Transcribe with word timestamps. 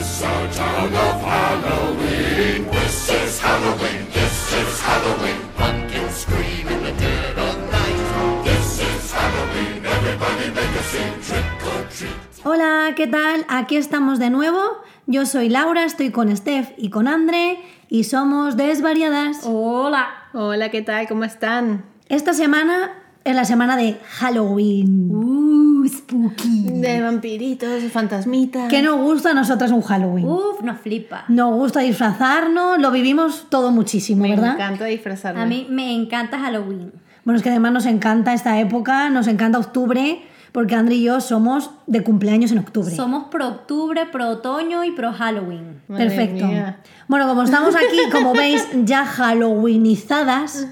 is 0.00 0.22
our 0.22 0.48
town 0.52 0.92
of 1.06 1.16
Halloween. 1.20 2.64
This 2.70 3.10
is 3.10 3.40
Halloween. 3.40 4.02
This 4.16 4.36
is 4.60 4.80
Halloween. 4.80 5.40
Pumpkins 5.58 6.14
scream 6.24 6.66
in 6.74 6.80
the 6.86 6.94
dead 7.04 7.36
of 7.46 7.54
night. 7.76 8.00
This 8.44 8.80
is 8.80 9.12
Halloween. 9.12 9.84
Everybody 9.84 10.46
make 10.56 10.74
a 10.80 10.84
scene. 10.90 11.16
Trick 11.20 11.48
or 11.72 11.82
treat. 11.92 12.16
Hola, 12.44 12.94
¿qué 12.96 13.06
tal? 13.06 13.44
Aquí 13.48 13.76
estamos 13.76 14.18
de 14.18 14.30
nuevo. 14.30 14.60
Yo 15.06 15.26
soy 15.26 15.50
Laura, 15.50 15.84
estoy 15.84 16.10
con 16.10 16.34
Steph 16.34 16.70
y 16.78 16.88
con 16.88 17.06
Andre 17.06 17.58
y 17.90 18.04
somos 18.04 18.56
Desvariadas. 18.56 19.40
Hola. 19.44 20.08
Hola, 20.32 20.70
¿qué 20.70 20.80
tal? 20.80 21.08
¿Cómo 21.08 21.24
están? 21.24 21.84
Esta 22.08 22.32
semana 22.32 22.99
es 23.24 23.34
la 23.34 23.44
semana 23.44 23.76
de 23.76 23.98
Halloween. 24.08 25.10
Uh, 25.10 25.86
spooky. 25.88 26.64
De 26.80 27.00
vampiritos, 27.00 27.82
de 27.82 27.88
fantasmitas. 27.90 28.68
¿Qué 28.68 28.82
nos 28.82 28.96
gusta 28.98 29.30
a 29.30 29.34
nosotras 29.34 29.70
un 29.70 29.82
Halloween? 29.82 30.26
Uf, 30.26 30.60
nos 30.62 30.78
flipa. 30.80 31.24
Nos 31.28 31.54
gusta 31.54 31.80
disfrazarnos, 31.80 32.78
lo 32.78 32.90
vivimos 32.90 33.46
todo 33.50 33.70
muchísimo, 33.70 34.22
Me 34.22 34.30
¿verdad? 34.30 34.54
encanta 34.54 34.84
disfrazarme. 34.86 35.40
A 35.42 35.46
mí 35.46 35.66
me 35.70 35.94
encanta 35.94 36.38
Halloween. 36.38 36.92
Bueno, 37.24 37.36
es 37.36 37.42
que 37.42 37.50
además 37.50 37.72
nos 37.72 37.86
encanta 37.86 38.32
esta 38.32 38.58
época, 38.58 39.10
nos 39.10 39.26
encanta 39.26 39.58
octubre, 39.58 40.22
porque 40.52 40.74
Andre 40.74 40.94
y 40.96 41.02
yo 41.04 41.20
somos 41.20 41.70
de 41.86 42.02
cumpleaños 42.02 42.50
en 42.52 42.58
octubre. 42.58 42.94
Somos 42.94 43.24
pro 43.24 43.46
octubre, 43.46 44.06
pro 44.10 44.28
otoño 44.30 44.82
y 44.84 44.92
pro 44.92 45.12
Halloween. 45.12 45.82
Madre 45.86 46.06
Perfecto. 46.06 46.46
mía. 46.46 46.78
Bueno, 47.06 47.28
como 47.28 47.42
estamos 47.42 47.74
aquí, 47.76 47.98
como 48.10 48.32
veis, 48.32 48.66
ya 48.84 49.04
halloweenizadas, 49.04 50.66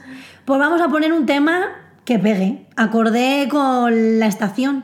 pues 0.45 0.59
vamos 0.59 0.81
a 0.81 0.89
poner 0.89 1.13
un 1.13 1.27
tema 1.27 1.67
que 2.09 2.19
pegue, 2.19 2.65
acordé 2.75 3.49
con 3.51 4.19
la 4.19 4.27
estación. 4.29 4.83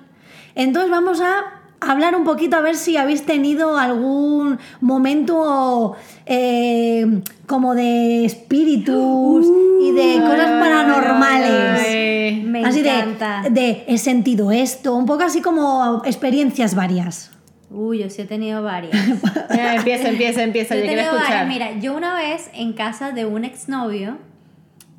Entonces 0.55 0.91
vamos 0.91 1.23
a 1.23 1.63
hablar 1.81 2.15
un 2.17 2.25
poquito 2.25 2.55
a 2.57 2.61
ver 2.61 2.77
si 2.77 2.99
habéis 2.99 3.25
tenido 3.25 3.79
algún 3.79 4.59
momento 4.83 5.97
eh, 6.27 7.23
como 7.47 7.75
de 7.75 8.27
espíritus 8.27 9.47
y 9.81 9.93
de 9.93 10.21
cosas 10.21 10.51
paranormales. 10.51 11.81
Ay. 11.81 12.43
Me 12.47 12.63
así 12.63 12.83
de, 12.83 12.91
encanta. 12.91 13.45
de 13.51 13.85
he 13.89 13.97
sentido 13.97 14.53
esto, 14.53 14.95
un 14.95 15.07
poco 15.07 15.23
así 15.23 15.41
como 15.41 16.03
experiencias 16.05 16.75
varias. 16.75 17.31
Uy, 17.71 18.01
yo 18.01 18.11
sí 18.11 18.21
he 18.21 18.27
tenido 18.27 18.63
varias. 18.63 18.95
Ya, 19.57 19.77
empieza, 19.77 20.11
empieza, 20.11 20.43
empieza. 20.43 20.75
Yo 20.75 20.83
Yo 20.83 20.85
he 20.85 20.89
quiero 20.89 21.03
tenido 21.05 21.17
escuchar. 21.23 21.47
varias. 21.47 21.71
Mira, 21.73 21.81
yo 21.81 21.97
una 21.97 22.15
vez 22.17 22.51
en 22.53 22.75
casa 22.75 23.13
de 23.13 23.25
un 23.25 23.47
exnovio 23.47 24.19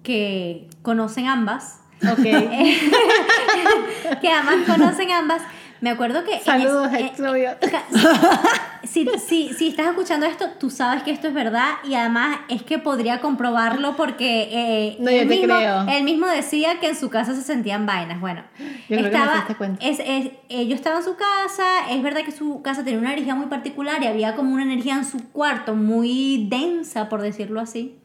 que 0.01 0.67
conocen 0.81 1.27
ambas, 1.27 1.81
Ok. 2.11 2.23
que 4.21 4.29
además 4.29 4.55
conocen 4.67 5.11
ambas, 5.11 5.41
me 5.81 5.89
acuerdo 5.89 6.23
que... 6.23 6.39
Saludos, 6.39 6.87
es- 6.93 6.99
en- 6.99 7.05
exnovio. 7.07 7.51
si, 8.83 9.07
si, 9.27 9.53
si 9.53 9.67
estás 9.67 9.87
escuchando 9.87 10.25
esto, 10.25 10.49
tú 10.59 10.69
sabes 10.69 11.03
que 11.03 11.11
esto 11.11 11.27
es 11.27 11.33
verdad 11.33 11.71
y 11.83 11.95
además 11.95 12.37
es 12.49 12.63
que 12.63 12.79
podría 12.79 13.19
comprobarlo 13.19 13.95
porque 13.95 14.49
eh, 14.51 14.97
No, 14.99 15.11
yo 15.11 15.17
él, 15.21 15.27
mismo, 15.27 15.55
creo. 15.55 15.85
él 15.89 16.03
mismo 16.03 16.27
decía 16.27 16.79
que 16.79 16.87
en 16.89 16.95
su 16.95 17.09
casa 17.09 17.35
se 17.35 17.41
sentían 17.41 17.85
vainas. 17.85 18.19
Bueno, 18.21 18.43
Yo 18.57 18.65
creo 18.97 18.97
que 18.97 19.03
me 19.03 19.07
estaba, 19.09 19.45
es, 19.81 19.99
es, 19.99 20.31
eh, 20.49 20.67
yo 20.67 20.75
estaba 20.75 20.97
en 20.97 21.03
su 21.03 21.15
casa, 21.15 21.65
es 21.91 22.01
verdad 22.01 22.21
que 22.23 22.31
su 22.31 22.61
casa 22.61 22.83
tenía 22.83 22.99
una 22.99 23.11
energía 23.13 23.35
muy 23.35 23.47
particular 23.47 24.01
y 24.01 24.07
había 24.07 24.35
como 24.35 24.53
una 24.53 24.63
energía 24.63 24.95
en 24.95 25.05
su 25.05 25.29
cuarto 25.31 25.75
muy 25.75 26.47
densa, 26.49 27.09
por 27.09 27.21
decirlo 27.21 27.59
así. 27.59 27.95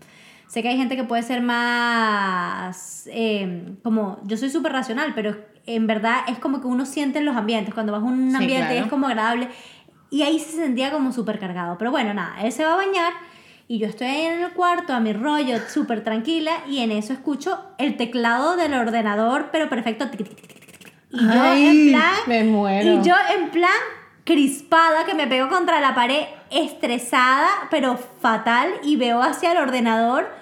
Sé 0.50 0.62
que 0.62 0.68
hay 0.68 0.76
gente 0.76 0.96
que 0.96 1.04
puede 1.04 1.22
ser 1.22 1.42
más 1.42 3.08
eh, 3.12 3.72
como 3.84 4.18
yo 4.24 4.36
soy 4.36 4.50
súper 4.50 4.72
racional, 4.72 5.12
pero 5.14 5.36
en 5.66 5.86
verdad 5.86 6.22
es 6.26 6.40
como 6.40 6.60
que 6.60 6.66
uno 6.66 6.86
siente 6.86 7.20
en 7.20 7.24
los 7.24 7.36
ambientes. 7.36 7.72
Cuando 7.72 7.92
vas 7.92 8.02
a 8.02 8.04
un 8.04 8.30
Sí, 8.30 8.36
ambiente 8.36 8.66
claro. 8.70 8.84
es 8.84 8.90
como 8.90 9.06
agradable. 9.06 9.48
Y 10.10 10.22
ahí 10.22 10.40
se 10.40 10.56
sentía 10.56 10.90
como 10.90 11.12
súper 11.12 11.38
cargado. 11.38 11.78
Pero 11.78 11.92
bueno, 11.92 12.12
nada, 12.14 12.42
él 12.42 12.50
se 12.50 12.64
va 12.64 12.72
a 12.72 12.76
bañar 12.76 13.12
y 13.68 13.78
yo 13.78 13.86
estoy 13.86 14.08
ahí 14.08 14.22
en 14.24 14.42
el 14.42 14.50
cuarto 14.50 14.92
a 14.92 14.98
mi 14.98 15.12
rollo, 15.12 15.58
súper 15.68 16.02
tranquila, 16.02 16.50
y 16.68 16.80
en 16.80 16.90
eso 16.90 17.12
escucho 17.12 17.66
el 17.78 17.96
teclado 17.96 18.56
del 18.56 18.74
ordenador, 18.74 19.50
pero 19.52 19.68
perfecto. 19.68 20.06
Y 21.12 21.24
yo 21.32 21.40
Ay, 21.40 21.66
en 21.68 21.88
plan. 21.92 22.14
me 22.26 22.42
muero. 22.42 22.94
Y 22.94 23.02
yo 23.06 23.14
en 23.38 23.50
plan 23.50 23.70
crispada, 24.24 25.04
que 25.04 25.14
me 25.14 25.28
pego 25.28 25.48
contra 25.48 25.80
la 25.80 25.94
pared, 25.94 26.24
estresada, 26.50 27.46
pero 27.70 27.96
fatal, 27.96 28.68
y 28.82 28.96
veo 28.96 29.22
hacia 29.22 29.52
el 29.52 29.58
ordenador 29.58 30.39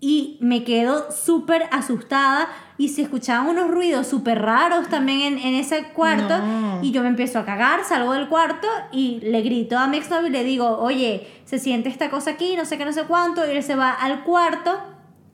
y 0.00 0.36
me 0.40 0.62
quedo 0.62 1.10
súper 1.10 1.68
asustada 1.72 2.48
y 2.78 2.90
se 2.90 3.00
escuchaban 3.02 3.48
unos 3.48 3.70
ruidos 3.70 4.06
súper 4.06 4.42
raros 4.42 4.88
también 4.88 5.20
en, 5.22 5.38
en 5.38 5.54
ese 5.54 5.84
cuarto 5.94 6.36
No. 6.38 6.80
y 6.82 6.90
yo 6.90 7.02
me 7.02 7.08
empiezo 7.08 7.38
a 7.38 7.44
cagar, 7.46 7.82
salgo 7.84 8.12
del 8.12 8.28
cuarto 8.28 8.68
y 8.92 9.20
le 9.22 9.40
grito 9.40 9.78
a 9.78 9.86
mi 9.86 9.96
exnovio 9.96 10.28
y 10.28 10.30
le 10.32 10.44
digo, 10.44 10.78
oye, 10.78 11.26
se 11.46 11.58
siente 11.58 11.88
esta 11.88 12.10
cosa 12.10 12.32
aquí, 12.32 12.56
no 12.56 12.66
sé 12.66 12.76
qué, 12.76 12.84
no 12.84 12.92
sé 12.92 13.04
cuánto, 13.04 13.46
y 13.46 13.56
él 13.56 13.62
se 13.62 13.74
va 13.76 13.90
al 13.92 14.22
cuarto 14.24 14.78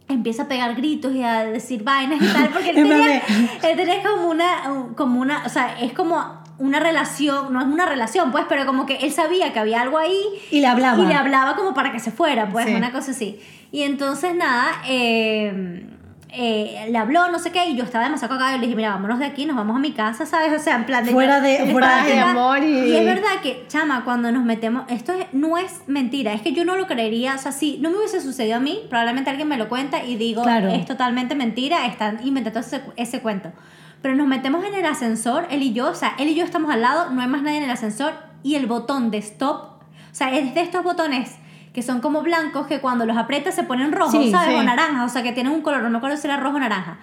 empieza 0.08 0.42
a 0.42 0.48
pegar 0.48 0.74
gritos 0.74 1.14
y 1.14 1.22
a 1.22 1.44
decir 1.44 1.82
vainas 1.84 2.20
y 2.20 2.26
tal, 2.26 2.50
porque 2.50 2.70
él 2.70 2.76
tenía, 2.88 3.18
él 3.18 3.76
tenía 3.76 4.02
como 4.02 4.28
una, 4.28 4.92
como 4.94 5.20
una, 5.20 5.42
o 5.46 5.48
sea, 5.48 5.80
es 5.80 5.92
como 5.94 6.41
una 6.62 6.78
relación, 6.78 7.52
no 7.52 7.60
es 7.60 7.66
una 7.66 7.86
relación, 7.86 8.30
pues, 8.30 8.44
pero 8.48 8.64
como 8.66 8.86
que 8.86 8.96
él 8.96 9.12
sabía 9.12 9.52
que 9.52 9.58
había 9.58 9.80
algo 9.80 9.98
ahí 9.98 10.16
Y 10.50 10.60
le 10.60 10.66
hablaba. 10.68 11.02
y 11.02 11.06
le 11.06 11.14
hablaba 11.14 11.56
como 11.56 11.74
para 11.74 11.90
que 11.90 11.98
se 11.98 12.10
fuera, 12.12 12.48
pues, 12.50 12.66
Sí. 12.66 12.74
una 12.74 12.92
cosa 12.92 13.10
así. 13.10 13.40
Y 13.72 13.82
entonces, 13.82 14.34
nada, 14.36 14.70
eh, 14.86 15.86
eh, 16.34 16.86
le 16.90 16.96
habló, 16.98 17.28
no 17.30 17.38
sé 17.38 17.50
qué, 17.52 17.66
y 17.66 17.76
yo 17.76 17.84
estaba 17.84 18.04
demasiado 18.04 18.34
cagada 18.34 18.56
y 18.56 18.60
le 18.60 18.66
dije, 18.66 18.76
mira, 18.76 18.90
vámonos 18.90 19.18
de 19.18 19.26
aquí, 19.26 19.44
nos 19.44 19.54
vamos 19.56 19.76
a 19.76 19.80
mi 19.80 19.92
casa, 19.92 20.24
¿sabes? 20.24 20.58
O 20.58 20.62
sea, 20.62 20.76
en 20.76 20.86
plan 20.86 21.04
de... 21.04 21.10
Fuera 21.12 21.40
de- 21.42 21.58
yo 21.66 21.72
fuera 21.72 22.04
de 22.04 22.18
amor 22.20 22.62
y- 22.62 22.90
Y 22.90 22.96
es 22.96 23.04
verdad 23.04 23.40
que, 23.42 23.64
chama, 23.68 24.02
cuando 24.04 24.30
nos 24.32 24.42
metemos, 24.44 24.84
esto 24.88 25.12
es- 25.12 25.26
no 25.32 25.58
es 25.58 25.82
mentira, 25.88 26.32
es 26.32 26.40
que 26.40 26.52
yo 26.52 26.64
no 26.64 26.76
lo 26.76 26.86
creería, 26.86 27.34
o 27.34 27.38
sea, 27.38 27.52
si 27.52 27.76
no 27.78 27.90
me 27.90 27.98
hubiese 27.98 28.20
sucedido 28.22 28.56
a 28.56 28.60
mí, 28.60 28.80
probablemente 28.88 29.28
alguien 29.28 29.48
me 29.48 29.58
lo 29.58 29.68
cuenta 29.68 30.04
y 30.04 30.16
digo, 30.16 30.42
Claro. 30.42 30.68
es 30.68 30.86
totalmente 30.86 31.34
mentira, 31.34 31.84
están 31.86 32.20
inventando 32.26 32.60
ese, 32.60 32.80
ese 32.96 33.20
cuento. 33.20 33.52
Pero 34.02 34.14
nos 34.16 34.26
metemos 34.26 34.64
en 34.64 34.74
el 34.74 34.84
ascensor, 34.84 35.46
él 35.50 35.62
y 35.62 35.72
yo, 35.72 35.90
o 35.90 35.94
sea, 35.94 36.14
él 36.18 36.28
y 36.28 36.34
yo 36.34 36.44
estamos 36.44 36.70
al 36.72 36.82
lado, 36.82 37.10
no 37.10 37.22
hay 37.22 37.28
más 37.28 37.42
nadie 37.42 37.58
en 37.58 37.64
el 37.64 37.70
ascensor 37.70 38.12
y 38.42 38.56
el 38.56 38.66
botón 38.66 39.10
de 39.10 39.18
stop, 39.18 39.62
o 39.62 40.14
sea, 40.14 40.36
es 40.36 40.54
de 40.54 40.60
estos 40.60 40.82
botones 40.82 41.36
que 41.72 41.82
son 41.82 42.00
como 42.00 42.22
blancos 42.22 42.66
que 42.66 42.80
cuando 42.80 43.06
los 43.06 43.16
aprietas 43.16 43.54
se 43.54 43.62
ponen 43.62 43.92
rojos, 43.92 44.12
Sí, 44.12 44.30
¿sabes? 44.30 44.50
sí. 44.50 44.54
O 44.56 44.62
naranja, 44.62 45.04
o 45.04 45.08
sea, 45.08 45.22
que 45.22 45.32
tienen 45.32 45.52
un 45.52 45.62
color, 45.62 45.82
no 45.82 45.88
me 45.88 45.96
acuerdo 45.98 46.16
si 46.18 46.26
era 46.26 46.36
rojo 46.36 46.56
o 46.56 46.60
naranja. 46.60 46.98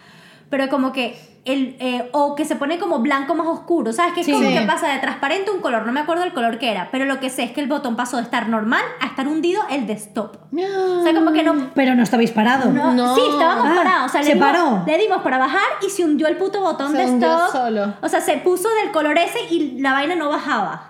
Pero 0.49 0.67
como 0.69 0.91
que 0.91 1.17
el 1.45 1.77
eh, 1.79 2.09
o 2.11 2.35
que 2.35 2.43
se 2.43 2.55
pone 2.55 2.77
como 2.79 2.99
blanco 2.99 3.33
más 3.33 3.47
oscuro, 3.47 3.93
¿sabes? 3.93 4.13
Que 4.13 4.19
es 4.21 4.25
Sí. 4.25 4.31
como 4.33 4.49
que 4.49 4.61
pasa 4.67 4.87
de 4.89 4.99
transparente 4.99 5.49
a 5.49 5.53
un 5.53 5.61
color, 5.61 5.85
no 5.85 5.91
me 5.91 6.01
acuerdo 6.01 6.23
el 6.23 6.33
color 6.33 6.57
que 6.59 6.69
era, 6.69 6.89
pero 6.91 7.05
lo 7.05 7.19
que 7.19 7.29
sé 7.29 7.43
es 7.43 7.51
que 7.51 7.61
el 7.61 7.67
botón 7.67 7.95
pasó 7.95 8.17
de 8.17 8.23
estar 8.23 8.49
normal 8.49 8.81
a 8.99 9.05
estar 9.07 9.27
hundido 9.27 9.61
el 9.69 9.87
de 9.87 9.93
stop. 9.93 10.35
O 10.51 11.03
sea, 11.03 11.13
como 11.13 11.31
que 11.31 11.43
no 11.43 11.69
Pero 11.73 11.95
no 11.95 12.03
estabais 12.03 12.31
parado. 12.31 12.69
no, 12.71 12.93
No. 12.93 13.15
Sí, 13.15 13.21
estábamos 13.31 13.67
Ah, 13.69 13.75
parados. 13.75 14.05
O 14.07 14.09
sea, 14.09 14.21
se 14.23 14.29
le, 14.29 14.33
dimos, 14.35 14.49
paró. 14.51 14.83
le 14.85 14.97
dimos 14.97 15.21
para 15.21 15.37
bajar 15.37 15.61
y 15.85 15.89
se 15.89 16.03
hundió 16.03 16.27
el 16.27 16.35
puto 16.35 16.61
botón 16.61 16.91
Se 16.91 16.97
de 16.97 17.03
stop. 17.05 17.51
solo. 17.51 17.93
O 18.01 18.09
sea, 18.09 18.19
se 18.21 18.37
puso 18.37 18.67
del 18.83 18.91
color 18.91 19.17
ese 19.17 19.39
y 19.49 19.79
la 19.79 19.93
vaina 19.93 20.15
no 20.15 20.29
bajaba. 20.29 20.88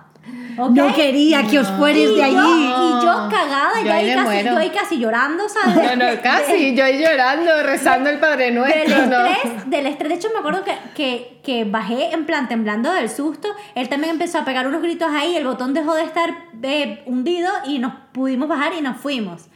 ¿Ok? 0.58 0.72
No 0.72 0.94
quería 0.94 1.44
que 1.48 1.58
os 1.60 1.68
fueres 1.70 2.14
de 2.16 2.22
allí. 2.24 2.36
Yo, 2.36 3.00
y 3.00 3.06
yo 3.06 3.30
cagada, 3.30 3.80
Yo 3.80 3.86
ya 3.86 3.96
ahí 3.96 4.14
casi, 4.14 4.24
muero. 4.26 4.52
yo 4.52 4.58
ahí 4.58 4.70
casi 4.72 5.00
llorando, 5.00 5.44
¿sabes? 5.48 5.76
No, 5.76 5.96
no, 5.96 6.22
casi. 6.22 6.76
Yo 6.76 6.84
ahí 6.84 7.02
llorando, 7.02 7.64
rezando 7.64 8.10
el 8.10 8.20
Padre 8.20 8.46
Del 8.46 8.56
Nuestro, 8.56 9.06
¿no? 9.06 9.26
estrés, 9.26 9.70
del 9.70 9.86
estrés. 9.88 10.10
De 10.10 10.16
hecho, 10.16 10.28
me 10.34 10.40
acuerdo 10.40 10.64
que, 10.66 10.74
que, 10.96 11.40
que 11.44 11.64
bajé 11.64 12.14
en 12.14 12.26
plan 12.26 12.50
temblando 12.50 12.92
del 12.92 13.10
susto. 13.10 13.48
Él 13.76 13.88
también 13.88 14.12
empezó 14.12 14.40
a 14.40 14.44
pegar 14.46 14.68
unos 14.68 14.82
gritos 14.82 15.08
ahí. 15.12 15.36
El 15.38 15.46
botón 15.46 15.74
dejó 15.74 15.96
de 15.96 16.04
estar 16.04 16.30
eh, 16.64 17.04
hundido 17.06 17.50
y 17.66 17.80
nos 17.80 17.94
pudimos 18.12 18.50
bajar 18.50 18.74
y 18.78 18.82
nos 18.82 18.98
fuimos. 18.98 19.48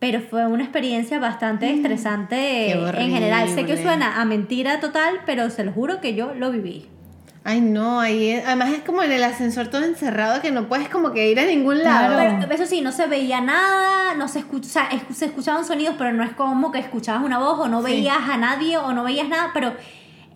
Pero 0.00 0.20
fue 0.20 0.46
una 0.46 0.64
experiencia 0.64 1.18
bastante 1.18 1.70
estresante 1.72 2.36
Qué 2.36 3.02
en 3.02 3.10
general. 3.10 3.48
Sé 3.48 3.64
que 3.64 3.80
suena 3.80 4.20
a 4.20 4.24
mentira 4.26 4.80
total, 4.80 5.20
pero 5.24 5.48
se 5.48 5.64
lo 5.64 5.72
juro 5.72 6.00
que 6.00 6.14
yo 6.14 6.34
lo 6.34 6.50
viví. 6.50 6.88
Ay, 7.44 7.60
no, 7.60 7.98
ahí 8.00 8.30
es- 8.30 8.46
además 8.46 8.70
es 8.70 8.80
como 8.82 9.02
en 9.02 9.10
el 9.10 9.22
ascensor 9.24 9.66
todo 9.68 9.82
encerrado 9.84 10.40
que 10.40 10.52
no 10.52 10.68
puedes 10.68 10.88
como 10.88 11.12
que 11.12 11.28
ir 11.30 11.40
a 11.40 11.44
ningún 11.44 11.82
lado. 11.82 12.14
Claro. 12.14 12.36
Pero 12.40 12.54
eso 12.54 12.66
sí, 12.66 12.80
no 12.82 12.92
se 12.92 13.06
veía 13.06 13.40
nada, 13.40 14.14
no 14.14 14.28
se 14.28 14.38
escucha, 14.38 14.66
o 14.68 14.70
sea, 14.70 14.88
es- 14.92 15.16
se 15.16 15.24
escuchaban 15.26 15.64
sonidos, 15.64 15.96
pero 15.98 16.12
no 16.12 16.22
es 16.22 16.32
como 16.34 16.70
que 16.70 16.78
escuchabas 16.78 17.24
una 17.24 17.38
voz 17.38 17.58
o 17.58 17.68
no 17.68 17.80
Sí. 17.82 17.92
veías 17.92 18.18
a 18.30 18.36
nadie 18.36 18.78
o 18.78 18.92
no 18.92 19.02
veías 19.02 19.28
nada, 19.28 19.50
pero 19.52 19.74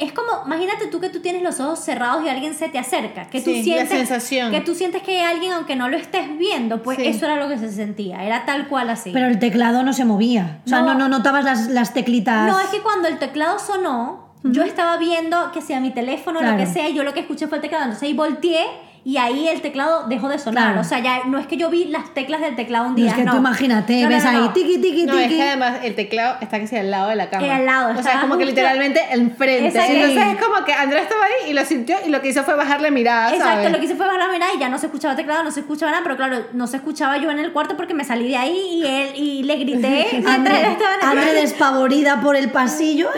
es 0.00 0.12
como, 0.12 0.28
imagínate 0.46 0.88
tú 0.88 1.00
que 1.00 1.08
tú 1.08 1.20
tienes 1.20 1.42
los 1.42 1.58
ojos 1.60 1.78
cerrados 1.78 2.25
y 2.25 2.28
alguien 2.28 2.54
se 2.54 2.69
te 2.69 2.78
acerca, 2.78 3.31
que 3.31 3.40
tú 3.40 3.50
Sí, 3.50 3.58
la 3.58 3.62
sientes 3.62 3.88
sensación. 3.90 4.50
que 4.50 4.60
tú 4.60 4.75
sientes 4.75 5.02
que 5.02 5.20
hay 5.20 5.32
alguien 5.32 5.52
aunque 5.52 5.76
no 5.76 5.88
lo 5.88 5.96
estés 5.96 6.36
viendo, 6.36 6.82
pues 6.82 6.98
Sí. 6.98 7.06
eso 7.06 7.25
era 7.26 7.36
lo 7.36 7.48
que 7.48 7.56
se 7.56 7.70
sentía, 7.70 8.25
era 8.25 8.44
tal 8.44 8.66
cual 8.66 8.90
así. 8.90 9.10
Pero 9.12 9.28
el 9.28 9.38
teclado 9.38 9.84
no 9.84 9.92
se 9.92 10.04
movía. 10.04 10.58
O 10.66 10.69
sea, 10.69 10.81
no, 10.81 10.94
No. 10.94 10.98
no 10.98 11.08
notabas 11.08 11.44
las, 11.44 11.69
las 11.69 11.94
teclitas. 11.94 12.46
No, 12.50 12.58
es 12.58 12.66
que 12.66 12.81
cuando 12.81 13.06
el 13.08 13.19
teclado 13.20 13.58
sonó, 13.60 14.25
yo 14.52 14.62
estaba 14.62 14.96
viendo 14.96 15.52
que 15.52 15.60
sea 15.62 15.81
mi 15.81 15.90
teléfono, 15.90 16.40
Claro. 16.40 16.56
lo 16.56 16.64
que 16.64 16.70
sea, 16.70 16.88
y 16.88 16.94
yo 16.94 17.02
lo 17.04 17.14
que 17.14 17.20
escuché 17.20 17.46
fue 17.48 17.58
el 17.58 17.62
teclado. 17.62 17.84
Entonces 17.84 18.06
ahí 18.08 18.14
volteé 18.14 18.64
y 19.04 19.19
ahí 19.19 19.46
el 19.46 19.60
teclado 19.60 20.08
dejó 20.08 20.28
de 20.28 20.37
sonar. 20.37 20.64
Claro. 20.64 20.81
O 20.81 20.84
sea, 20.84 20.98
ya 20.98 21.20
no 21.26 21.38
es 21.38 21.46
que 21.46 21.56
yo 21.56 21.70
vi 21.70 21.84
las 21.84 22.12
teclas 22.12 22.40
del 22.40 22.56
teclado 22.56 22.87
un 22.87 22.90
No, 22.90 22.96
día. 22.96 23.10
es 23.10 23.14
que 23.14 23.22
no. 23.22 23.31
tú 23.32 23.38
imagínate, 23.38 24.02
No, 24.02 24.08
no, 24.08 24.14
ves 24.16 24.25
no, 24.25 24.31
ahí 24.31 24.37
no. 24.38 24.52
tiki 24.52 24.78
tiki 24.81 25.04
No, 25.06 25.16
es 25.16 25.28
tiki. 25.28 25.37
que 25.37 25.43
además 25.44 25.78
el 25.84 25.94
teclado 25.94 26.38
está 26.40 26.58
casi 26.58 26.75
al 26.76 26.90
lado 26.90 27.08
de 27.10 27.14
la 27.14 27.31
cama. 27.31 27.46
Eh, 27.46 27.50
al 27.52 27.64
lado, 27.66 27.96
O 27.96 28.02
sea, 28.02 28.14
es 28.14 28.19
como 28.19 28.37
que 28.37 28.44
literalmente 28.46 29.00
enfrente. 29.12 29.69
Exacto. 29.69 29.93
Entonces 29.93 30.26
es 30.34 30.44
como 30.44 30.64
que 30.64 30.72
Andrea 30.72 31.02
estaba 31.02 31.25
ahí 31.25 31.50
y 31.50 31.52
lo 31.54 31.64
sintió 31.64 31.96
y 32.04 32.10
lo 32.10 32.20
que 32.20 32.31
hizo 32.31 32.43
fue 32.43 32.54
bajarle 32.56 32.90
mirada, 32.90 33.28
Exacto, 33.31 33.54
¿sabes? 33.54 33.70
lo 33.70 33.78
que 33.78 33.84
hice 33.84 33.94
fue 33.94 34.06
bajar 34.06 34.26
la 34.26 34.32
mirada 34.32 34.52
y 34.54 34.58
ya 34.58 34.69
no 34.69 34.78
se 34.78 34.87
escuchaba 34.87 35.14
teclado, 35.14 35.44
no 35.44 35.52
se 35.52 35.60
escuchaba 35.60 35.93
nada, 35.93 36.02
pero 36.02 36.16
claro, 36.16 36.38
no 36.52 36.66
se 36.66 36.78
escuchaba 36.78 37.16
yo 37.19 37.31
en 37.31 37.38
el 37.38 37.52
cuarto 37.52 37.76
porque 37.76 37.94
me 37.94 38.02
salí 38.02 38.26
de 38.28 38.37
ahí 38.37 38.58
y 38.82 38.87
él 38.87 39.10
y 39.14 39.43
le 39.44 39.54
grité. 39.56 40.08
mientras 40.25 40.58
él 40.58 40.64
estaba 40.72 41.12
en 41.22 41.28
el 41.28 41.34
despavorida 41.37 42.20
por 42.20 42.34
el 42.34 42.50
pasillo. 42.50 43.08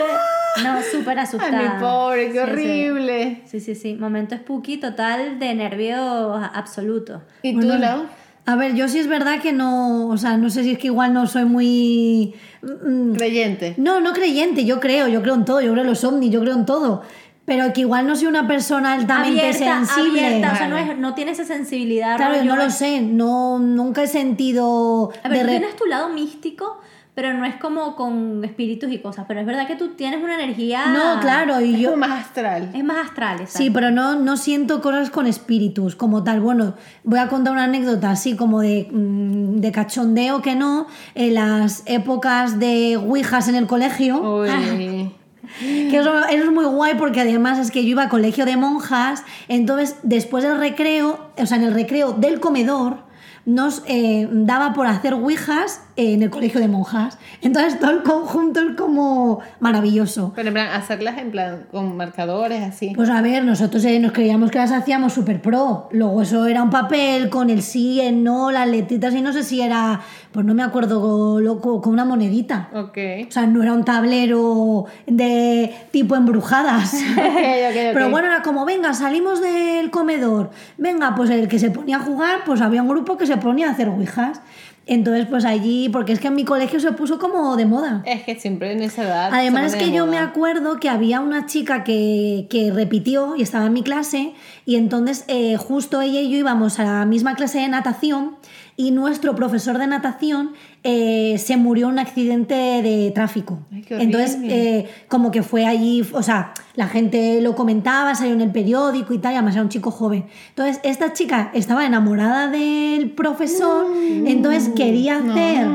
No, 0.63 0.81
súper 0.91 1.17
Ay, 1.19 1.23
asustada. 1.23 1.73
mi 1.75 1.79
pobre, 1.79 2.31
qué 2.31 2.33
Sí, 2.33 2.39
sí. 2.39 2.39
horrible. 2.41 3.41
Sí, 3.45 3.59
sí, 3.59 3.75
sí. 3.75 3.95
Momento 3.95 4.35
spooky 4.35 4.77
total 4.77 5.39
de 5.39 5.53
nervio 5.55 6.33
absoluto. 6.35 7.21
¿Y 7.43 7.53
tú, 7.53 7.57
Bueno, 7.67 7.77
Lau? 7.77 8.01
A 8.45 8.55
ver, 8.55 8.73
yo 8.73 8.87
sí 8.87 8.97
es 8.97 9.07
verdad 9.07 9.41
que 9.41 9.53
no, 9.53 10.07
o 10.07 10.17
sea, 10.17 10.35
no 10.37 10.49
sé 10.49 10.63
si 10.63 10.71
es 10.71 10.77
que 10.79 10.87
igual 10.87 11.13
no 11.13 11.27
soy 11.27 11.45
muy... 11.45 12.33
mm, 12.63 13.13
Creyente. 13.13 13.75
No, 13.77 13.99
no 14.01 14.11
creyente, 14.13 14.65
yo 14.65 14.79
creo, 14.79 15.07
yo 15.07 15.21
creo 15.21 15.35
en 15.35 15.45
todo, 15.45 15.61
yo 15.61 15.71
creo 15.71 15.83
en 15.83 15.89
los 15.89 16.03
ovnis, 16.03 16.31
yo 16.31 16.41
creo 16.41 16.55
en 16.55 16.65
todo. 16.65 17.03
Pero 17.45 17.71
que 17.73 17.81
igual 17.81 18.05
no 18.07 18.15
soy 18.15 18.27
una 18.27 18.47
persona 18.47 18.93
altamente 18.93 19.39
Abierta, 19.41 19.85
sensible. 19.85 20.25
abierta, 20.25 20.53
o 20.53 20.55
sea, 20.55 20.67
no, 20.67 20.77
es- 20.77 20.97
no 20.97 21.13
tiene 21.15 21.31
esa 21.31 21.45
sensibilidad. 21.45 22.17
Claro, 22.17 22.35
yo 22.35 22.41
rollo- 22.41 22.55
no 22.55 22.63
lo 22.65 22.69
sé, 22.71 23.01
no, 23.01 23.59
nunca 23.59 24.03
he 24.03 24.07
sentido... 24.07 25.11
A 25.23 25.29
ver, 25.29 25.37
de 25.39 25.43
tú 25.43 25.45
re- 25.51 25.57
tienes 25.59 25.75
tu 25.75 25.85
lado 25.85 26.09
místico, 26.09 26.79
pero 27.19 27.33
no 27.33 27.43
es 27.43 27.55
como 27.55 27.97
con 27.97 28.45
espíritus 28.45 28.89
y 28.93 28.99
cosas. 28.99 29.25
Pero 29.27 29.41
es 29.41 29.45
verdad 29.45 29.67
que 29.67 29.75
tú 29.75 29.89
tienes 29.89 30.23
una 30.23 30.41
energía. 30.41 30.85
No, 30.85 31.19
claro, 31.19 31.59
y 31.59 31.73
Es 31.73 31.81
yo... 31.81 31.97
más 31.97 32.11
astral. 32.11 32.69
Es 32.73 32.81
más 32.81 33.09
astral, 33.09 33.41
exacto. 33.41 33.57
Sí, 33.57 33.69
pero 33.69 33.91
no, 33.91 34.15
no 34.15 34.37
siento 34.37 34.81
cosas 34.81 35.09
con 35.09 35.27
espíritus 35.27 35.97
como 35.97 36.23
tal. 36.23 36.39
Bueno, 36.39 36.75
voy 37.03 37.19
a 37.19 37.27
contar 37.27 37.51
una 37.51 37.65
anécdota 37.65 38.11
así 38.11 38.37
como 38.37 38.61
de, 38.61 38.87
mm, 38.89 39.57
de 39.57 39.71
cachondeo 39.73 40.41
que 40.41 40.55
no. 40.55 40.87
En 41.13 41.33
las 41.33 41.83
épocas 41.87 42.57
de 42.57 42.95
Ouijas 42.95 43.49
en 43.49 43.55
el 43.55 43.67
colegio, 43.67 44.21
Uy. 44.21 44.47
que 45.59 45.97
eso, 45.97 46.17
eso 46.23 46.43
es 46.45 46.51
muy 46.51 46.63
guay 46.63 46.95
porque 46.95 47.19
además 47.19 47.59
es 47.59 47.69
que 47.69 47.83
yo 47.83 47.89
iba 47.89 48.03
a 48.03 48.09
colegio 48.09 48.45
de 48.45 48.55
monjas, 48.55 49.25
entonces 49.49 49.97
después 50.03 50.45
del 50.45 50.57
recreo, 50.57 51.31
o 51.37 51.45
sea, 51.45 51.57
en 51.57 51.65
el 51.65 51.73
recreo 51.73 52.13
del 52.13 52.39
comedor, 52.39 53.08
nos 53.49 53.81
eh, 53.87 54.27
daba 54.31 54.73
por 54.73 54.85
hacer 54.85 55.15
ouijas 55.15 55.81
en 55.95 56.21
el 56.21 56.29
colegio 56.29 56.59
de 56.59 56.67
monjas. 56.67 57.17
Entonces 57.41 57.79
todo 57.79 57.89
el 57.89 58.03
conjunto 58.03 58.59
es 58.59 58.75
como 58.75 59.39
maravilloso. 59.59 60.31
Pero 60.35 60.49
en 60.49 60.53
plan, 60.53 60.67
hacerlas 60.69 61.17
en 61.17 61.31
plan 61.31 61.65
con 61.71 61.97
marcadores 61.97 62.61
así. 62.61 62.93
Pues 62.95 63.09
a 63.09 63.21
ver, 63.21 63.43
nosotros 63.43 63.83
eh, 63.85 63.99
nos 63.99 64.11
creíamos 64.11 64.51
que 64.51 64.59
las 64.59 64.71
hacíamos 64.71 65.13
super 65.13 65.41
pro. 65.41 65.89
Luego 65.91 66.21
eso 66.21 66.45
era 66.45 66.61
un 66.61 66.69
papel 66.69 67.29
con 67.29 67.49
el 67.49 67.63
sí, 67.63 67.99
el 67.99 68.23
no, 68.23 68.51
las 68.51 68.67
letritas 68.67 69.15
y 69.15 69.21
no 69.21 69.33
sé 69.33 69.43
si 69.43 69.61
era, 69.61 69.99
pues 70.31 70.45
no 70.45 70.53
me 70.53 70.61
acuerdo, 70.61 71.41
loco, 71.41 71.81
con 71.81 71.93
una 71.93 72.05
monedita. 72.05 72.69
Ok. 72.73 72.97
O 73.27 73.31
sea, 73.31 73.47
no 73.47 73.63
era 73.63 73.73
un 73.73 73.83
tablero 73.83 74.85
de 75.07 75.73
tipo 75.91 76.15
embrujadas. 76.15 76.95
Pero 77.15 78.11
bueno, 78.11 78.27
era 78.27 78.43
como, 78.43 78.63
venga, 78.63 78.93
salimos 78.93 79.41
del 79.41 79.89
comedor. 79.89 80.51
Venga, 80.77 81.15
pues 81.15 81.31
el 81.31 81.47
que 81.47 81.57
se 81.57 81.71
ponía 81.71 81.97
a 81.97 82.01
jugar, 82.01 82.41
pues 82.45 82.61
había 82.61 82.83
un 82.83 82.89
grupo 82.89 83.17
que 83.17 83.25
se 83.25 83.38
ponía 83.39 83.67
a 83.67 83.71
hacer 83.71 83.89
ouijas. 83.89 84.41
Entonces, 84.85 85.27
pues 85.29 85.45
allí, 85.45 85.87
porque 85.89 86.13
es 86.13 86.19
que 86.19 86.29
en 86.29 86.35
mi 86.35 86.45
colegio 86.45 86.79
se 86.79 86.91
puso 86.93 87.19
como 87.19 87.55
de 87.55 87.67
moda. 87.67 88.01
Es 88.07 88.23
que 88.23 88.39
siempre 88.39 88.71
en 88.71 88.81
esa 88.81 89.03
edad. 89.03 89.29
Además 89.31 89.73
es 89.73 89.79
que 89.79 89.91
yo 89.91 90.07
me 90.07 90.17
acuerdo 90.17 90.79
que 90.79 90.89
había 90.89 91.19
una 91.19 91.45
chica 91.45 91.83
que, 91.83 92.47
que 92.49 92.71
repitió 92.71 93.35
y 93.35 93.43
estaba 93.43 93.67
en 93.67 93.73
mi 93.73 93.83
clase 93.83 94.33
y 94.65 94.77
entonces 94.77 95.25
eh, 95.27 95.57
justo 95.57 96.01
ella 96.01 96.21
y 96.21 96.31
yo 96.31 96.37
íbamos 96.37 96.79
a 96.79 96.85
la 96.85 97.05
misma 97.05 97.35
clase 97.35 97.59
de 97.59 97.67
natación 97.67 98.37
y 98.79 98.91
nuestro 98.91 99.35
profesor 99.35 99.77
de 99.77 99.87
natación 99.87 100.53
eh, 100.85 101.35
se 101.37 101.57
murió 101.57 101.87
en 101.87 101.93
un 101.95 101.99
accidente 101.99 102.55
de 102.55 103.11
tráfico. 103.13 103.59
Ay, 103.73 103.85
entonces 103.89 104.37
eh, 104.43 104.89
como 105.09 105.31
que 105.31 105.43
fue 105.43 105.65
allí, 105.65 106.01
o 106.13 106.23
sea, 106.23 106.53
la 106.75 106.87
gente 106.87 107.41
lo 107.41 107.55
comentaba, 107.55 108.15
salió 108.15 108.33
en 108.33 108.39
el 108.39 108.53
periódico 108.53 109.13
y 109.13 109.17
tal, 109.17 109.33
y 109.33 109.35
además 109.35 109.55
era 109.55 109.63
un 109.63 109.69
chico 109.69 109.91
joven. 109.91 110.27
Entonces 110.51 110.79
esta 110.83 111.11
chica 111.11 111.51
estaba 111.53 111.85
enamorada 111.85 112.47
del 112.47 113.11
profesor, 113.11 113.85
entonces 114.25 114.69
quería 114.73 115.17
hacer 115.17 115.67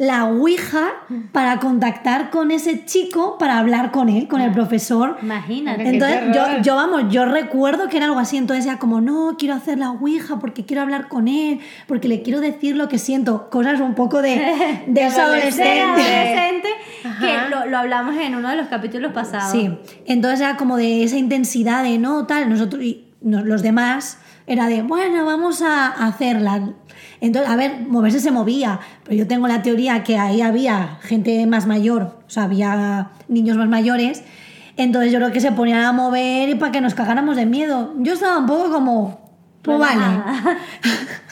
la 0.00 0.24
Ouija 0.24 0.92
para 1.30 1.58
contactar 1.58 2.30
con 2.30 2.50
ese 2.50 2.86
chico, 2.86 3.36
para 3.36 3.58
hablar 3.58 3.90
con 3.90 4.08
él, 4.08 4.28
con 4.28 4.40
el 4.40 4.50
profesor. 4.50 5.18
Imagínate. 5.20 5.86
Entonces, 5.86 6.20
yo, 6.34 6.62
yo, 6.62 6.74
vamos, 6.74 7.02
yo 7.10 7.26
recuerdo 7.26 7.86
que 7.90 7.98
era 7.98 8.06
algo 8.06 8.18
así, 8.18 8.38
entonces 8.38 8.64
era 8.64 8.78
como, 8.78 9.02
no, 9.02 9.36
quiero 9.38 9.52
hacer 9.52 9.78
la 9.78 9.90
Ouija 9.90 10.38
porque 10.38 10.64
quiero 10.64 10.80
hablar 10.80 11.08
con 11.08 11.28
él, 11.28 11.60
porque 11.86 12.08
le 12.08 12.22
quiero 12.22 12.40
decir 12.40 12.76
lo 12.76 12.88
que 12.88 12.96
siento, 12.96 13.50
cosas 13.50 13.78
un 13.80 13.94
poco 13.94 14.22
de, 14.22 14.84
de 14.86 15.04
esa 15.04 15.24
adolescente. 15.24 16.70
que 17.20 17.50
lo, 17.50 17.66
lo 17.66 17.76
hablamos 17.76 18.16
en 18.16 18.34
uno 18.36 18.48
de 18.48 18.56
los 18.56 18.68
capítulos 18.68 19.12
pasados. 19.12 19.52
Sí, 19.52 19.70
entonces 20.06 20.40
era 20.40 20.56
como 20.56 20.78
de 20.78 21.04
esa 21.04 21.18
intensidad 21.18 21.82
de 21.82 21.98
no, 21.98 22.26
tal, 22.26 22.48
nosotros 22.48 22.82
y 22.82 23.04
los 23.20 23.62
demás 23.62 24.16
era 24.46 24.66
de, 24.66 24.82
bueno, 24.82 25.24
vamos 25.24 25.62
a 25.62 25.88
hacerla. 25.88 26.72
Entonces, 27.20 27.50
a 27.50 27.56
ver, 27.56 27.86
moverse 27.86 28.20
se 28.20 28.30
movía, 28.30 28.80
pero 29.04 29.16
yo 29.16 29.26
tengo 29.26 29.46
la 29.46 29.62
teoría 29.62 30.02
que 30.02 30.16
ahí 30.16 30.40
había 30.40 30.98
gente 31.02 31.46
más 31.46 31.66
mayor, 31.66 32.18
o 32.26 32.30
sea, 32.30 32.44
había 32.44 33.10
niños 33.28 33.56
más 33.56 33.68
mayores, 33.68 34.22
entonces 34.76 35.12
yo 35.12 35.18
creo 35.18 35.30
que 35.30 35.40
se 35.40 35.52
ponían 35.52 35.84
a 35.84 35.92
mover 35.92 36.48
y 36.48 36.54
para 36.54 36.72
que 36.72 36.80
nos 36.80 36.94
cagáramos 36.94 37.36
de 37.36 37.44
miedo. 37.44 37.92
Yo 37.98 38.14
estaba 38.14 38.38
un 38.38 38.46
poco 38.46 38.70
como, 38.70 39.30
pues 39.62 39.78
vale. 39.78 40.00
Relajada. 40.00 40.58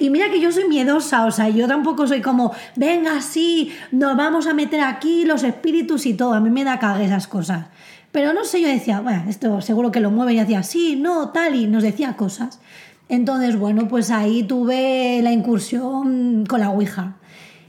Y 0.00 0.10
mira 0.10 0.30
que 0.30 0.40
yo 0.40 0.52
soy 0.52 0.68
miedosa, 0.68 1.24
o 1.26 1.30
sea, 1.30 1.48
yo 1.48 1.66
tampoco 1.66 2.06
soy 2.06 2.20
como, 2.20 2.52
venga, 2.76 3.20
sí, 3.20 3.72
nos 3.90 4.16
vamos 4.16 4.46
a 4.46 4.54
meter 4.54 4.80
aquí 4.80 5.24
los 5.24 5.42
espíritus 5.42 6.06
y 6.06 6.14
todo. 6.14 6.34
A 6.34 6.40
mí 6.40 6.50
me 6.50 6.64
da 6.64 6.78
cague 6.78 7.04
esas 7.04 7.26
cosas. 7.26 7.66
Pero 8.12 8.32
no 8.32 8.44
sé, 8.44 8.60
yo 8.62 8.68
decía, 8.68 9.00
bueno, 9.00 9.24
esto 9.28 9.60
seguro 9.60 9.90
que 9.90 10.00
lo 10.00 10.10
mueven 10.10 10.36
y 10.36 10.40
hacía, 10.40 10.62
sí, 10.62 10.96
no, 10.96 11.30
tal, 11.30 11.54
y 11.54 11.66
nos 11.66 11.82
decía 11.82 12.16
cosas. 12.16 12.60
Entonces, 13.08 13.58
bueno, 13.58 13.88
pues 13.88 14.10
ahí 14.10 14.42
tuve 14.42 15.20
la 15.22 15.32
incursión 15.32 16.44
con 16.46 16.60
la 16.60 16.70
Ouija. 16.70 17.16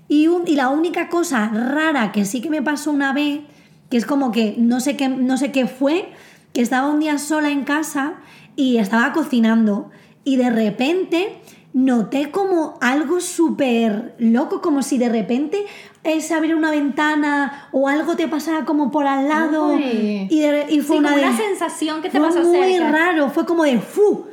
Y, 0.07 0.27
un- 0.27 0.44
y 0.47 0.56
la 0.56 0.69
única 0.69 1.07
cosa 1.09 1.47
rara 1.50 2.12
que 2.12 2.25
sí 2.25 2.41
que 2.41 2.50
me 2.50 2.62
pasó 2.62 2.91
una 2.91 3.13
vez, 3.13 3.41
que 3.89 3.97
es 3.97 4.06
como 4.06 4.31
que 4.31 4.56
no 4.57 4.80
sé 4.80 4.97
qué, 4.97 5.07
no 5.07 5.38
sé 5.38 5.51
qué 5.51 5.65
fue, 5.68 6.09
que 6.53 6.62
estaba 6.62 6.88
un 6.89 7.00
día 7.00 7.18
sola 7.19 7.50
en 7.51 7.63
casa 7.63 8.15
y 8.56 8.77
estaba 8.77 9.13
cocinando 9.13 9.89
y 10.24 10.36
de 10.38 10.50
repente 10.50 11.38
noté 11.74 12.31
como 12.31 12.77
algo 12.81 13.21
súper 13.21 14.15
loco, 14.18 14.59
como 14.62 14.81
si 14.81 14.97
de 14.97 15.07
repente 15.09 15.59
eh, 16.03 16.19
se 16.21 16.33
abriera 16.33 16.57
una 16.57 16.71
ventana 16.71 17.68
o 17.71 17.88
algo 17.88 18.15
te 18.15 18.27
pasara 18.27 18.65
como 18.65 18.89
por 18.89 19.06
al 19.06 19.27
lado 19.30 19.74
Uy. 19.75 20.27
y, 20.30 20.39
de- 20.39 20.65
y 20.69 20.80
fue 20.81 20.95
Sí, 20.95 21.00
una 21.00 21.09
como 21.12 21.21
de- 21.21 21.27
una 21.30 21.38
sensación 21.38 22.01
que 22.01 22.09
te 22.09 22.18
fue 22.19 22.27
pasó 22.27 22.44
muy 22.44 22.74
cerca. 22.74 22.91
raro, 22.91 23.30
fue 23.30 23.45
como 23.45 23.63
de 23.63 23.80
fu. 23.80 24.25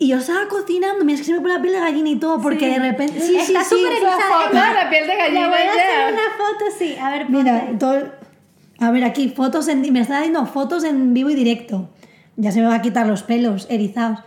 Y 0.00 0.08
yo 0.08 0.18
estaba 0.18 0.46
cocinando, 0.48 1.04
mira, 1.04 1.14
es 1.16 1.20
que 1.22 1.26
se 1.26 1.32
me 1.32 1.40
pone 1.40 1.54
la 1.54 1.60
piel 1.62 1.74
de 1.74 1.80
gallina 1.80 2.08
y 2.08 2.16
todo, 2.16 2.40
porque 2.40 2.66
Sí. 2.66 2.70
de 2.72 2.78
repente. 2.78 3.20
Sí, 3.20 3.36
Está 3.36 3.64
sí, 3.64 3.74
sí. 3.76 3.82
súper 3.82 3.94
de 3.98 4.74
la 4.74 4.90
piel 4.90 5.06
de 5.08 5.16
gallina 5.16 5.48
voy 5.48 5.58
a 5.58 5.70
hacer 5.72 6.12
una 6.12 6.22
foto, 6.36 6.64
sí. 6.78 6.96
A 7.00 7.10
ver, 7.10 7.28
Mira, 7.28 7.60
ponte. 7.60 7.78
todo- 7.78 8.12
a 8.80 8.90
ver, 8.92 9.02
aquí 9.04 9.28
fotos 9.30 9.66
en. 9.68 9.80
Me 9.92 10.00
está 10.00 10.20
dando 10.20 10.46
fotos 10.46 10.84
en 10.84 11.12
vivo 11.14 11.30
y 11.30 11.34
directo. 11.34 11.88
Ya 12.36 12.52
se 12.52 12.60
me 12.60 12.68
va 12.68 12.76
a 12.76 12.82
quitar 12.82 13.06
los 13.08 13.24
pelos 13.24 13.66
erizados. 13.70 14.20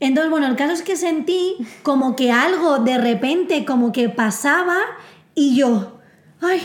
Entonces, 0.00 0.30
bueno, 0.30 0.46
el 0.48 0.56
caso 0.56 0.72
es 0.72 0.82
que 0.82 0.96
sentí 0.96 1.56
como 1.84 2.16
que 2.16 2.32
algo 2.32 2.78
de 2.78 2.98
repente, 2.98 3.64
como 3.64 3.92
que 3.92 4.08
pasaba 4.08 4.78
y 5.36 5.54
yo. 5.56 5.98
¡Ay! 6.40 6.60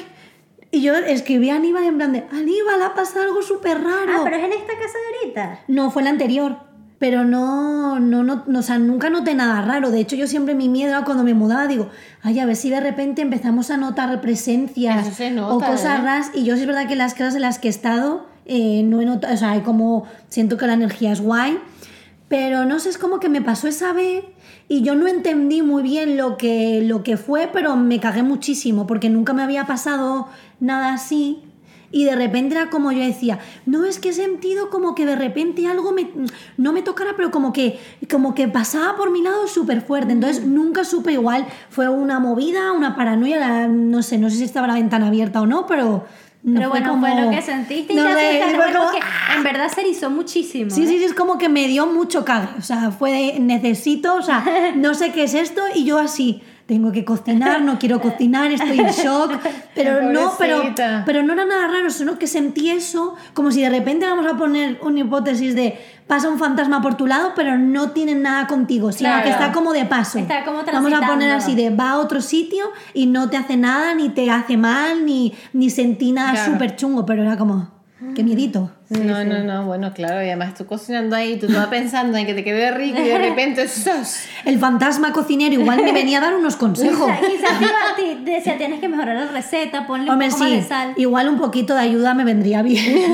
Y 0.72 0.82
yo 0.82 0.96
escribí 0.96 1.52
a 1.52 1.58
Aníbal 1.58 1.84
en 1.84 1.98
plan 1.98 2.14
de: 2.14 2.26
Aníbal, 2.32 2.82
ha 2.82 2.96
pasado 2.96 3.22
algo 3.26 3.44
súper 3.44 3.78
raro. 3.84 4.12
Ah, 4.12 4.22
pero 4.24 4.38
es 4.38 4.44
en 4.44 4.54
esta 4.54 4.74
casa 4.74 4.98
de 4.98 5.18
ahorita. 5.20 5.60
No, 5.68 5.92
fue 5.92 6.02
la 6.02 6.10
anterior. 6.10 6.58
Pero 7.04 7.26
no, 7.26 8.00
no, 8.00 8.24
no, 8.24 8.46
no, 8.48 8.60
o 8.60 8.62
sea, 8.62 8.80
nunca 8.80 9.10
noté 9.10 9.36
nada 9.36 9.62
raro. 9.62 9.92
De 9.92 10.00
hecho, 10.00 10.16
yo 10.16 10.26
siempre 10.26 10.56
mi 10.56 10.70
miedo 10.70 10.92
era 10.92 11.04
cuando 11.04 11.26
me 11.26 11.34
mudaba, 11.34 11.68
digo, 11.68 11.90
ay, 12.22 12.40
a 12.40 12.46
ver 12.46 12.56
si 12.56 12.70
de 12.70 12.80
repente 12.80 13.22
empezamos 13.22 13.72
a 13.72 13.76
notar 13.76 14.22
presencias 14.22 15.20
nota, 15.34 15.54
o 15.54 15.60
cosas 15.60 16.00
¿eh? 16.00 16.02
raras. 16.02 16.32
Y 16.34 16.46
yo 16.46 16.56
sí 16.56 16.62
es 16.62 16.68
verdad 16.68 16.88
que 16.88 16.96
las 16.96 17.14
casas 17.14 17.36
en 17.36 17.42
las 17.42 17.60
que 17.60 17.68
he 17.68 17.72
estado, 17.72 18.26
eh, 18.46 18.84
no 18.86 19.02
he 19.02 19.06
notado, 19.06 19.34
o 19.34 19.36
sea, 19.36 19.52
hay 19.52 19.60
como, 19.64 20.08
siento 20.30 20.56
que 20.56 20.66
la 20.66 20.76
energía 20.76 21.12
es 21.12 21.20
guay. 21.20 21.60
Pero 22.30 22.64
no 22.64 22.80
sé, 22.80 22.88
es 22.88 22.98
como 22.98 23.20
que 23.20 23.28
me 23.28 23.42
pasó 23.42 23.68
esa 23.68 23.92
vez 23.92 24.24
y 24.70 24.82
yo 24.82 24.96
no 24.96 25.06
entendí 25.08 25.62
muy 25.62 25.84
bien 25.84 26.16
lo 26.16 26.38
que, 26.38 26.84
lo 26.84 27.04
que 27.04 27.18
fue, 27.18 27.50
pero 27.52 27.76
me 27.76 28.00
cagué 28.00 28.24
muchísimo 28.24 28.88
porque 28.88 29.10
nunca 29.10 29.34
me 29.34 29.44
había 29.44 29.66
pasado 29.66 30.30
nada 30.62 30.94
así. 30.94 31.42
Y 31.94 32.06
de 32.06 32.16
repente 32.16 32.56
era 32.56 32.70
como 32.72 32.92
yo 32.92 33.00
decía, 33.02 33.38
no 33.68 33.86
es 33.86 34.00
que 34.00 34.10
he 34.10 34.14
sentido 34.14 34.70
como 34.72 34.96
que 34.96 35.06
de 35.06 35.16
repente 35.16 35.68
algo 35.68 35.92
me, 35.94 36.10
no 36.58 36.74
me 36.74 36.82
tocara, 36.82 37.12
pero 37.16 37.30
como 37.32 37.54
que, 37.54 37.80
como 38.10 38.34
que 38.34 38.48
pasaba 38.48 38.98
por 38.98 39.12
mi 39.12 39.22
lado 39.22 39.48
súper 39.48 39.82
fuerte. 39.82 40.12
Entonces 40.12 40.44
nunca 40.44 40.84
supe 40.86 41.14
igual, 41.14 41.46
fue 41.70 41.88
una 41.90 42.20
movida, 42.20 42.72
una 42.72 42.96
paranoia, 42.96 43.38
la- 43.38 43.68
no 43.68 44.02
sé, 44.02 44.18
no 44.18 44.30
sé 44.32 44.38
si 44.38 44.44
estaba 44.44 44.66
la 44.66 44.74
ventana 44.74 45.08
abierta 45.08 45.40
o 45.40 45.46
no, 45.46 45.68
pero 45.68 46.04
no 46.42 46.56
Pero 46.60 46.70
bueno, 46.72 46.90
como- 46.90 47.08
fue 47.08 47.22
lo 47.22 47.30
que 47.30 47.42
sentiste 47.42 47.94
y 47.94 47.96
no 47.96 48.04
ya 48.10 48.16
sé, 48.16 48.42
fue 48.56 48.74
como- 48.74 48.86
porque 48.86 49.00
en 49.38 49.44
verdad 49.44 49.68
se 49.74 49.82
erizó 49.82 50.10
muchísimo. 50.10 50.72
Sí, 50.72 50.84
¿eh? 50.84 50.88
sí, 50.88 50.98
sí, 50.98 51.04
es 51.06 51.14
como 51.14 51.38
que 51.38 51.48
me 51.48 51.68
dio 51.68 51.86
mucho 51.86 52.26
cague. 52.26 52.50
O 52.58 52.62
sea, 52.62 52.90
fue 52.92 53.12
de, 53.12 53.40
necesito, 53.40 54.16
o 54.16 54.22
sea, 54.24 54.44
no 54.76 54.94
sé 54.96 55.12
qué 55.12 55.24
es 55.26 55.36
esto 55.36 55.62
y 55.76 55.86
yo 55.86 56.00
así, 56.00 56.42
tengo 56.66 56.92
que 56.92 57.04
cocinar, 57.04 57.62
no 57.62 57.78
quiero 57.78 58.00
cocinar, 58.00 58.52
estoy 58.52 58.80
en 58.80 58.88
shock. 58.88 59.32
Pero 59.76 60.12
no, 60.12 60.32
pero, 60.38 60.62
pero 61.04 61.24
no 61.24 61.34
era 61.34 61.46
nada 61.46 61.68
raro, 61.68 61.90
sino 61.90 62.20
que 62.20 62.28
sentí 62.28 62.70
eso 62.70 63.16
como 63.34 63.50
si 63.52 63.62
de 63.62 63.70
repente 63.72 64.06
vamos 64.06 64.28
a 64.32 64.38
poner 64.38 64.78
una 64.84 65.00
hipótesis 65.00 65.56
de 65.56 65.80
pasa 66.06 66.30
un 66.30 66.38
fantasma 66.38 66.80
por 66.80 66.96
tu 66.96 67.08
lado, 67.08 67.32
pero 67.36 67.58
no 67.58 67.90
tiene 67.90 68.14
nada 68.14 68.46
contigo, 68.46 68.92
sino 68.92 69.10
Claro. 69.10 69.24
que 69.24 69.32
está 69.32 69.52
como 69.52 69.74
de 69.74 69.86
paso. 69.86 70.20
Está 70.20 70.46
como 70.46 70.60
Vamos 70.64 70.94
a 70.94 71.08
poner 71.08 71.32
así 71.32 71.56
de 71.56 71.72
va 71.72 71.92
a 71.94 71.98
otro 71.98 72.22
sitio 72.22 72.66
y 72.94 73.08
no 73.08 73.32
te 73.32 73.38
hace 73.38 73.58
nada, 73.58 73.96
ni 73.96 74.10
te 74.10 74.30
hace 74.30 74.58
mal, 74.58 75.04
ni, 75.06 75.34
ni 75.54 75.72
sentí 75.72 76.12
nada 76.12 76.34
Claro. 76.34 76.52
súper 76.54 76.76
chungo, 76.76 77.04
pero 77.04 77.24
era 77.24 77.36
como, 77.36 77.72
qué 78.16 78.24
miedito. 78.24 78.72
no, 78.90 79.24
no, 79.24 79.44
no, 79.44 79.66
bueno, 79.66 79.94
claro, 79.94 80.22
y 80.22 80.28
además 80.28 80.54
tú 80.54 80.66
cocinando 80.66 81.16
ahí, 81.16 81.38
tú 81.38 81.48
toda 81.48 81.70
pensando 81.70 82.18
en 82.18 82.26
que 82.26 82.34
te 82.34 82.44
quede 82.44 82.72
rico 82.72 83.00
y 83.00 83.08
de 83.08 83.18
repente 83.18 83.68
¡sos! 83.70 84.20
El 84.46 84.60
fantasma 84.60 85.12
cocinero 85.12 85.54
igual 85.54 85.84
me 85.84 85.92
venía 85.92 86.20
a 86.20 86.22
dar 86.22 86.36
unos 86.36 86.56
consejos. 86.56 87.12
Quizás 87.20 87.60
te 87.96 88.16
te 88.24 88.32
decía, 88.32 88.58
tienes 88.58 88.80
que 88.80 88.90
mejorar 88.90 89.16
la 89.16 89.28
receta, 89.32 89.88
ponle 89.88 90.10
Hombre, 90.10 90.28
un 90.28 90.34
poco 90.34 90.44
sí, 90.46 90.52
más 90.52 90.64
de 90.64 90.68
sal. 90.68 90.94
igual 90.98 91.30
un 91.30 91.38
poquito 91.38 91.74
de 91.74 91.82
ayuda 91.82 92.14
me 92.14 92.24
vendría 92.24 92.62
bien. 92.62 93.04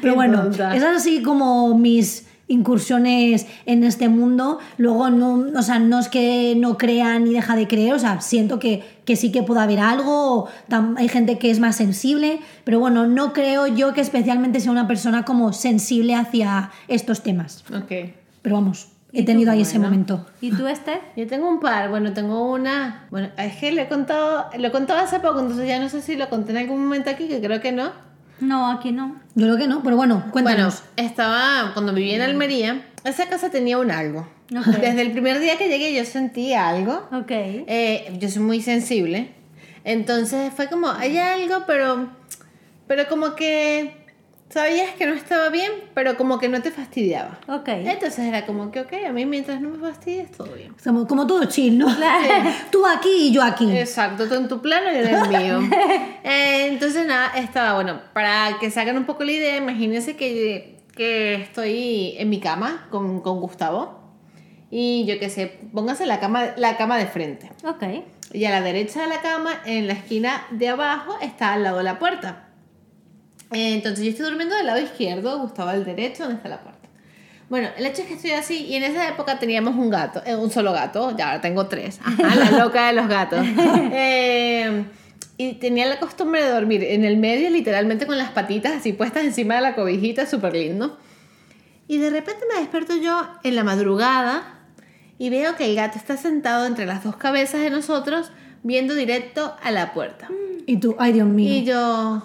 Pero 0.00 0.14
bueno, 0.14 0.50
esas 0.50 0.96
así 0.96 1.22
como 1.22 1.76
mis 1.76 2.26
incursiones 2.50 3.46
en 3.66 3.84
este 3.84 4.08
mundo. 4.08 4.58
Luego, 4.76 5.10
no, 5.10 5.46
o 5.58 5.62
sea, 5.62 5.78
no 5.78 5.98
es 5.98 6.08
que 6.08 6.54
no 6.56 6.76
crea 6.76 7.18
ni 7.18 7.32
deja 7.32 7.56
de 7.56 7.66
creer, 7.66 7.94
o 7.94 7.98
sea, 7.98 8.20
siento 8.20 8.58
que, 8.58 8.82
que 9.04 9.16
sí 9.16 9.32
que 9.32 9.42
puede 9.42 9.60
haber 9.60 9.80
algo. 9.80 10.10
o 10.44 10.48
tam- 10.68 10.94
hay 10.98 11.08
gente 11.08 11.38
que 11.38 11.50
es 11.50 11.58
más 11.60 11.76
sensible, 11.76 12.40
pero 12.64 12.78
bueno, 12.80 13.06
no 13.06 13.32
creo 13.32 13.66
yo 13.66 13.94
que 13.94 14.00
especialmente 14.00 14.60
sea 14.60 14.72
una 14.72 14.86
persona 14.86 15.24
como 15.24 15.52
sensible 15.52 16.14
hacia 16.14 16.70
estos 16.88 17.22
temas. 17.22 17.64
Ok. 17.74 18.12
Pero 18.42 18.54
vamos, 18.56 18.88
he 19.12 19.24
tenido 19.24 19.50
ahí 19.52 19.62
ese 19.62 19.78
Bueno. 19.78 19.90
momento. 19.90 20.26
¿Y 20.40 20.50
tú, 20.50 20.66
Esther? 20.66 21.00
Yo 21.16 21.26
tengo 21.26 21.48
un 21.48 21.60
par, 21.60 21.90
bueno, 21.90 22.12
tengo 22.12 22.50
una, 22.52 23.06
bueno, 23.10 23.28
es 23.36 23.56
que 23.56 23.72
lo 23.72 23.82
he 23.82 23.88
contado, 23.88 24.46
lo 24.58 24.68
he 24.68 24.70
contado 24.70 25.00
hace 25.00 25.20
poco, 25.20 25.40
entonces 25.40 25.66
ya 25.68 25.78
no 25.80 25.88
sé 25.88 26.00
si 26.02 26.16
lo 26.16 26.28
conté 26.28 26.52
en 26.52 26.58
algún 26.58 26.82
momento 26.82 27.10
aquí, 27.10 27.28
que 27.28 27.40
creo 27.40 27.60
que 27.60 27.72
no. 27.72 27.90
No, 28.40 28.70
aquí 28.70 28.92
no. 28.92 29.16
Yo 29.34 29.46
creo 29.46 29.56
que 29.56 29.68
no, 29.68 29.82
pero 29.82 29.96
bueno, 29.96 30.16
Bueno, 30.16 30.32
cuéntanos. 30.32 30.82
estaba, 30.96 31.72
cuando 31.74 31.92
vivía 31.92 32.16
en 32.16 32.22
Almería, 32.22 32.86
esa 33.04 33.28
casa 33.28 33.50
tenía 33.50 33.78
un 33.78 33.90
algo. 33.90 34.28
Desde 34.50 35.02
el 35.02 35.12
primer 35.12 35.38
día 35.40 35.56
que 35.56 35.68
llegué 35.68 35.94
yo 35.94 36.04
sentí 36.04 36.54
algo. 36.54 37.08
Ok. 37.12 37.30
Eh, 37.30 38.16
yo 38.18 38.28
soy 38.28 38.42
muy 38.42 38.60
sensible. 38.62 39.32
Entonces 39.84 40.52
fue 40.54 40.68
como, 40.68 40.90
hay 40.90 41.16
algo, 41.18 41.64
pero, 41.66 42.08
pero 42.86 43.08
como 43.08 43.34
que 43.34 43.99
sabías 44.50 44.94
que 44.96 45.06
no 45.06 45.14
estaba 45.14 45.48
bien, 45.48 45.70
pero 45.94 46.16
como 46.16 46.38
que 46.38 46.48
no 46.48 46.60
te 46.60 46.70
fastidiaba. 46.70 47.38
Ok. 47.46 47.68
Entonces 47.68 48.18
era 48.18 48.46
como 48.46 48.70
que, 48.70 48.80
ok, 48.80 48.92
a 49.08 49.12
mí 49.12 49.24
mientras 49.24 49.60
no 49.60 49.70
me 49.70 49.78
fastidies, 49.78 50.30
todo 50.32 50.52
bien. 50.52 50.74
Somos 50.82 51.06
como 51.06 51.26
todo 51.26 51.44
chill, 51.44 51.78
¿no? 51.78 51.86
Tú 52.70 52.84
aquí 52.86 53.28
y 53.28 53.32
yo 53.32 53.42
aquí. 53.42 53.70
Exacto, 53.70 54.28
tú 54.28 54.34
en 54.34 54.48
tu 54.48 54.60
plano 54.60 54.92
y 54.92 54.96
en 54.96 55.06
el 55.06 55.28
mío. 55.28 55.60
Eh, 56.22 56.68
entonces, 56.68 57.06
nada, 57.06 57.32
estaba 57.38 57.74
bueno. 57.74 58.00
Para 58.12 58.58
que 58.60 58.70
se 58.70 58.78
hagan 58.78 58.96
un 58.96 59.04
poco 59.04 59.24
la 59.24 59.32
idea, 59.32 59.56
imagínense 59.56 60.16
que, 60.16 60.78
que 60.94 61.34
estoy 61.34 62.14
en 62.18 62.28
mi 62.28 62.40
cama 62.40 62.86
con, 62.90 63.20
con 63.20 63.40
Gustavo. 63.40 63.98
Y 64.70 65.04
yo 65.06 65.18
qué 65.18 65.30
sé, 65.30 65.58
póngase 65.72 66.06
la 66.06 66.20
cama, 66.20 66.50
la 66.56 66.76
cama 66.76 66.98
de 66.98 67.06
frente. 67.06 67.50
Ok. 67.64 67.82
Y 68.32 68.44
a 68.44 68.50
la 68.50 68.60
derecha 68.60 69.02
de 69.02 69.08
la 69.08 69.20
cama, 69.22 69.60
en 69.64 69.86
la 69.86 69.94
esquina 69.94 70.46
de 70.50 70.68
abajo, 70.68 71.16
está 71.20 71.54
al 71.54 71.62
lado 71.64 71.78
de 71.78 71.84
la 71.84 71.98
puerta. 71.98 72.49
Eh, 73.52 73.74
Entonces 73.74 74.04
yo 74.04 74.10
estoy 74.10 74.26
durmiendo 74.26 74.54
del 74.56 74.66
lado 74.66 74.80
izquierdo, 74.80 75.38
Gustavo 75.40 75.70
al 75.70 75.84
derecho, 75.84 76.24
donde 76.24 76.36
está 76.36 76.48
la 76.48 76.60
puerta. 76.60 76.88
Bueno, 77.48 77.68
el 77.76 77.84
hecho 77.84 78.02
es 78.02 78.08
que 78.08 78.14
estoy 78.14 78.30
así 78.30 78.64
y 78.66 78.76
en 78.76 78.84
esa 78.84 79.08
época 79.08 79.40
teníamos 79.40 79.74
un 79.74 79.90
gato, 79.90 80.22
eh, 80.24 80.36
un 80.36 80.50
solo 80.52 80.72
gato, 80.72 81.16
ya 81.16 81.26
ahora 81.30 81.40
tengo 81.40 81.66
tres. 81.66 81.98
Ajá, 82.04 82.36
la 82.36 82.50
loca 82.52 82.86
de 82.86 82.92
los 82.92 83.08
gatos. 83.08 83.44
Eh, 83.92 84.84
y 85.36 85.54
tenía 85.54 85.86
la 85.86 85.98
costumbre 85.98 86.42
de 86.44 86.50
dormir 86.50 86.84
en 86.84 87.04
el 87.04 87.16
medio, 87.16 87.48
literalmente 87.50 88.06
con 88.06 88.18
las 88.18 88.30
patitas 88.30 88.72
así 88.76 88.92
puestas 88.92 89.24
encima 89.24 89.56
de 89.56 89.62
la 89.62 89.74
cobijita, 89.74 90.26
súper 90.26 90.52
lindo. 90.52 90.98
Y 91.88 91.96
de 91.98 92.10
repente 92.10 92.42
me 92.52 92.60
despierto 92.60 92.94
yo 92.96 93.26
en 93.42 93.56
la 93.56 93.64
madrugada 93.64 94.60
y 95.18 95.30
veo 95.30 95.56
que 95.56 95.64
el 95.64 95.74
gato 95.74 95.98
está 95.98 96.16
sentado 96.16 96.66
entre 96.66 96.86
las 96.86 97.02
dos 97.02 97.16
cabezas 97.16 97.62
de 97.62 97.70
nosotros, 97.70 98.30
viendo 98.62 98.94
directo 98.94 99.56
a 99.62 99.70
la 99.70 99.92
puerta. 99.94 100.28
Y 100.66 100.76
tú, 100.76 100.94
ay 100.98 101.14
Dios 101.14 101.26
mío. 101.26 101.52
Y 101.52 101.64
yo, 101.64 102.22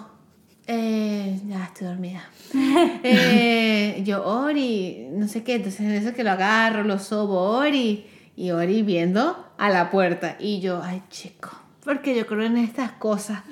eh, 0.66 1.38
ya 1.46 1.64
estoy 1.64 1.86
dormida. 1.88 2.28
Eh, 3.02 4.02
yo, 4.04 4.24
Ori, 4.26 5.08
no 5.12 5.28
sé 5.28 5.42
qué, 5.42 5.54
entonces 5.54 5.80
en 5.80 5.92
eso 5.92 6.12
que 6.12 6.24
lo 6.24 6.32
agarro, 6.32 6.82
lo 6.82 6.98
sobo, 6.98 7.40
Ori, 7.40 8.06
y 8.36 8.50
Ori 8.50 8.82
viendo 8.82 9.46
a 9.58 9.70
la 9.70 9.90
puerta. 9.90 10.36
Y 10.38 10.60
yo, 10.60 10.82
ay 10.82 11.02
chico, 11.08 11.50
porque 11.84 12.16
yo 12.16 12.26
creo 12.26 12.42
en 12.42 12.56
estas 12.56 12.92
cosas. 12.92 13.42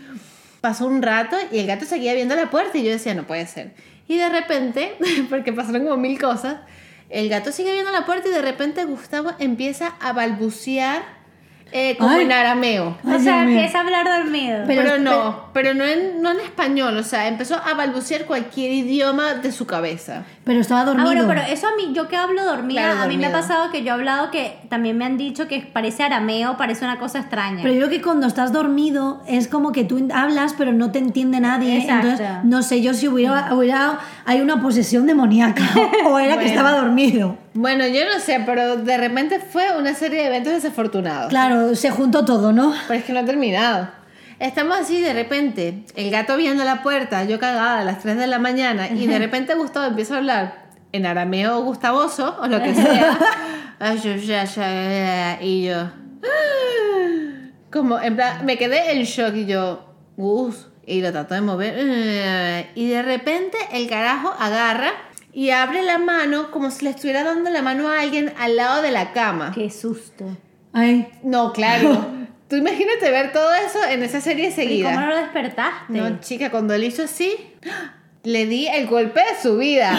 Pasó 0.61 0.87
un 0.87 1.03
rato 1.03 1.37
y 1.53 1.59
el 1.59 1.67
gato 1.67 1.85
seguía 1.85 2.15
viendo 2.15 2.35
la 2.35 2.51
puerta 2.51 2.77
y 2.79 2.85
yo 2.85 2.91
decía, 2.91 3.15
no 3.15 3.27
puede 3.27 3.47
ser. 3.47 3.75
Y 4.09 4.17
de 4.17 4.29
repente, 4.29 4.97
porque 5.31 5.53
pasaron 5.53 5.85
como 5.85 5.97
mil 5.97 6.21
cosas, 6.21 6.59
el 7.11 7.29
gato 7.29 7.53
sigue 7.53 7.73
viendo 7.73 7.93
la 7.93 8.07
puerta 8.07 8.29
y 8.29 8.33
de 8.33 8.43
repente 8.43 8.85
Gustavo 8.85 9.33
empieza 9.39 9.95
a 10.01 10.13
balbucear 10.13 11.03
eh, 11.77 11.97
como 11.99 12.11
Ay. 12.11 12.23
en 12.23 12.31
arameo. 12.31 12.97
Ay, 13.05 13.17
o 13.17 13.19
sea, 13.19 13.43
empieza 13.43 13.79
a 13.79 13.81
hablar 13.81 14.07
dormido. 14.07 14.63
Pero- 14.65 14.83
Pero, 14.83 14.99
no, 14.99 15.49
pero 15.53 15.75
no 15.75 15.85
en, 15.85 16.23
no 16.23 16.31
en 16.31 16.39
español, 16.39 16.97
o 16.97 17.03
sea, 17.03 17.27
empezó 17.27 17.57
a 17.57 17.75
balbucear 17.75 18.27
cualquier 18.27 18.71
idioma 18.71 19.35
de 19.35 19.51
su 19.51 19.67
cabeza. 19.67 20.23
Pero 20.45 20.61
estaba 20.61 20.83
Ah, 20.83 20.85
dormido. 20.85 21.07
bueno, 21.07 21.25
pero 21.27 21.41
eso 21.41 21.67
a 21.69 21.71
mí, 21.75 21.93
yo 21.95 22.07
que 22.07 22.17
hablo 22.17 22.45
dormida, 22.45 22.83
Claro, 22.83 23.03
a 23.03 23.07
mí 23.07 23.17
me 23.17 23.27
ha 23.27 23.33
pasado 23.33 23.71
que 23.71 23.83
yo 23.83 23.89
he 23.89 23.91
hablado 23.93 24.31
que 24.31 24.59
también 24.69 24.99
me 24.99 25.07
han 25.07 25.17
dicho 25.17 25.49
que 25.49 25.61
parece 25.61 26.03
arameo, 26.03 26.59
parece 26.59 26.85
una 26.85 26.99
cosa 26.99 27.21
extraña. 27.21 27.61
Pero 27.63 27.73
yo 27.75 27.87
creo 27.87 27.91
que 27.99 28.03
cuando 28.03 28.27
estás 28.27 28.53
dormido 28.53 29.23
es 29.27 29.49
como 29.49 29.73
que 29.73 29.85
tú 29.85 30.07
hablas 30.13 30.53
pero 30.53 30.73
no 30.73 30.91
te 30.91 30.99
entiende 30.99 31.41
nadie. 31.41 31.79
Exacto. 31.79 32.09
Entonces, 32.09 32.29
no 32.45 32.63
sé 32.63 32.83
yo 32.83 32.93
si 32.93 33.09
hubiera, 33.09 33.55
hubiera 33.55 33.99
hay 34.27 34.43
una 34.43 34.61
posesión 34.61 35.07
demoníaca 35.07 35.63
o 36.07 36.19
era 36.19 36.39
que 36.39 36.47
estaba 36.47 36.73
dormido. 36.73 37.39
Bueno, 37.55 37.87
yo 37.87 38.01
no 38.05 38.21
sé, 38.21 38.43
pero 38.45 38.77
de 38.77 38.97
repente 38.99 39.39
fue 39.41 39.65
una 39.79 39.95
serie 39.95 40.21
de 40.21 40.27
eventos 40.27 40.53
desafortunados. 40.53 41.29
Claro, 41.31 41.75
se 41.75 41.91
juntó 41.91 42.25
todo, 42.27 42.53
¿no? 42.53 42.75
Pero 42.87 42.99
es 43.01 43.07
que 43.07 43.13
no 43.15 43.21
ha 43.21 43.25
terminado. 43.25 43.89
Estamos 44.45 44.77
así 44.77 45.01
de 45.01 45.15
repente, 45.15 45.85
el 45.97 46.11
gato 46.11 46.37
viendo 46.37 46.65
la 46.65 46.83
puerta, 46.83 47.25
yo 47.25 47.39
cagada 47.39 47.79
a 47.81 47.85
las 47.85 48.01
3 48.01 48.19
de 48.19 48.27
la 48.27 48.39
mañana, 48.39 48.91
y 48.91 49.07
de 49.07 49.19
repente 49.19 49.55
Gustavo 49.55 49.87
empieza 49.87 50.17
a 50.17 50.19
hablar 50.19 50.67
en 50.93 51.07
arameo 51.07 51.63
gustavoso 51.63 52.37
o 52.39 52.47
lo 52.47 52.63
que 52.63 52.75
sea. 52.75 53.19
Y 55.41 55.65
yo. 55.65 55.91
Como, 57.73 57.99
en 57.99 58.17
plan, 58.17 58.45
me 58.45 58.59
quedé 58.59 58.93
en 58.93 59.05
shock 59.05 59.35
y 59.35 59.47
yo, 59.47 59.87
Gus, 60.19 60.69
y 60.87 61.01
lo 61.01 61.11
trato 61.11 61.33
de 61.33 61.41
mover. 61.41 62.69
Y 62.75 62.87
de 62.87 63.01
repente 63.01 63.57
el 63.73 63.89
carajo 63.89 64.35
agarra 64.39 64.93
y 65.33 65.53
abre 65.53 65.83
la 65.83 65.97
mano 65.97 66.51
como 66.51 66.71
si 66.71 66.85
le 66.85 66.91
estuviera 66.91 67.25
dando 67.25 67.49
la 67.49 67.63
mano 67.63 67.89
a 67.89 68.03
alguien 68.03 68.31
al 68.39 68.57
lado 68.57 68.83
de 68.83 68.91
la 68.91 69.15
cama. 69.15 69.53
Qué 69.55 69.71
susto. 69.71 70.37
Ay, 70.75 71.09
No, 71.23 71.55
claro. 71.55 72.24
Tú 72.55 72.59
imagínate 72.59 73.11
ver 73.11 73.33
todo 73.33 73.53
eso 73.53 73.83
en 73.85 74.05
esa 74.05 74.21
serie 74.21 74.45
¿Y 74.45 74.51
cómo 74.51 74.57
seguida. 74.63 74.93
no 74.95 75.07
lo 75.09 75.17
despertaste? 75.17 75.93
No, 75.93 76.21
chica, 76.21 76.53
cuando 76.53 76.73
él 76.73 76.85
hizo 76.85 77.03
así, 77.03 77.35
le 78.23 78.47
di 78.47 78.69
el 78.69 78.87
golpe 78.87 79.19
de 79.19 79.43
su 79.43 79.59
vida. 79.59 79.93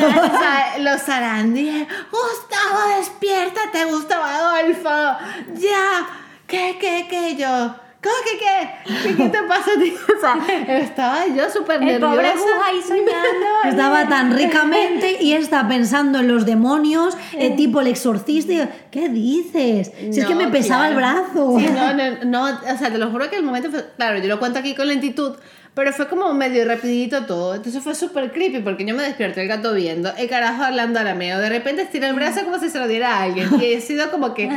Los 0.79 1.01
zarandíes. 1.01 1.85
Gustavo, 2.09 2.97
despiértate, 2.97 3.83
Gustavo 3.83 4.23
Adolfo. 4.23 5.17
Ya. 5.55 6.07
¿Qué, 6.47 6.77
qué, 6.79 7.07
qué? 7.09 7.35
Yo. 7.35 7.75
¿Cómo 8.05 8.15
que 8.23 8.37
qué? 8.37 9.09
¿Qué, 9.09 9.15
qué 9.17 9.29
te 9.29 9.43
pasa 9.43 9.71
a 9.75 9.79
ti? 9.81 9.93
O 10.15 10.19
sea, 10.19 10.77
estaba 10.77 11.25
yo 11.27 11.49
súper 11.49 11.81
El 11.81 11.85
nerviosa. 11.87 12.13
pobre 12.15 12.31
Gus 12.33 12.51
ahí 12.65 12.81
soñando. 12.81 13.47
estaba 13.65 14.07
tan 14.07 14.35
ricamente 14.35 15.17
y 15.21 15.33
está 15.33 15.67
pensando 15.67 16.19
en 16.19 16.27
los 16.27 16.45
demonios, 16.45 17.17
eh, 17.33 17.55
tipo 17.55 17.81
el 17.81 17.87
exorcista. 17.87 18.53
y 18.53 18.69
¿Qué 18.91 19.09
dices? 19.09 19.91
Si 20.11 20.19
es 20.19 20.25
que 20.25 20.33
No, 20.35 20.41
me 20.41 20.47
pesaba 20.49 20.87
el 20.87 20.95
claro. 20.95 21.25
brazo. 21.33 21.59
Sí, 21.59 21.67
no, 21.67 21.93
no, 22.25 22.49
no, 22.49 22.59
o 22.73 22.77
sea, 22.77 22.91
te 22.91 22.97
lo 22.97 23.09
juro 23.11 23.29
que 23.29 23.35
el 23.37 23.43
momento 23.43 23.69
fue, 23.71 23.83
claro, 23.97 24.19
yo 24.19 24.27
lo 24.27 24.39
cuento 24.39 24.59
aquí 24.59 24.73
con 24.75 24.87
lentitud, 24.87 25.35
pero 25.73 25.91
fue 25.91 26.07
como 26.07 26.33
medio 26.33 26.63
rapidito 26.65 27.25
todo, 27.25 27.55
entonces 27.55 27.83
fue 27.83 27.93
súper 27.95 28.31
creepy 28.31 28.59
porque 28.59 28.85
yo 28.85 28.95
me 28.95 29.03
despierto, 29.03 29.41
el 29.41 29.47
gato 29.47 29.73
viendo, 29.73 30.13
el 30.17 30.29
carajo 30.29 30.63
hablando 30.63 30.99
arameo, 30.99 31.39
de 31.39 31.49
repente 31.49 31.81
estira 31.81 32.07
el 32.07 32.15
brazo 32.15 32.43
como 32.45 32.59
si 32.59 32.69
se 32.69 32.79
lo 32.79 32.87
diera 32.87 33.17
a 33.17 33.23
alguien, 33.23 33.49
y 33.59 33.65
he 33.73 33.81
sido 33.81 34.09
como 34.11 34.33
que 34.33 34.49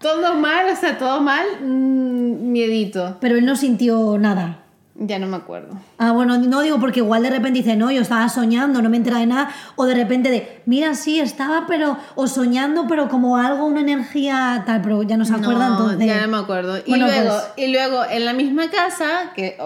todo 0.00 0.34
mal, 0.34 0.66
o 0.72 0.76
sea, 0.76 0.96
todo 0.98 1.20
mal, 1.20 1.46
mm, 1.62 2.50
miedito, 2.52 3.18
Pero 3.20 3.36
él 3.36 3.44
no 3.44 3.54
sintió 3.56 4.16
nada. 4.18 4.64
ya 4.94 5.18
no 5.18 5.26
me 5.26 5.36
acuerdo. 5.36 5.78
Ah, 5.98 6.12
bueno, 6.12 6.36
no 6.38 6.60
digo 6.62 6.78
porque 6.80 7.00
igual 7.00 7.22
de 7.22 7.30
repente 7.30 7.60
dice, 7.60 7.76
no, 7.76 7.90
yo 7.90 8.02
estaba 8.02 8.28
soñando, 8.28 8.82
no 8.82 8.90
me 8.90 8.96
entera 8.98 9.18
de 9.18 9.26
nada, 9.26 9.50
o 9.76 9.84
de 9.86 9.94
repente 9.94 10.30
de, 10.30 10.62
mira, 10.66 10.94
sí, 10.94 11.20
estaba, 11.20 11.64
pero, 11.66 11.96
o 12.16 12.26
soñando, 12.26 12.86
pero 12.88 13.08
como 13.08 13.36
algo, 13.36 13.64
una 13.66 13.80
energía 13.80 14.62
tal, 14.66 14.80
pero 14.82 15.02
ya 15.02 15.16
no 15.16 15.24
se 15.24 15.34
acuerda 15.34 15.68
No, 15.68 15.74
entonces. 15.90 16.06
Ya 16.06 16.20
no 16.22 16.28
me 16.28 16.36
acuerdo. 16.38 16.78
Y, 16.78 16.90
Bueno, 16.90 17.06
luego, 17.06 17.30
pues- 17.30 17.48
y 17.56 17.72
luego 17.72 18.04
en 18.10 18.24
la 18.24 18.32
misma 18.32 18.68
casa, 18.70 19.32
que 19.34 19.56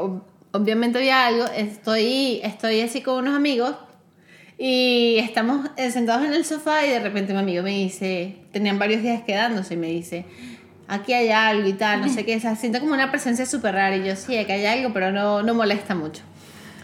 obviamente 0.52 0.98
había 0.98 1.26
algo, 1.26 1.44
estoy, 1.56 2.40
estoy 2.42 2.80
así 2.80 3.02
con 3.02 3.18
unos 3.18 3.34
amigos 3.36 3.74
y 4.58 5.16
estamos 5.18 5.70
sentados 5.76 6.24
en 6.24 6.32
el 6.32 6.44
sofá 6.44 6.86
y 6.86 6.90
de 6.90 7.00
repente 7.00 7.32
mi 7.32 7.40
amigo 7.40 7.62
me 7.62 7.70
dice, 7.70 8.36
tenían 8.52 8.78
varios 8.78 9.02
días 9.02 9.22
quedándose 9.24 9.74
y 9.74 9.76
me 9.76 9.88
dice, 9.88 10.24
aquí 10.86 11.12
hay 11.12 11.30
algo 11.30 11.68
y 11.68 11.72
tal, 11.72 12.00
no 12.00 12.08
sé 12.08 12.24
qué, 12.24 12.36
o 12.36 12.40
sea, 12.40 12.56
siento 12.56 12.80
como 12.80 12.92
una 12.92 13.10
presencia 13.10 13.46
súper 13.46 13.74
rara 13.74 13.96
y 13.96 14.04
yo 14.06 14.16
sí, 14.16 14.36
aquí 14.36 14.52
hay 14.52 14.66
algo, 14.66 14.92
pero 14.92 15.10
no, 15.10 15.42
no 15.42 15.54
molesta 15.54 15.94
mucho. 15.94 16.22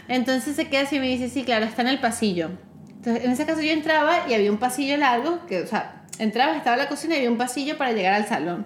Entonces 0.07 0.55
se 0.55 0.67
queda 0.67 0.81
así 0.81 0.97
y 0.97 0.99
me 0.99 1.07
dice, 1.07 1.29
sí, 1.29 1.43
claro, 1.43 1.65
está 1.65 1.81
en 1.83 1.87
el 1.87 1.99
pasillo. 1.99 2.49
Entonces 2.89 3.23
en 3.23 3.31
ese 3.31 3.45
caso 3.45 3.61
yo 3.61 3.71
entraba 3.71 4.29
y 4.29 4.33
había 4.33 4.51
un 4.51 4.57
pasillo 4.57 4.97
largo, 4.97 5.45
que, 5.47 5.61
o 5.61 5.67
sea, 5.67 6.03
entraba, 6.19 6.55
estaba 6.55 6.75
en 6.75 6.83
la 6.83 6.89
cocina 6.89 7.15
y 7.15 7.17
había 7.19 7.31
un 7.31 7.37
pasillo 7.37 7.77
para 7.77 7.93
llegar 7.93 8.13
al 8.13 8.27
salón. 8.27 8.65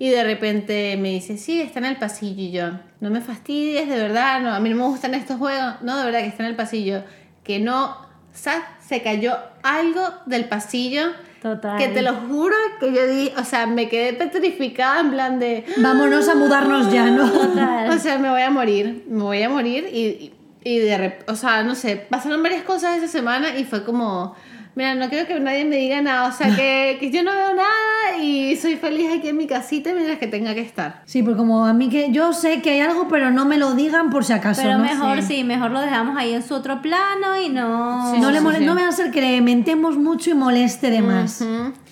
Y 0.00 0.08
de 0.08 0.24
repente 0.24 0.96
me 0.96 1.10
dice, 1.10 1.36
sí, 1.36 1.60
está 1.60 1.78
en 1.78 1.84
el 1.84 1.96
pasillo. 1.96 2.42
Y 2.42 2.50
yo, 2.50 2.70
no 3.00 3.10
me 3.10 3.20
fastidies, 3.20 3.86
de 3.86 3.96
verdad, 3.96 4.40
no, 4.40 4.54
a 4.54 4.58
mí 4.58 4.70
no 4.70 4.76
me 4.76 4.84
gustan 4.84 5.12
estos 5.14 5.36
juegos. 5.36 5.74
No, 5.82 5.98
de 5.98 6.04
verdad 6.06 6.20
que 6.20 6.28
está 6.28 6.42
en 6.42 6.48
el 6.48 6.56
pasillo. 6.56 7.04
Que 7.44 7.58
no, 7.58 7.98
¿sabes? 8.32 8.62
Se 8.86 9.02
cayó 9.02 9.36
algo 9.62 10.02
del 10.26 10.46
pasillo. 10.46 11.12
Total. 11.42 11.78
Que 11.78 11.88
te 11.88 12.02
lo 12.02 12.14
juro 12.14 12.54
que 12.78 12.92
yo 12.92 13.06
di, 13.06 13.32
o 13.38 13.44
sea, 13.44 13.66
me 13.66 13.88
quedé 13.88 14.12
petrificada 14.12 15.00
en 15.00 15.10
plan 15.10 15.38
de, 15.38 15.64
Vámonos 15.78 16.28
a 16.28 16.34
mudarnos 16.34 16.92
ya, 16.92 17.06
¿no? 17.06 17.30
Total. 17.30 17.90
o 17.90 17.98
sea, 17.98 18.18
me 18.18 18.28
voy 18.28 18.42
a 18.42 18.50
morir, 18.50 19.04
me 19.08 19.22
voy 19.22 19.42
a 19.42 19.48
morir 19.48 19.88
y, 19.90 20.34
y 20.62 20.78
de 20.80 21.18
o 21.26 21.36
sea, 21.36 21.62
no 21.62 21.74
sé, 21.74 21.96
pasaron 21.96 22.42
varias 22.42 22.62
cosas 22.64 22.98
esa 22.98 23.08
semana 23.08 23.56
y 23.56 23.64
fue 23.64 23.84
como, 23.84 24.36
mira, 24.74 24.94
no 24.94 25.08
quiero 25.08 25.26
que 25.26 25.38
nadie 25.40 25.64
me 25.64 25.76
diga 25.76 26.00
nada, 26.02 26.28
o 26.28 26.32
sea, 26.32 26.54
que, 26.54 26.96
que 27.00 27.10
yo 27.10 27.22
no 27.22 27.32
veo 27.32 27.54
nada 27.54 28.18
y 28.22 28.56
soy 28.56 28.76
feliz 28.76 29.10
aquí 29.16 29.28
en 29.28 29.36
mi 29.36 29.46
casita 29.46 29.92
mientras 29.94 30.18
que 30.18 30.26
tenga 30.26 30.54
que 30.54 30.60
estar. 30.60 31.02
Sí, 31.06 31.22
pues 31.22 31.36
como 31.36 31.66
a 31.66 31.72
mí 31.72 31.88
que 31.88 32.10
yo 32.12 32.32
sé 32.32 32.62
que 32.62 32.70
hay 32.70 32.80
algo, 32.80 33.08
pero 33.08 33.30
no 33.30 33.44
me 33.44 33.58
lo 33.58 33.74
digan 33.74 34.10
por 34.10 34.24
si 34.24 34.32
acaso. 34.32 34.62
Pero 34.62 34.78
¿no? 34.78 34.84
mejor 34.84 35.22
sí. 35.22 35.44
mejor 35.44 35.70
lo 35.70 35.80
dejamos 35.80 36.16
ahí 36.16 36.34
en 36.34 36.42
su 36.42 36.54
otro 36.54 36.80
plano 36.82 37.40
y 37.40 37.48
no... 37.48 38.12
Sí, 38.12 38.20
no, 38.20 38.28
sí, 38.28 38.32
le 38.32 38.38
sí, 38.38 38.44
mole- 38.44 38.58
sí. 38.58 38.64
no 38.64 38.74
me 38.74 38.82
va 38.82 38.88
a 38.88 38.92
ser 38.92 39.10
que 39.10 39.20
le 39.20 39.40
mentemos 39.40 39.96
mucho 39.96 40.30
y 40.30 40.34
moleste 40.34 40.90
de 40.90 41.02
más. 41.02 41.44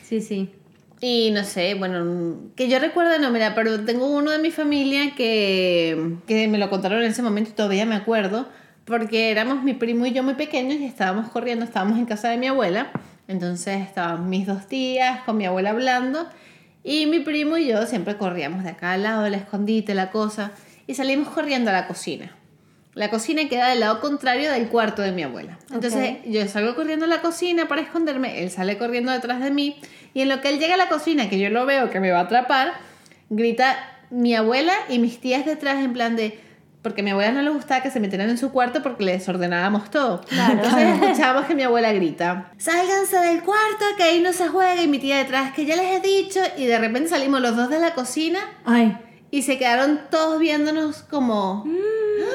Sí, 0.02 0.20
sí. 0.20 0.50
Y 1.00 1.30
no 1.30 1.44
sé, 1.44 1.74
bueno, 1.74 2.50
que 2.56 2.68
yo 2.68 2.80
recuerdo, 2.80 3.16
no, 3.20 3.30
mira, 3.30 3.54
pero 3.54 3.84
tengo 3.84 4.06
uno 4.10 4.32
de 4.32 4.40
mi 4.40 4.50
familia 4.50 5.14
que, 5.16 6.16
que 6.26 6.48
me 6.48 6.58
lo 6.58 6.70
contaron 6.70 6.98
en 7.02 7.10
ese 7.10 7.22
momento 7.22 7.50
y 7.50 7.52
todavía 7.52 7.86
me 7.86 7.94
acuerdo, 7.94 8.48
porque 8.88 9.30
éramos 9.30 9.62
mi 9.62 9.74
primo 9.74 10.06
y 10.06 10.12
yo 10.12 10.22
muy 10.22 10.34
pequeños 10.34 10.80
y 10.80 10.86
estábamos 10.86 11.30
corriendo, 11.30 11.64
estábamos 11.64 11.98
en 11.98 12.06
casa 12.06 12.30
de 12.30 12.38
mi 12.38 12.46
abuela, 12.46 12.90
entonces 13.28 13.82
estaban 13.82 14.30
mis 14.30 14.46
dos 14.46 14.66
tías 14.66 15.20
con 15.24 15.36
mi 15.36 15.44
abuela 15.44 15.70
hablando 15.70 16.26
y 16.82 17.04
mi 17.04 17.20
primo 17.20 17.58
y 17.58 17.66
yo 17.66 17.86
siempre 17.86 18.16
corríamos 18.16 18.64
de 18.64 18.70
acá 18.70 18.92
al 18.92 19.02
lado 19.02 19.22
del 19.24 19.34
escondite, 19.34 19.94
la 19.94 20.10
cosa, 20.10 20.52
y 20.86 20.94
salimos 20.94 21.28
corriendo 21.28 21.68
a 21.68 21.74
la 21.74 21.86
cocina. 21.86 22.34
La 22.94 23.10
cocina 23.10 23.46
queda 23.48 23.68
del 23.68 23.80
lado 23.80 24.00
contrario 24.00 24.50
del 24.50 24.68
cuarto 24.68 25.02
de 25.02 25.12
mi 25.12 25.22
abuela. 25.22 25.58
Entonces 25.70 26.16
yo 26.26 26.44
salgo 26.48 26.74
corriendo 26.74 27.04
a 27.04 27.08
la 27.08 27.20
cocina 27.20 27.68
para 27.68 27.82
esconderme, 27.82 28.42
él 28.42 28.50
sale 28.50 28.78
corriendo 28.78 29.12
detrás 29.12 29.40
de 29.40 29.50
mí 29.50 29.78
y 30.14 30.22
en 30.22 30.30
lo 30.30 30.40
que 30.40 30.48
él 30.48 30.58
llega 30.58 30.74
a 30.74 30.78
la 30.78 30.88
cocina, 30.88 31.28
que 31.28 31.38
yo 31.38 31.50
lo 31.50 31.66
veo 31.66 31.90
que 31.90 32.00
me 32.00 32.10
va 32.10 32.20
a 32.20 32.22
atrapar, 32.22 32.72
grita 33.28 33.76
mi 34.08 34.34
abuela 34.34 34.72
y 34.88 34.98
mis 34.98 35.20
tías 35.20 35.44
detrás 35.44 35.84
en 35.84 35.92
plan 35.92 36.16
de... 36.16 36.47
Porque 36.88 37.02
a 37.02 37.04
mi 37.04 37.10
abuela 37.10 37.32
no 37.32 37.42
le 37.42 37.50
gustaba 37.50 37.82
que 37.82 37.90
se 37.90 38.00
metieran 38.00 38.30
en 38.30 38.38
su 38.38 38.50
cuarto 38.50 38.82
porque 38.82 39.04
le 39.04 39.12
desordenábamos 39.12 39.90
todo. 39.90 40.22
Entonces 40.50 41.02
escuchábamos 41.02 41.44
que 41.44 41.54
mi 41.54 41.62
abuela 41.62 41.92
grita, 41.92 42.50
sálganse 42.56 43.18
del 43.18 43.42
cuarto, 43.42 43.84
que 43.98 44.04
ahí 44.04 44.22
no 44.22 44.32
se 44.32 44.48
juega. 44.48 44.82
Y 44.82 44.88
mi 44.88 44.98
tía 44.98 45.18
detrás, 45.18 45.52
que 45.52 45.66
ya 45.66 45.76
les 45.76 45.96
he 45.96 46.00
dicho. 46.00 46.40
Y 46.56 46.64
de 46.64 46.78
repente 46.78 47.10
salimos 47.10 47.42
los 47.42 47.56
dos 47.56 47.68
de 47.68 47.78
la 47.78 47.92
cocina 47.92 48.38
Ay, 48.64 48.96
y 49.30 49.42
se 49.42 49.58
quedaron 49.58 50.00
todos 50.10 50.38
viéndonos 50.38 51.02
como... 51.02 51.66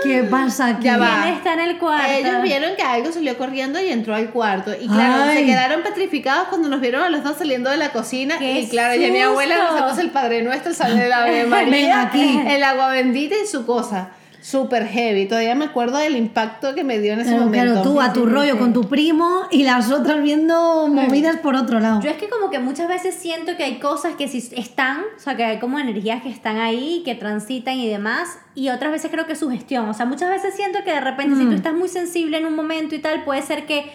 ¿qué 0.03 0.23
pasa 0.23 0.67
aquí? 0.67 0.83
Ya 0.83 0.97
va. 0.97 1.21
¿Quién 1.23 1.33
está 1.35 1.53
en 1.53 1.59
el 1.61 1.77
cuarto? 1.79 2.11
Ellos 2.11 2.41
vieron 2.43 2.75
que 2.75 2.83
algo 2.83 3.11
salió 3.11 3.37
corriendo 3.37 3.81
y 3.81 3.89
entró 3.89 4.13
al 4.13 4.29
cuarto. 4.29 4.71
Y 4.79 4.87
claro, 4.87 5.23
Ay. 5.23 5.39
se 5.39 5.45
quedaron 5.45 5.81
petrificados 5.81 6.49
cuando 6.49 6.69
nos 6.69 6.81
vieron 6.81 7.01
a 7.01 7.09
los 7.09 7.23
dos 7.23 7.37
saliendo 7.37 7.69
de 7.69 7.77
la 7.77 7.89
cocina. 7.89 8.37
¡Qué 8.37 8.59
y 8.61 8.69
claro, 8.69 8.99
ya 8.99 9.07
mi 9.09 9.19
abuela 9.19 9.57
nos 9.57 9.89
puso 9.89 10.01
el 10.01 10.11
Padre 10.11 10.43
Nuestro, 10.43 10.69
el 10.69 10.75
Salve 10.75 11.01
de 11.01 11.09
la 11.09 11.23
Ave 11.23 11.45
María, 11.47 11.71
Ven 11.71 11.91
aquí. 11.91 12.41
el 12.47 12.63
agua 12.63 12.89
bendita 12.89 13.35
y 13.43 13.47
su 13.47 13.65
cosa. 13.65 14.11
Súper 14.43 14.85
heavy. 14.87 15.25
Todavía 15.25 15.55
me 15.55 15.63
acuerdo 15.63 15.99
del 15.99 16.17
impacto 16.17 16.75
que 16.75 16.83
me 16.83 16.99
dio 16.99 17.13
en 17.13 17.21
ese 17.21 17.29
Claro, 17.29 17.45
momento. 17.45 17.71
claro, 17.75 17.81
tú 17.89 18.01
a 18.01 18.11
tu 18.11 18.25
rollo 18.25 18.59
con 18.59 18.73
tu 18.73 18.89
primo 18.89 19.43
y 19.51 19.63
las 19.63 19.89
otras 19.89 20.21
viendo 20.21 20.89
movidas 20.89 21.37
por 21.37 21.55
otro 21.55 21.79
lado. 21.79 22.01
Yo 22.01 22.09
es 22.09 22.17
que 22.17 22.27
como 22.27 22.49
que 22.49 22.59
muchas 22.59 22.89
veces 22.89 23.15
siento 23.15 23.55
que 23.55 23.63
hay 23.63 23.79
cosas 23.79 24.15
que 24.17 24.27
sí 24.27 24.43
están, 24.57 24.97
o 25.15 25.19
sea, 25.19 25.37
que 25.37 25.45
hay 25.45 25.59
como 25.59 25.79
energías 25.79 26.21
que 26.21 26.29
están 26.29 26.57
ahí, 26.57 27.03
que 27.05 27.15
transitan 27.15 27.75
y 27.75 27.87
demás, 27.87 28.37
y 28.53 28.67
otras 28.67 28.91
veces 28.91 29.09
creo 29.11 29.25
que 29.25 29.31
es 29.31 29.39
sugestión. 29.39 29.87
O 29.87 29.93
sea, 29.93 30.05
muchas 30.05 30.29
veces 30.29 30.53
siento 30.55 30.79
que 30.83 30.91
de 30.91 30.99
repente 30.99 31.37
si 31.37 31.45
tú 31.45 31.53
estás 31.53 31.73
muy 31.73 31.87
sensible 31.87 32.37
en 32.37 32.45
un 32.45 32.55
momento 32.57 32.95
y 32.95 32.99
tal, 32.99 33.23
puede 33.23 33.41
ser 33.43 33.65
que 33.65 33.85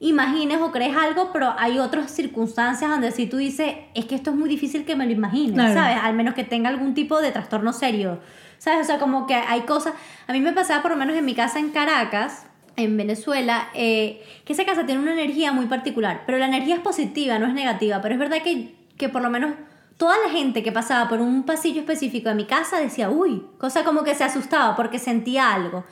imagines 0.00 0.60
o 0.60 0.70
crees 0.70 0.96
algo, 0.96 1.30
pero 1.32 1.54
hay 1.58 1.78
otras 1.78 2.10
circunstancias 2.10 2.90
donde 2.90 3.10
si 3.12 3.26
tú 3.26 3.36
dices, 3.38 3.74
es 3.94 4.04
que 4.04 4.14
esto 4.14 4.30
es 4.30 4.36
muy 4.36 4.48
difícil 4.48 4.84
que 4.84 4.96
me 4.96 5.06
lo 5.06 5.12
imagines, 5.12 5.54
Claro. 5.54 5.74
¿sabes? 5.74 5.98
Al 6.02 6.14
menos 6.14 6.34
que 6.34 6.44
tenga 6.44 6.68
algún 6.68 6.94
tipo 6.94 7.20
de 7.20 7.30
trastorno 7.32 7.72
serio, 7.72 8.18
¿sabes? 8.58 8.80
O 8.82 8.84
sea, 8.84 8.98
como 8.98 9.26
que 9.26 9.34
hay 9.34 9.62
cosas, 9.62 9.94
a 10.26 10.32
mí 10.32 10.40
me 10.40 10.52
pasaba 10.52 10.82
por 10.82 10.90
lo 10.90 10.96
menos 10.96 11.16
en 11.16 11.24
mi 11.24 11.34
casa 11.34 11.58
en 11.58 11.70
Caracas, 11.70 12.46
en 12.76 12.96
Venezuela, 12.96 13.68
eh, 13.74 14.22
que 14.44 14.52
esa 14.52 14.64
casa 14.64 14.84
tiene 14.84 15.00
una 15.00 15.12
energía 15.12 15.52
muy 15.52 15.66
particular, 15.66 16.22
pero 16.26 16.38
la 16.38 16.46
energía 16.46 16.74
es 16.74 16.80
positiva, 16.80 17.38
no 17.38 17.46
es 17.46 17.54
negativa, 17.54 18.00
pero 18.02 18.14
es 18.14 18.20
verdad 18.20 18.38
que, 18.42 18.74
que 18.98 19.08
por 19.08 19.22
lo 19.22 19.30
menos 19.30 19.52
toda 19.96 20.16
la 20.26 20.30
gente 20.30 20.64
que 20.64 20.72
pasaba 20.72 21.08
por 21.08 21.20
un 21.20 21.44
pasillo 21.44 21.80
específico 21.80 22.28
de 22.28 22.34
mi 22.34 22.46
casa 22.46 22.80
decía, 22.80 23.10
uy, 23.10 23.46
cosa 23.58 23.84
como 23.84 24.02
que 24.02 24.16
se 24.16 24.24
asustaba 24.24 24.74
porque 24.74 24.98
sentía 24.98 25.54
algo. 25.54 25.84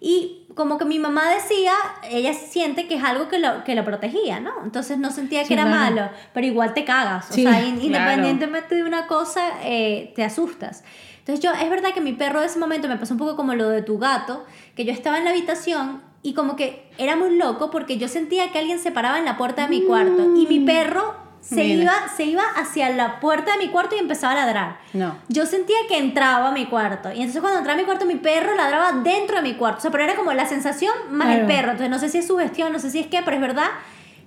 Y 0.00 0.46
como 0.54 0.78
que 0.78 0.84
mi 0.84 0.98
mamá 0.98 1.28
decía, 1.30 1.72
ella 2.10 2.32
siente 2.32 2.86
que 2.86 2.94
es 2.96 3.04
algo 3.04 3.28
que 3.28 3.38
lo, 3.38 3.64
que 3.64 3.74
lo 3.74 3.84
protegía, 3.84 4.40
¿no? 4.40 4.52
Entonces 4.64 4.98
no 4.98 5.10
sentía 5.10 5.40
que 5.42 5.48
Sí, 5.48 5.52
era 5.54 5.64
claro. 5.64 5.76
malo, 5.76 6.10
pero 6.32 6.46
igual 6.46 6.74
te 6.74 6.84
cagas. 6.84 7.30
O 7.30 7.34
Sí, 7.34 7.42
sea, 7.42 7.60
in- 7.62 7.74
claro. 7.80 7.84
independientemente 7.86 8.74
de 8.74 8.84
una 8.84 9.06
cosa, 9.06 9.42
eh, 9.64 10.12
te 10.14 10.24
asustas. 10.24 10.84
Entonces 11.18 11.44
yo, 11.44 11.50
es 11.52 11.68
verdad 11.68 11.90
que 11.92 12.00
mi 12.00 12.12
perro 12.12 12.40
de 12.40 12.46
ese 12.46 12.58
momento 12.58 12.88
me 12.88 12.96
pasó 12.96 13.14
un 13.14 13.18
poco 13.18 13.36
como 13.36 13.54
lo 13.54 13.68
de 13.68 13.82
tu 13.82 13.98
gato, 13.98 14.44
que 14.74 14.84
yo 14.84 14.92
estaba 14.92 15.18
en 15.18 15.24
la 15.24 15.30
habitación 15.30 16.00
y 16.22 16.34
como 16.34 16.56
que 16.56 16.90
era 16.98 17.16
muy 17.16 17.36
loco 17.36 17.70
porque 17.70 17.96
yo 17.98 18.08
sentía 18.08 18.50
que 18.50 18.58
alguien 18.58 18.78
se 18.78 18.90
paraba 18.92 19.18
en 19.18 19.24
la 19.24 19.36
puerta 19.36 19.62
de 19.62 19.68
mi 19.68 19.82
cuarto 19.82 20.34
y 20.36 20.46
mi 20.46 20.60
perro 20.60 21.14
se 21.40 21.56
Mira. 21.56 21.82
iba, 21.82 22.08
se 22.16 22.24
iba 22.24 22.42
hacia 22.56 22.90
la 22.90 23.20
puerta 23.20 23.52
de 23.52 23.58
mi 23.58 23.68
cuarto 23.68 23.96
y 23.96 23.98
empezaba 23.98 24.32
a 24.32 24.46
ladrar. 24.46 24.78
No. 24.92 25.16
Yo 25.28 25.46
sentía 25.46 25.76
que 25.88 25.98
entraba 25.98 26.48
a 26.48 26.52
mi 26.52 26.66
cuarto. 26.66 27.10
Y 27.10 27.18
entonces 27.18 27.40
cuando 27.40 27.58
entraba 27.58 27.78
a 27.78 27.80
mi 27.80 27.86
cuarto, 27.86 28.06
mi 28.06 28.16
perro 28.16 28.54
ladraba 28.56 29.00
dentro 29.02 29.36
de 29.36 29.42
mi 29.42 29.54
cuarto. 29.54 29.78
O 29.78 29.80
sea, 29.82 29.90
pero 29.90 30.04
era 30.04 30.16
como 30.16 30.32
la 30.32 30.46
sensación 30.46 30.92
más 31.10 31.36
el 31.36 31.46
perro. 31.46 31.72
Entonces 31.72 31.90
no 31.90 31.98
sé 31.98 32.08
si 32.08 32.18
es 32.18 32.26
sugestión, 32.26 32.72
no 32.72 32.78
sé 32.78 32.90
si 32.90 32.98
es 32.98 33.06
qué, 33.06 33.22
pero 33.24 33.36
es 33.36 33.40
verdad 33.40 33.68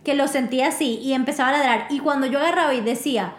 que 0.03 0.15
lo 0.15 0.27
sentía 0.27 0.69
así. 0.69 0.99
Y 1.01 1.13
empezaba 1.13 1.49
a 1.49 1.53
ladrar. 1.53 1.87
Y 1.89 1.99
cuando 1.99 2.27
yo 2.27 2.39
agarraba 2.39 2.73
y 2.73 2.81
decía, 2.81 3.33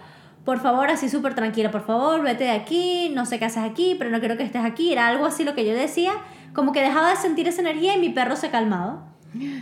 por 0.44 0.61
favor, 0.61 0.90
así 0.90 1.08
súper 1.08 1.35
tranquila, 1.35 1.70
por 1.70 1.87
favor, 1.87 2.22
vete 2.22 2.44
de 2.44 2.50
aquí, 2.50 3.11
no 3.14 3.26
sé 3.26 3.38
qué 3.38 3.46
haces 3.46 3.62
aquí, 3.62 3.94
pero 3.98 4.11
no 4.11 4.20
quiero 4.20 4.37
que 4.37 4.42
estés 4.42 4.64
aquí. 4.64 4.92
Era 4.92 5.08
algo 5.08 5.26
así 5.26 5.44
lo 5.44 5.54
que 5.54 5.64
yo 5.64 5.74
decía. 5.74 6.12
Como 6.52 6.72
que 6.72 6.82
dejaba 6.82 7.11
de 7.11 7.16
sentir 7.16 7.48
esa 7.48 7.62
energía 7.62 7.96
y 7.96 8.00
mi 8.00 8.11
perro 8.11 8.37
se 8.37 8.50
calmaba. 8.50 9.12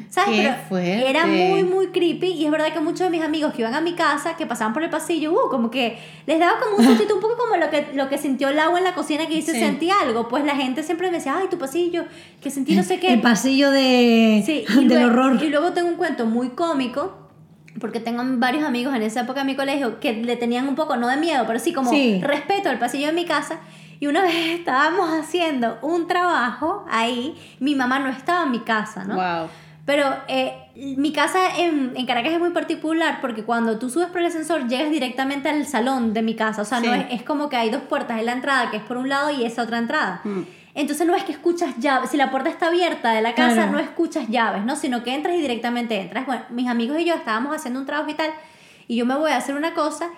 ¿Sabes? 0.08 0.30
Qué 0.36 0.42
Pero 0.42 0.54
fuerte. 0.68 1.08
Era 1.10 1.26
muy, 1.26 1.62
muy 1.62 1.86
creepy. 1.88 2.26
Y 2.28 2.44
es 2.44 2.50
verdad 2.50 2.72
que 2.72 2.80
muchos 2.80 3.00
de 3.00 3.10
mis 3.10 3.22
amigos 3.22 3.52
que 3.54 3.62
iban 3.62 3.74
a 3.74 3.80
mi 3.80 3.94
casa, 3.94 4.36
que 4.36 4.44
pasaban 4.46 4.72
por 4.72 4.82
el 4.82 4.90
pasillo, 4.90 5.32
uh, 5.32 5.48
como 5.48 5.70
que 5.70 5.98
les 6.26 6.38
daba 6.40 6.58
como 6.60 6.76
un 6.76 6.84
sustito, 6.84 7.14
un 7.14 7.20
poco 7.20 7.36
como 7.36 7.56
lo 7.56 7.70
que, 7.70 7.88
lo 7.94 8.08
que 8.08 8.18
sintió 8.18 8.48
el 8.48 8.58
agua 8.58 8.78
en 8.78 8.84
la 8.84 8.94
cocina 8.94 9.26
que 9.28 9.34
dice 9.34 9.52
Sí. 9.52 9.60
sentí 9.60 9.88
algo. 9.90 10.28
Pues 10.28 10.44
la 10.44 10.56
gente 10.56 10.82
siempre 10.82 11.08
me 11.10 11.18
decía, 11.18 11.36
ay, 11.38 11.46
tu 11.48 11.58
pasillo, 11.58 12.04
que 12.42 12.50
sentí 12.50 12.74
no 12.74 12.82
sé 12.82 12.98
qué. 12.98 13.12
El 13.12 13.20
pasillo 13.20 13.70
de, 13.70 14.42
Sí, 14.44 14.64
del 14.74 14.88
luego- 14.88 15.06
horror. 15.06 15.42
Y 15.42 15.48
luego 15.50 15.72
tengo 15.72 15.88
un 15.88 15.96
cuento 15.96 16.26
muy 16.26 16.48
cómico, 16.50 17.16
porque 17.80 18.00
tengo 18.00 18.22
varios 18.26 18.64
amigos 18.64 18.94
en 18.96 19.02
esa 19.02 19.20
época 19.20 19.40
de 19.40 19.46
mi 19.46 19.54
colegio 19.54 20.00
que 20.00 20.12
le 20.12 20.36
tenían 20.36 20.66
un 20.68 20.74
poco, 20.74 20.96
no 20.96 21.06
de 21.08 21.16
miedo, 21.16 21.44
pero 21.46 21.58
sí 21.60 21.72
como 21.72 21.90
Sí. 21.90 22.20
respeto 22.22 22.68
al 22.68 22.78
pasillo 22.80 23.06
de 23.06 23.12
mi 23.12 23.24
casa. 23.24 23.60
Y 24.00 24.06
una 24.06 24.22
vez 24.22 24.34
estábamos 24.58 25.10
haciendo 25.12 25.78
un 25.82 26.08
trabajo 26.08 26.84
ahí, 26.90 27.36
mi 27.60 27.74
mamá 27.74 27.98
no 27.98 28.08
estaba 28.08 28.44
en 28.44 28.50
mi 28.50 28.60
casa, 28.60 29.04
¿no? 29.04 29.14
Wow. 29.14 29.48
Pero 29.84 30.06
eh, 30.28 30.54
mi 30.96 31.12
casa 31.12 31.56
en, 31.58 31.92
en 31.96 32.06
Caracas 32.06 32.32
es 32.32 32.38
muy 32.38 32.50
particular 32.50 33.18
porque 33.20 33.44
cuando 33.44 33.78
tú 33.78 33.90
subes 33.90 34.08
por 34.08 34.20
el 34.20 34.26
ascensor 34.28 34.68
llegas 34.68 34.90
directamente 34.90 35.48
al 35.48 35.66
salón 35.66 36.14
de 36.14 36.22
mi 36.22 36.34
casa. 36.34 36.62
O 36.62 36.64
sea, 36.64 36.80
no 36.80 36.94
es, 36.94 37.06
es 37.10 37.22
como 37.22 37.48
que 37.48 37.56
hay 37.56 37.70
dos 37.70 37.82
puertas. 37.82 38.18
Es 38.18 38.24
la 38.24 38.32
entrada 38.32 38.70
que 38.70 38.76
es 38.78 38.82
por 38.84 38.96
un 38.96 39.08
lado 39.08 39.30
y 39.30 39.44
esa 39.44 39.62
otra 39.62 39.78
entrada. 39.78 40.20
Mm. 40.24 40.42
Entonces 40.76 41.06
no 41.06 41.14
es 41.16 41.24
que 41.24 41.32
escuchas 41.32 41.76
llaves. 41.78 42.10
Si 42.10 42.16
la 42.16 42.30
puerta 42.30 42.48
está 42.50 42.68
abierta 42.68 43.10
de 43.10 43.20
la 43.20 43.34
casa, 43.34 43.54
Claro. 43.54 43.72
no 43.72 43.78
escuchas 43.80 44.28
llaves, 44.28 44.64
¿no? 44.64 44.76
Sino 44.76 45.02
que 45.02 45.12
entras 45.14 45.34
y 45.34 45.40
directamente 45.40 46.00
entras. 46.00 46.24
Bueno, 46.24 46.42
mis 46.50 46.68
amigos 46.68 47.00
y 47.00 47.04
yo 47.06 47.14
estábamos 47.14 47.54
haciendo 47.56 47.80
un 47.80 47.86
trabajo 47.86 48.08
y 48.10 48.14
tal. 48.14 48.30
Y 48.86 48.96
yo 48.96 49.04
me 49.06 49.16
voy 49.16 49.32
a 49.32 49.36
hacer 49.38 49.56
una 49.56 49.74
cosa. 49.74 50.08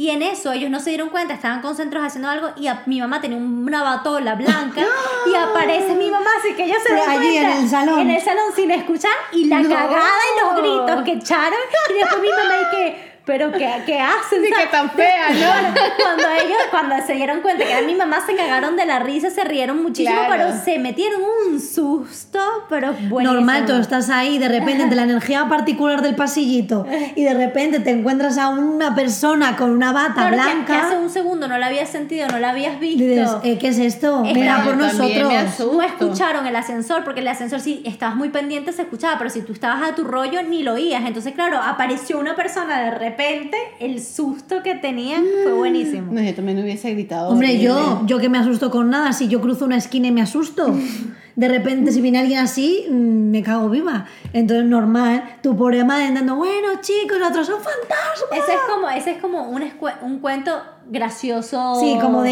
Y 0.00 0.08
en 0.08 0.22
eso 0.22 0.50
ellos 0.52 0.70
no 0.70 0.80
se 0.80 0.88
dieron 0.88 1.10
cuenta, 1.10 1.34
estaban 1.34 1.60
concentrados 1.60 2.06
haciendo 2.06 2.30
algo 2.30 2.52
y 2.56 2.68
a- 2.68 2.82
mi 2.86 2.98
mamá 3.02 3.20
tenía 3.20 3.36
una 3.36 3.82
batola 3.82 4.34
blanca 4.34 4.80
y 5.30 5.34
aparece 5.36 5.94
mi 5.94 6.10
mamá, 6.10 6.30
así 6.38 6.54
que 6.54 6.64
ellos 6.64 6.78
se 6.86 6.94
dan 6.94 7.10
allí 7.10 7.36
en 7.36 7.50
el 7.50 7.68
salón. 7.68 7.98
en 8.00 8.10
el 8.10 8.22
salón 8.22 8.44
sin 8.56 8.70
escuchar 8.70 9.12
y 9.32 9.44
la 9.44 9.60
No. 9.60 9.68
cagada 9.68 10.20
y 10.30 10.40
los 10.40 10.62
gritos 10.62 11.04
que 11.04 11.12
echaron 11.12 11.58
y 11.90 11.92
después 11.92 12.22
mi 12.22 12.30
mamá 12.30 12.54
y 12.62 12.76
que 12.76 13.09
pero 13.24 13.52
qué, 13.52 13.68
qué 13.86 14.00
hacen 14.00 14.42
Sí, 14.44 14.50
que 14.56 14.66
tan 14.70 14.90
fea, 14.92 15.28
¿no? 15.30 15.74
cuando 16.02 16.28
ellos 16.42 16.58
cuando 16.70 16.96
se 17.06 17.12
dieron 17.14 17.40
cuenta 17.40 17.64
que 17.64 17.72
era 17.72 17.86
mi 17.86 17.94
mamá, 17.94 18.18
se 18.24 18.34
cagaron 18.34 18.76
de 18.76 18.86
la 18.86 18.98
risa, 19.00 19.30
se 19.30 19.44
rieron 19.44 19.82
muchísimo, 19.82 20.16
Claro. 20.26 20.30
pero 20.52 20.64
se 20.64 20.78
metieron 20.78 21.20
un 21.48 21.60
susto, 21.60 22.40
pero 22.68 22.92
bueno. 23.08 23.32
Normal, 23.32 23.66
tú 23.66 23.74
estás 23.74 24.10
ahí, 24.10 24.38
de 24.38 24.48
repente, 24.48 24.82
entre 24.82 24.96
la 24.96 25.02
energía 25.04 25.46
particular 25.48 26.02
del 26.02 26.14
pasillito, 26.16 26.86
y 27.14 27.24
de 27.24 27.34
repente 27.34 27.80
te 27.80 27.90
encuentras 27.90 28.38
a 28.38 28.48
una 28.48 28.94
persona 28.94 29.56
con 29.56 29.70
una 29.70 29.92
bata 29.92 30.14
Claro, 30.14 30.30
que- 30.30 30.42
blanca. 30.42 30.72
Que, 30.74 30.80
hace 30.80 30.96
un 30.96 31.10
segundo 31.10 31.48
no 31.48 31.58
la 31.58 31.66
habías 31.66 31.88
sentido, 31.90 32.26
no 32.28 32.38
la 32.38 32.50
habías 32.50 32.76
y 32.82 32.96
dices, 32.96 33.20
visto. 33.20 33.40
eh, 33.44 33.58
¿qué 33.58 33.68
es 33.68 33.78
esto? 33.78 34.24
Es 34.24 34.34
Mira 34.34 34.56
que 34.58 34.62
por 34.70 34.76
nosotros. 34.76 35.72
no 35.72 35.82
escucharon 35.82 36.46
el 36.46 36.56
ascensor, 36.56 37.04
porque 37.04 37.20
el 37.20 37.28
ascensor 37.28 37.60
si 37.60 37.82
estabas 37.84 38.16
muy 38.16 38.30
pendiente 38.30 38.72
se 38.72 38.82
escuchaba, 38.82 39.18
pero 39.18 39.30
si 39.30 39.42
tú 39.42 39.52
estabas 39.52 39.88
a 39.88 39.94
tu 39.94 40.04
rollo 40.04 40.42
ni 40.42 40.62
lo 40.62 40.74
oías. 40.74 41.02
Entonces, 41.06 41.34
claro, 41.34 41.58
apareció 41.62 42.18
una 42.18 42.34
persona 42.36 42.80
de 42.80 42.90
repente, 42.92 43.09
el 43.80 44.02
susto 44.02 44.62
que 44.62 44.74
tenían 44.74 45.24
fue 45.44 45.52
buenísimo. 45.52 46.12
No, 46.12 46.20
yo 46.22 46.34
también 46.34 46.58
hubiese 46.62 46.92
gritado. 46.92 47.30
Hombre, 47.30 47.58
yo, 47.60 48.02
yo 48.06 48.18
que 48.18 48.28
me 48.28 48.38
asusto 48.38 48.70
con 48.70 48.90
nada, 48.90 49.12
si 49.12 49.28
yo 49.28 49.40
cruzo 49.40 49.64
una 49.64 49.76
esquina 49.76 50.08
y 50.08 50.10
me 50.12 50.22
asusto. 50.22 50.74
De 51.36 51.48
repente, 51.48 51.92
si 51.92 52.00
viene 52.02 52.18
alguien 52.18 52.40
así, 52.40 52.84
mm, 52.90 53.30
me 53.30 53.42
cago 53.42 53.70
viva. 53.70 54.06
Entonces, 54.32 54.66
normal, 54.66 55.22
tu 55.42 55.56
pobre 55.56 55.84
madre 55.84 56.04
andando, 56.06 56.36
bueno, 56.36 56.68
chicos, 56.82 57.18
nosotros 57.18 57.46
son 57.46 57.56
fantasmas. 57.60 58.30
Ese 58.32 58.52
es 58.52 58.60
como, 58.68 58.90
ese 58.90 59.10
es 59.12 59.18
como 59.18 59.48
un, 59.48 59.62
un 60.02 60.18
cuento 60.18 60.52
gracioso. 60.90 61.76
Sí, 61.80 61.96
como 62.00 62.22
de- 62.22 62.30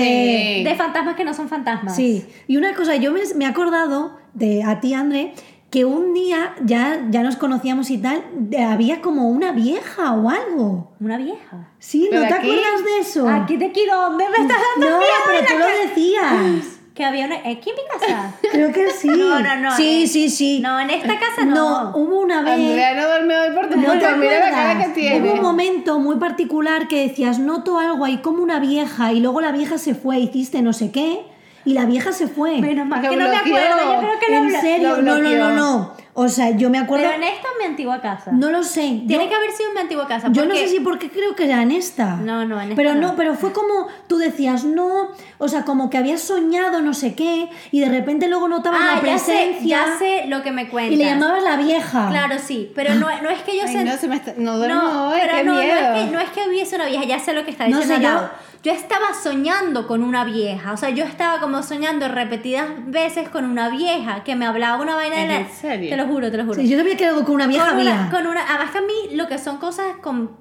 Sí. 0.58 0.64
De 0.64 0.74
fantasmas 0.76 1.16
que 1.16 1.24
no 1.24 1.32
son 1.34 1.48
fantasmas. 1.48 1.96
Sí, 1.96 2.26
y 2.46 2.56
una 2.56 2.74
cosa, 2.74 2.96
yo 2.96 3.12
me, 3.12 3.20
me 3.36 3.44
he 3.44 3.48
acordado 3.48 4.16
de 4.34 4.62
a 4.62 4.80
ti, 4.80 4.92
André, 4.94 5.32
que 5.70 5.84
un 5.84 6.14
día 6.14 6.54
ya, 6.64 7.06
ya 7.10 7.22
nos 7.22 7.36
conocíamos 7.36 7.90
y 7.90 7.98
tal, 7.98 8.24
había 8.68 9.00
como 9.02 9.28
una 9.28 9.52
vieja 9.52 10.12
o 10.12 10.30
algo. 10.30 10.92
Una 11.00 11.18
vieja. 11.18 11.68
Sí, 11.78 12.04
¿no 12.04 12.10
¿Pero 12.10 12.22
te 12.28 12.34
aquí? 12.34 12.50
acuerdas 12.50 12.84
de 12.84 12.98
eso? 13.00 13.28
Aquí 13.28 13.54
aquí, 13.62 13.82
¿dónde 13.86 14.24
me 14.24 14.44
estás 14.44 14.58
dando 14.74 14.90
No, 14.90 14.98
miedo 14.98 15.12
pero 15.26 15.46
tú 15.46 15.58
lo 15.58 15.88
decías. 15.88 16.74
Que 16.94 17.04
había 17.04 17.26
una. 17.26 17.36
¿Aquí 17.36 17.70
en 17.70 17.76
mi 17.76 17.82
casa? 17.92 18.34
Creo 18.50 18.72
que 18.72 18.90
sí. 18.90 19.06
No, 19.06 19.38
no, 19.38 19.56
no, 19.56 19.76
Sí, 19.76 20.02
eh, 20.02 20.06
sí, 20.08 20.28
sí. 20.30 20.58
No, 20.60 20.80
en 20.80 20.90
esta 20.90 21.16
casa 21.18 21.44
no. 21.44 21.54
No, 21.84 21.96
hubo 21.96 22.20
una 22.22 22.42
vez. 22.42 22.54
Andrea 22.54 22.94
no 22.94 23.06
duerme 23.06 23.38
hoy 23.38 23.54
por 23.54 23.68
tu 23.68 23.76
¿No 23.76 23.92
te 23.92 23.98
culpa. 23.98 24.16
Mira 24.16 24.40
la 24.40 24.50
cara 24.50 24.84
que 24.84 24.88
tiene. 24.94 25.20
Hubo 25.28 25.34
un 25.34 25.42
momento 25.42 26.00
muy 26.00 26.16
particular 26.16 26.88
que 26.88 27.06
decías, 27.06 27.38
noto 27.38 27.78
algo 27.78 28.04
ahí 28.04 28.18
como 28.18 28.42
una 28.42 28.58
vieja, 28.58 29.12
y 29.12 29.20
luego 29.20 29.40
la 29.40 29.52
vieja 29.52 29.78
se 29.78 29.94
fue, 29.94 30.18
hiciste 30.18 30.60
no 30.60 30.72
sé 30.72 30.90
qué, 30.90 31.20
y 31.64 31.72
la 31.74 31.84
vieja 31.86 32.12
se 32.12 32.28
fue. 32.28 32.58
Menos 32.60 32.86
mal 32.86 33.00
que 33.00 33.16
no 33.16 33.28
me 33.28 33.36
acuerdo. 33.36 33.94
Yo 33.94 33.98
creo 34.00 34.18
que 34.20 34.30
lo 34.30 34.36
¿En 34.44 34.60
serio? 34.60 34.96
lo 34.96 35.02
No, 35.02 35.18
no, 35.18 35.30
no, 35.36 35.50
no. 35.52 36.08
O 36.20 36.28
sea, 36.28 36.50
yo 36.50 36.68
me 36.68 36.78
acuerdo. 36.78 37.04
Pero 37.06 37.16
en 37.16 37.22
esta 37.32 37.46
es 37.46 37.54
mi 37.60 37.64
antigua 37.66 38.00
casa. 38.00 38.32
No 38.32 38.50
lo 38.50 38.64
sé. 38.64 39.02
Tiene 39.06 39.24
yo, 39.24 39.28
que 39.30 39.36
haber 39.36 39.52
sido 39.52 39.68
en 39.68 39.74
mi 39.74 39.80
antigua 39.82 40.08
casa. 40.08 40.26
yo 40.32 40.42
no 40.42 40.48
porque- 40.48 40.66
sé 40.66 40.74
si 40.74 40.80
por 40.80 40.98
qué 40.98 41.10
creo 41.10 41.36
que 41.36 41.44
era 41.44 41.62
en 41.62 41.70
esta. 41.70 42.16
No, 42.16 42.44
no, 42.44 42.56
en 42.60 42.70
esta 42.70 42.74
Pero 42.74 42.94
no, 42.96 43.08
no. 43.08 43.16
pero 43.16 43.34
fue 43.36 43.52
como 43.52 43.86
tú 44.08 44.18
decías, 44.18 44.64
no, 44.64 45.10
o 45.38 45.46
sea, 45.48 45.62
como 45.64 45.90
que 45.90 45.96
habías 45.98 46.20
soñado 46.20 46.80
no 46.80 46.92
sé 46.92 47.14
qué, 47.14 47.48
y 47.70 47.78
de 47.80 47.88
repente 47.88 48.26
luego 48.26 48.48
notabas 48.48 48.80
Ah, 48.82 49.00
la 49.00 49.06
ya 49.12 49.18
sé, 49.18 49.32
presencia. 49.32 49.86
ya 49.86 49.96
sé 49.96 50.24
lo 50.26 50.42
que 50.42 50.50
me 50.50 50.68
cuentas. 50.68 50.94
y 50.94 50.96
le 50.96 51.04
llamabas 51.04 51.42
la 51.44 51.56
vieja. 51.56 52.08
Claro, 52.10 52.34
sí. 52.44 52.72
Pero 52.74 52.94
no, 52.96 53.06
no 53.22 53.30
es 53.30 53.40
que 53.42 53.56
yo 53.56 53.62
Ay, 53.66 53.72
sé. 53.72 53.84
no, 53.84 53.96
se 53.96 54.08
me 54.08 54.16
está- 54.16 54.34
no 54.36 54.58
duermo 54.58 54.74
No, 54.82 55.08
hoy, 55.10 55.18
pero 55.22 55.36
qué 55.36 55.44
no, 55.44 55.54
no 55.54 55.60
miedo. 55.60 55.76
es, 55.94 56.04
que, 56.06 56.10
no 56.10 56.18
es 56.20 56.30
que 56.30 56.48
hubiese 56.48 56.74
una 56.74 56.86
vieja, 56.86 57.04
ya 57.04 57.20
sé 57.20 57.32
lo 57.32 57.44
que 57.44 57.52
está 57.52 57.68
No 57.68 57.78
diciendo 57.78 58.08
sé, 58.08 58.14
yo-. 58.14 58.28
Yo 58.68 58.74
estaba 58.74 59.14
soñando 59.14 59.86
con 59.86 60.02
una 60.02 60.24
vieja, 60.24 60.72
o 60.72 60.76
sea, 60.76 60.90
yo 60.90 61.04
estaba 61.04 61.40
como 61.40 61.62
soñando 61.62 62.06
repetidas 62.08 62.66
veces 62.86 63.28
con 63.30 63.46
una 63.46 63.70
vieja 63.70 64.24
que 64.24 64.36
me 64.36 64.44
hablaba 64.44 64.82
una 64.82 64.94
vaina 64.94 65.16
de 65.16 65.22
¿Es 65.22 65.28
la... 65.28 65.36
en 65.40 65.48
serio? 65.50 65.88
Te 65.90 65.96
lo 65.96 66.06
juro, 66.06 66.30
te 66.30 66.36
lo 66.36 66.44
juro. 66.44 66.54
Sí, 66.60 66.68
yo 66.68 66.76
sabía 66.76 66.94
que 66.96 67.06
algo 67.06 67.24
con 67.24 67.34
una 67.36 67.46
vieja 67.46 67.70
con 67.70 67.78
una, 67.80 68.04
había. 68.04 68.10
con 68.10 68.26
una, 68.26 68.42
además 68.46 68.70
que 68.72 68.78
a 68.78 68.82
mí 68.82 69.16
lo 69.16 69.26
que 69.26 69.38
son 69.38 69.56
cosas 69.56 69.86
con... 70.02 70.32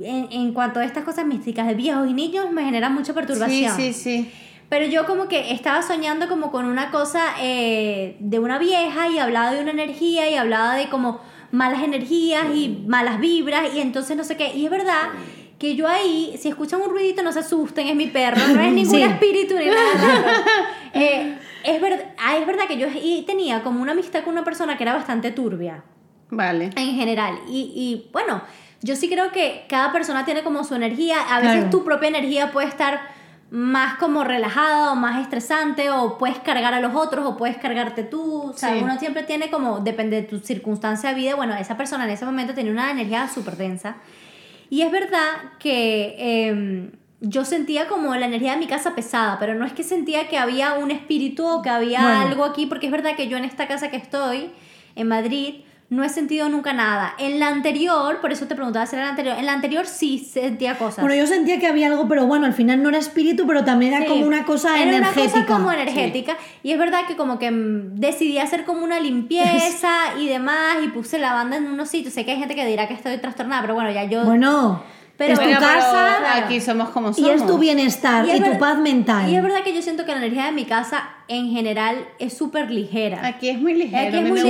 En, 0.00 0.26
en 0.32 0.52
cuanto 0.52 0.80
a 0.80 0.84
estas 0.84 1.04
cosas 1.04 1.24
místicas 1.26 1.68
de 1.68 1.74
viejos 1.74 2.08
y 2.10 2.12
niños 2.14 2.50
me 2.50 2.64
generan 2.64 2.92
mucha 2.92 3.12
Sí, 3.12 3.18
perturbación. 3.20 3.76
sí, 3.76 3.92
sí. 3.92 4.32
Pero 4.68 4.86
yo 4.86 5.06
como 5.06 5.28
que 5.28 5.52
estaba 5.52 5.82
soñando 5.82 6.26
como 6.28 6.50
con 6.50 6.64
una 6.64 6.90
cosa 6.90 7.20
eh, 7.40 8.16
de 8.18 8.38
una 8.40 8.58
vieja 8.58 9.08
y 9.08 9.18
hablaba 9.20 9.52
de 9.52 9.60
una 9.62 9.70
energía 9.70 10.28
y 10.28 10.34
hablaba 10.34 10.74
de 10.74 10.88
como 10.88 11.20
malas 11.52 11.84
energías 11.84 12.46
y 12.52 12.82
malas 12.88 13.20
vibras 13.20 13.72
y 13.76 13.80
entonces 13.80 14.16
no 14.16 14.24
sé 14.24 14.36
qué. 14.36 14.52
Y 14.56 14.64
es 14.64 14.70
verdad 14.72 15.10
que 15.58 15.76
yo 15.76 15.86
ahí, 15.88 16.36
si 16.38 16.48
escuchan 16.48 16.80
un 16.82 16.90
ruidito 16.90 17.22
no 17.22 17.32
se 17.32 17.38
asusten, 17.40 17.86
es 17.88 17.94
mi 17.96 18.06
perro, 18.08 18.36
no 18.54 18.60
es 18.60 18.72
ningún 18.72 18.94
Sí. 18.94 19.02
espíritu 19.02 19.54
ni 19.56 19.66
nada. 19.66 20.34
Eh, 20.96 21.36
es, 21.64 21.80
ver- 21.80 22.14
ah, 22.18 22.36
es 22.36 22.46
verdad 22.46 22.64
que 22.68 22.76
yo 22.78 22.86
tenía 23.26 23.62
como 23.64 23.82
una 23.82 23.92
amistad 23.92 24.22
con 24.22 24.32
una 24.34 24.44
persona 24.44 24.76
que 24.76 24.84
era 24.84 24.94
bastante 24.94 25.32
turbia 25.32 25.82
Vale. 26.30 26.70
en 26.76 26.94
general. 26.94 27.36
Y, 27.48 27.72
y, 27.74 28.10
bueno, 28.12 28.42
yo 28.80 28.94
sí 28.94 29.08
creo 29.08 29.32
que 29.32 29.64
cada 29.68 29.90
persona 29.90 30.24
tiene 30.24 30.44
como 30.44 30.62
su 30.62 30.76
energía. 30.76 31.16
A 31.34 31.40
veces 31.40 31.54
Claro. 31.56 31.70
tu 31.70 31.84
propia 31.84 32.08
energía 32.10 32.52
puede 32.52 32.68
estar 32.68 33.00
más 33.50 33.96
como 33.98 34.22
relajada 34.22 34.92
o 34.92 34.94
más 34.94 35.20
estresante 35.20 35.90
o 35.90 36.16
puedes 36.16 36.38
cargar 36.38 36.74
a 36.74 36.80
los 36.80 36.94
otros 36.94 37.26
o 37.26 37.36
puedes 37.36 37.56
cargarte 37.56 38.04
tú. 38.04 38.50
O 38.50 38.52
sea, 38.52 38.72
Sí. 38.74 38.80
uno 38.82 38.96
siempre 39.00 39.24
tiene 39.24 39.50
como, 39.50 39.80
depende 39.80 40.20
de 40.22 40.28
tu 40.28 40.38
circunstancia 40.38 41.08
de 41.10 41.16
vida. 41.16 41.34
Bueno, 41.34 41.54
esa 41.56 41.76
persona 41.76 42.04
en 42.04 42.10
ese 42.10 42.24
momento 42.24 42.54
tenía 42.54 42.70
una 42.70 42.90
energía 42.92 43.26
súper 43.28 43.56
densa. 43.56 43.96
Y 44.70 44.82
es 44.82 44.90
verdad 44.90 45.52
que 45.58 46.14
eh, 46.18 46.90
yo 47.20 47.44
sentía 47.44 47.86
como 47.88 48.14
la 48.16 48.26
energía 48.26 48.52
de 48.52 48.58
mi 48.58 48.66
casa 48.66 48.94
pesada, 48.94 49.38
pero 49.38 49.54
no 49.54 49.64
es 49.64 49.72
que 49.72 49.82
sentía 49.82 50.28
que 50.28 50.38
había 50.38 50.74
un 50.74 50.90
espíritu 50.90 51.46
o 51.46 51.62
que 51.62 51.70
había 51.70 52.00
Bueno. 52.00 52.20
algo 52.20 52.44
aquí, 52.44 52.66
porque 52.66 52.86
es 52.86 52.92
verdad 52.92 53.16
que 53.16 53.28
yo 53.28 53.36
en 53.36 53.44
esta 53.44 53.66
casa 53.68 53.90
que 53.90 53.96
estoy, 53.96 54.50
en 54.96 55.08
Madrid, 55.08 55.56
no 55.90 56.02
he 56.02 56.08
sentido 56.08 56.48
nunca 56.48 56.72
nada. 56.72 57.14
En 57.18 57.38
la 57.38 57.48
anterior, 57.48 58.20
por 58.20 58.32
eso 58.32 58.46
te 58.46 58.54
preguntaba 58.54 58.86
si 58.86 58.96
era 58.96 59.04
la 59.04 59.10
anterior, 59.10 59.36
en 59.38 59.46
la 59.46 59.52
anterior 59.52 59.86
sí 59.86 60.18
sentía 60.18 60.76
cosas. 60.78 61.00
Bueno, 61.04 61.14
yo 61.14 61.26
sentía 61.26 61.60
que 61.60 61.66
había 61.66 61.86
algo, 61.86 62.08
pero 62.08 62.26
bueno, 62.26 62.46
al 62.46 62.52
final 62.54 62.82
no 62.82 62.88
era 62.88 62.98
espíritu, 62.98 63.46
pero 63.46 63.64
también 63.64 63.92
era 63.92 64.02
Sí. 64.04 64.08
como 64.10 64.26
una 64.26 64.44
cosa 64.44 64.80
Era 64.80 64.96
energética. 64.96 65.22
una 65.38 65.46
cosa 65.46 65.46
como 65.46 65.72
energética. 65.72 66.36
Y 66.62 66.72
es 66.72 66.78
verdad 66.78 67.06
que 67.06 67.16
como 67.16 67.38
que 67.38 67.50
mm, 67.50 67.96
decidí 67.96 68.38
hacer 68.38 68.64
como 68.64 68.82
una 68.84 68.98
limpieza 68.98 69.90
y 70.20 70.28
demás 70.28 70.76
y 70.82 70.88
puse 70.88 71.18
la 71.18 71.32
banda 71.32 71.56
en 71.58 71.66
unos 71.66 71.88
sitios. 71.90 72.14
Sé 72.14 72.24
que 72.24 72.32
hay 72.32 72.38
gente 72.38 72.54
que 72.54 72.66
dirá 72.66 72.88
que 72.88 72.94
estoy 72.94 73.16
trastornada, 73.18 73.62
pero 73.62 73.74
bueno, 73.74 73.90
ya 73.90 74.04
yo... 74.04 74.24
Bueno, 74.24 74.82
Pero 75.16 75.34
es 75.34 75.38
tu 75.38 75.44
Bueno, 75.44 75.60
casa 75.60 76.16
claro. 76.18 76.44
Aquí 76.44 76.60
somos 76.60 76.88
como 76.90 77.10
y 77.10 77.14
somos. 77.14 77.30
es 77.30 77.46
tu 77.46 77.56
bienestar 77.58 78.26
y, 78.26 78.30
es 78.32 78.38
tu 78.42 78.50
ver- 78.50 78.58
paz 78.58 78.78
mental. 78.78 79.30
Y 79.30 79.36
es 79.36 79.42
verdad 79.44 79.62
que 79.62 79.72
yo 79.72 79.80
siento 79.80 80.04
que 80.04 80.10
la 80.10 80.18
energía 80.18 80.46
de 80.46 80.52
mi 80.52 80.64
casa 80.64 81.08
en 81.28 81.50
general 81.52 82.04
es 82.18 82.36
súper 82.36 82.70
ligera. 82.70 83.24
Aquí 83.24 83.48
es 83.48 83.60
muy 83.60 83.74
ligero. 83.74 84.08
Aquí 84.08 84.16
es 84.16 84.28
muy. 84.28 84.40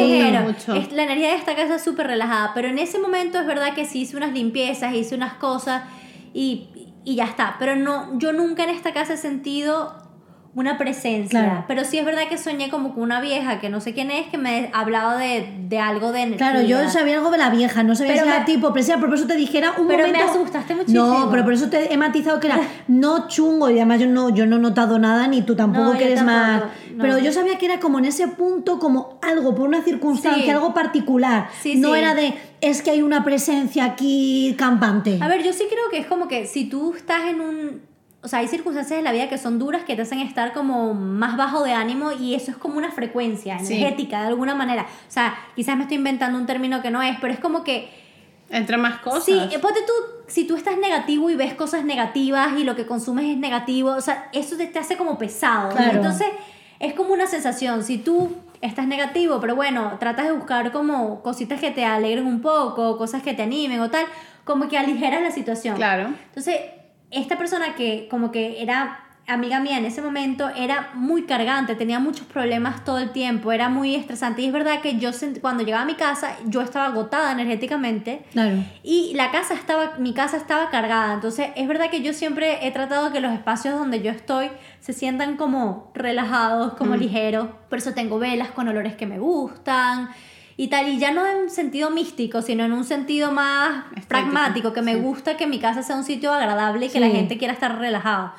Es- 0.81 0.93
la 0.93 1.03
energía 1.03 1.29
de 1.29 1.35
esta 1.37 1.55
casa 1.55 1.75
es 1.77 1.83
súper 1.85 2.07
relajada. 2.07 2.53
Pero 2.55 2.69
en 2.69 2.79
ese 2.79 2.99
momento 2.99 3.39
es 3.39 3.47
verdad 3.47 3.75
que 3.75 3.85
sí 3.85 4.01
hice 4.03 4.17
unas 4.17 4.33
limpiezas, 4.33 4.95
hice 4.95 5.15
unas 5.15 5.35
cosas 5.35 5.83
y, 6.33 6.69
y 7.05 7.15
ya 7.17 7.25
está. 7.25 7.57
Pero 7.59 7.77
no, 7.77 8.19
yo 8.19 8.33
nunca 8.33 8.65
en 8.65 8.71
esta 8.71 8.93
casa 8.95 9.13
he 9.15 9.19
sentido 9.19 9.95
una 10.55 10.79
presencia. 10.79 11.41
Claro. 11.45 11.65
Pero 11.67 11.85
sí 11.85 11.99
es 11.99 12.05
verdad 12.05 12.29
que 12.29 12.39
soñé 12.39 12.71
como 12.71 12.95
con 12.95 13.03
una 13.03 13.21
vieja 13.21 13.59
que 13.61 13.69
no 13.69 13.81
sé 13.81 13.93
quién 13.93 14.11
es, 14.11 14.27
que 14.29 14.39
me 14.39 14.71
hablaba 14.73 15.17
de, 15.17 15.49
de 15.69 15.79
algo 15.81 16.13
de 16.13 16.21
energía. 16.23 16.51
Claro, 16.53 16.67
yo 16.67 16.89
sabía 16.91 17.17
algo 17.17 17.31
de 17.31 17.39
la 17.39 17.51
vieja, 17.51 17.83
no 17.83 17.97
sabía 17.97 18.13
Pero 18.13 18.25
si 18.25 18.31
era 18.31 18.39
me- 18.41 18.45
tipo 18.47 18.73
presencia, 18.73 18.97
pero 18.97 19.09
por 19.09 19.19
eso 19.19 19.27
te 19.27 19.35
dijera 19.37 19.73
un 19.79 19.89
Pero 19.89 20.07
me 20.07 20.13
momento... 20.13 20.33
asustaste 20.33 20.75
muchísimo. 20.77 21.05
No, 21.07 21.31
pero 21.31 21.43
por 21.45 21.53
eso 21.55 21.69
te 21.69 21.93
he 21.93 21.97
matizado 21.97 22.39
que 22.39 22.47
era 22.47 22.61
no 22.89 23.27
chungo 23.29 23.69
y 23.71 23.75
además 23.79 24.01
yo 24.01 24.07
no, 24.07 24.31
yo 24.31 24.47
no 24.47 24.57
he 24.57 24.61
notado 24.61 24.99
nada 24.99 25.27
ni 25.27 25.43
tú 25.43 25.57
tampoco 25.57 25.93
No, 25.93 25.99
que 25.99 26.05
eres 26.05 26.17
tampoco, 26.25 26.39
más... 26.39 26.63
no. 26.95 27.03
Pero 27.03 27.19
yo 27.19 27.33
sabía 27.33 27.59
que 27.59 27.67
era 27.67 27.81
como 27.81 27.99
en 27.99 28.05
ese 28.05 28.29
punto, 28.29 28.79
como 28.79 29.19
algo, 29.23 29.55
por 29.55 29.67
una 29.67 29.83
circunstancia, 29.83 30.45
Sí. 30.45 30.51
algo 30.51 30.73
particular. 30.73 31.49
Sí, 31.61 31.77
no 31.77 31.95
sí. 31.95 31.99
era 31.99 32.15
de, 32.15 32.33
es 32.61 32.81
que 32.83 32.91
hay 32.93 33.03
una 33.03 33.25
presencia 33.25 33.85
aquí 33.85 34.55
campante. 34.57 35.19
A 35.21 35.27
ver, 35.27 35.43
yo 35.43 35.53
sí 35.53 35.65
creo 35.69 35.91
que 35.91 35.99
es 35.99 36.07
como 36.07 36.29
que 36.29 36.47
si 36.47 36.67
tú 36.67 36.95
estás 36.97 37.25
en 37.29 37.41
un... 37.41 37.94
O 38.25 38.29
sea, 38.29 38.39
hay 38.39 38.49
circunstancias 38.49 38.99
en 38.99 39.05
la 39.05 39.13
vida 39.13 39.29
que 39.29 39.37
son 39.37 39.59
duras 39.59 39.85
que 39.85 39.95
te 39.97 40.03
hacen 40.03 40.19
estar 40.21 40.55
como 40.55 40.95
más 40.95 41.37
bajo 41.37 41.63
de 41.63 41.73
ánimo 41.75 42.11
y 42.11 42.35
eso 42.35 42.51
es 42.51 42.57
como 42.57 42.79
una 42.79 42.91
frecuencia 42.91 43.59
Sí. 43.59 43.75
energética 43.75 44.23
de 44.23 44.29
alguna 44.29 44.55
manera. 44.55 44.83
O 44.83 45.11
sea, 45.11 45.35
quizás 45.55 45.77
me 45.77 45.83
estoy 45.83 45.99
inventando 45.99 46.39
un 46.39 46.47
término 46.47 46.81
que 46.81 46.91
no 46.91 47.03
es, 47.03 47.19
pero 47.21 47.35
es 47.35 47.39
como 47.39 47.63
que... 47.63 47.91
Entre 48.49 48.77
más 48.79 48.99
cosas. 49.01 49.25
Sí, 49.25 49.39
eh, 49.39 49.59
ponte 49.59 49.81
tú, 49.87 49.93
si 50.27 50.47
tú 50.47 50.57
estás 50.57 50.79
negativo 50.79 51.29
y 51.29 51.37
ves 51.37 51.55
cosas 51.55 51.85
negativas 51.85 52.59
y 52.59 52.65
lo 52.65 52.75
que 52.77 52.87
consumes 52.87 53.27
es 53.27 53.37
negativo, 53.37 53.91
o 53.91 54.01
sea, 54.01 54.29
eso 54.33 54.57
te, 54.57 54.67
te 54.67 54.79
hace 54.79 54.97
como 54.97 55.19
pesado. 55.19 55.69
¿no? 55.71 55.77
Claro. 55.77 55.97
Entonces, 55.97 56.27
es 56.81 56.95
como 56.95 57.13
una 57.13 57.27
sensación. 57.27 57.85
Si 57.85 57.99
tú 57.99 58.35
estás 58.61 58.87
negativo, 58.87 59.39
pero 59.41 59.55
bueno, 59.55 59.97
tratas 60.01 60.27
de 60.27 60.33
buscar 60.33 60.73
como 60.73 61.23
cositas 61.23 61.61
que 61.61 61.71
te 61.71 61.85
alegren 61.85 62.27
un 62.27 62.41
poco, 62.41 62.97
cosas 62.97 63.23
que 63.23 63.35
te 63.35 63.43
animen 63.43 63.81
o 63.81 63.91
tal, 63.91 64.07
como 64.45 64.69
que 64.69 64.79
aligeras 64.79 65.21
la 65.23 65.31
situación. 65.31 65.77
Claro. 65.77 66.09
Entonces, 66.29 66.57
esta 67.11 67.39
persona 67.39 67.75
que 67.75 68.09
como 68.11 68.33
que 68.33 68.63
era 68.63 69.05
amiga 69.27 69.61
mía 69.61 69.79
en 69.79 69.87
ese 69.87 70.03
momento 70.03 70.51
era 70.51 70.91
muy 70.95 71.23
cargante, 71.23 71.75
tenía 71.75 71.99
muchos 71.99 72.27
problemas 72.27 72.85
todo 72.85 72.99
el 72.99 73.11
tiempo, 73.11 73.53
era 73.53 73.69
muy 73.69 73.95
estresante. 73.95 74.43
Y 74.43 74.47
es 74.47 74.53
verdad 74.53 74.81
que 74.81 74.99
yo 74.99 75.11
cuando 75.41 75.65
llegaba 75.65 75.83
a 75.83 75.87
mi 75.87 75.95
casa, 75.95 76.37
yo 76.47 76.61
estaba 76.61 76.87
agotada 76.87 77.33
energéticamente. 77.33 78.25
Claro. 78.33 78.63
Y 78.83 79.13
la 79.15 79.31
casa 79.31 79.55
estaba, 79.55 79.95
mi 79.99 80.13
casa 80.13 80.37
estaba 80.37 80.71
cargada. 80.71 81.15
Entonces, 81.15 81.49
es 81.57 81.67
verdad 81.67 81.91
que 81.91 82.03
yo 82.03 82.13
siempre 82.13 82.67
he 82.67 82.71
tratado 82.71 83.13
que 83.13 83.21
los 83.21 83.33
espacios 83.33 83.79
donde 83.79 84.03
yo 84.03 84.11
estoy 84.11 84.51
se 84.81 84.93
sientan 84.93 85.37
como 85.37 85.91
relajados, 85.95 86.75
como 86.75 86.97
ligeros. 86.97 87.49
Por 87.69 87.79
eso 87.79 87.95
tengo 87.95 88.19
velas 88.19 88.51
con 88.51 88.69
olores 88.69 88.95
que 88.95 89.07
me 89.07 89.19
gustan 89.19 90.11
y 90.57 90.69
tal. 90.69 90.89
Y 90.89 90.99
ya 90.99 91.11
no 91.13 91.27
en 91.27 91.51
sentido 91.51 91.91
místico, 91.91 92.43
sino 92.43 92.65
en 92.65 92.73
un 92.73 92.85
sentido 92.85 93.33
más 93.33 93.85
Estético, 93.97 94.09
pragmático, 94.09 94.73
que 94.73 94.83
me 94.83 94.95
sí. 94.95 95.01
gusta 95.01 95.37
que 95.37 95.47
mi 95.47 95.59
casa 95.59 95.83
sea 95.83 95.97
un 95.97 96.05
sitio 96.05 96.33
agradable 96.33 96.87
y 96.87 96.89
que 96.89 97.01
la 97.01 97.09
gente 97.09 97.39
quiera 97.39 97.53
estar 97.55 97.79
relajada. 97.79 98.35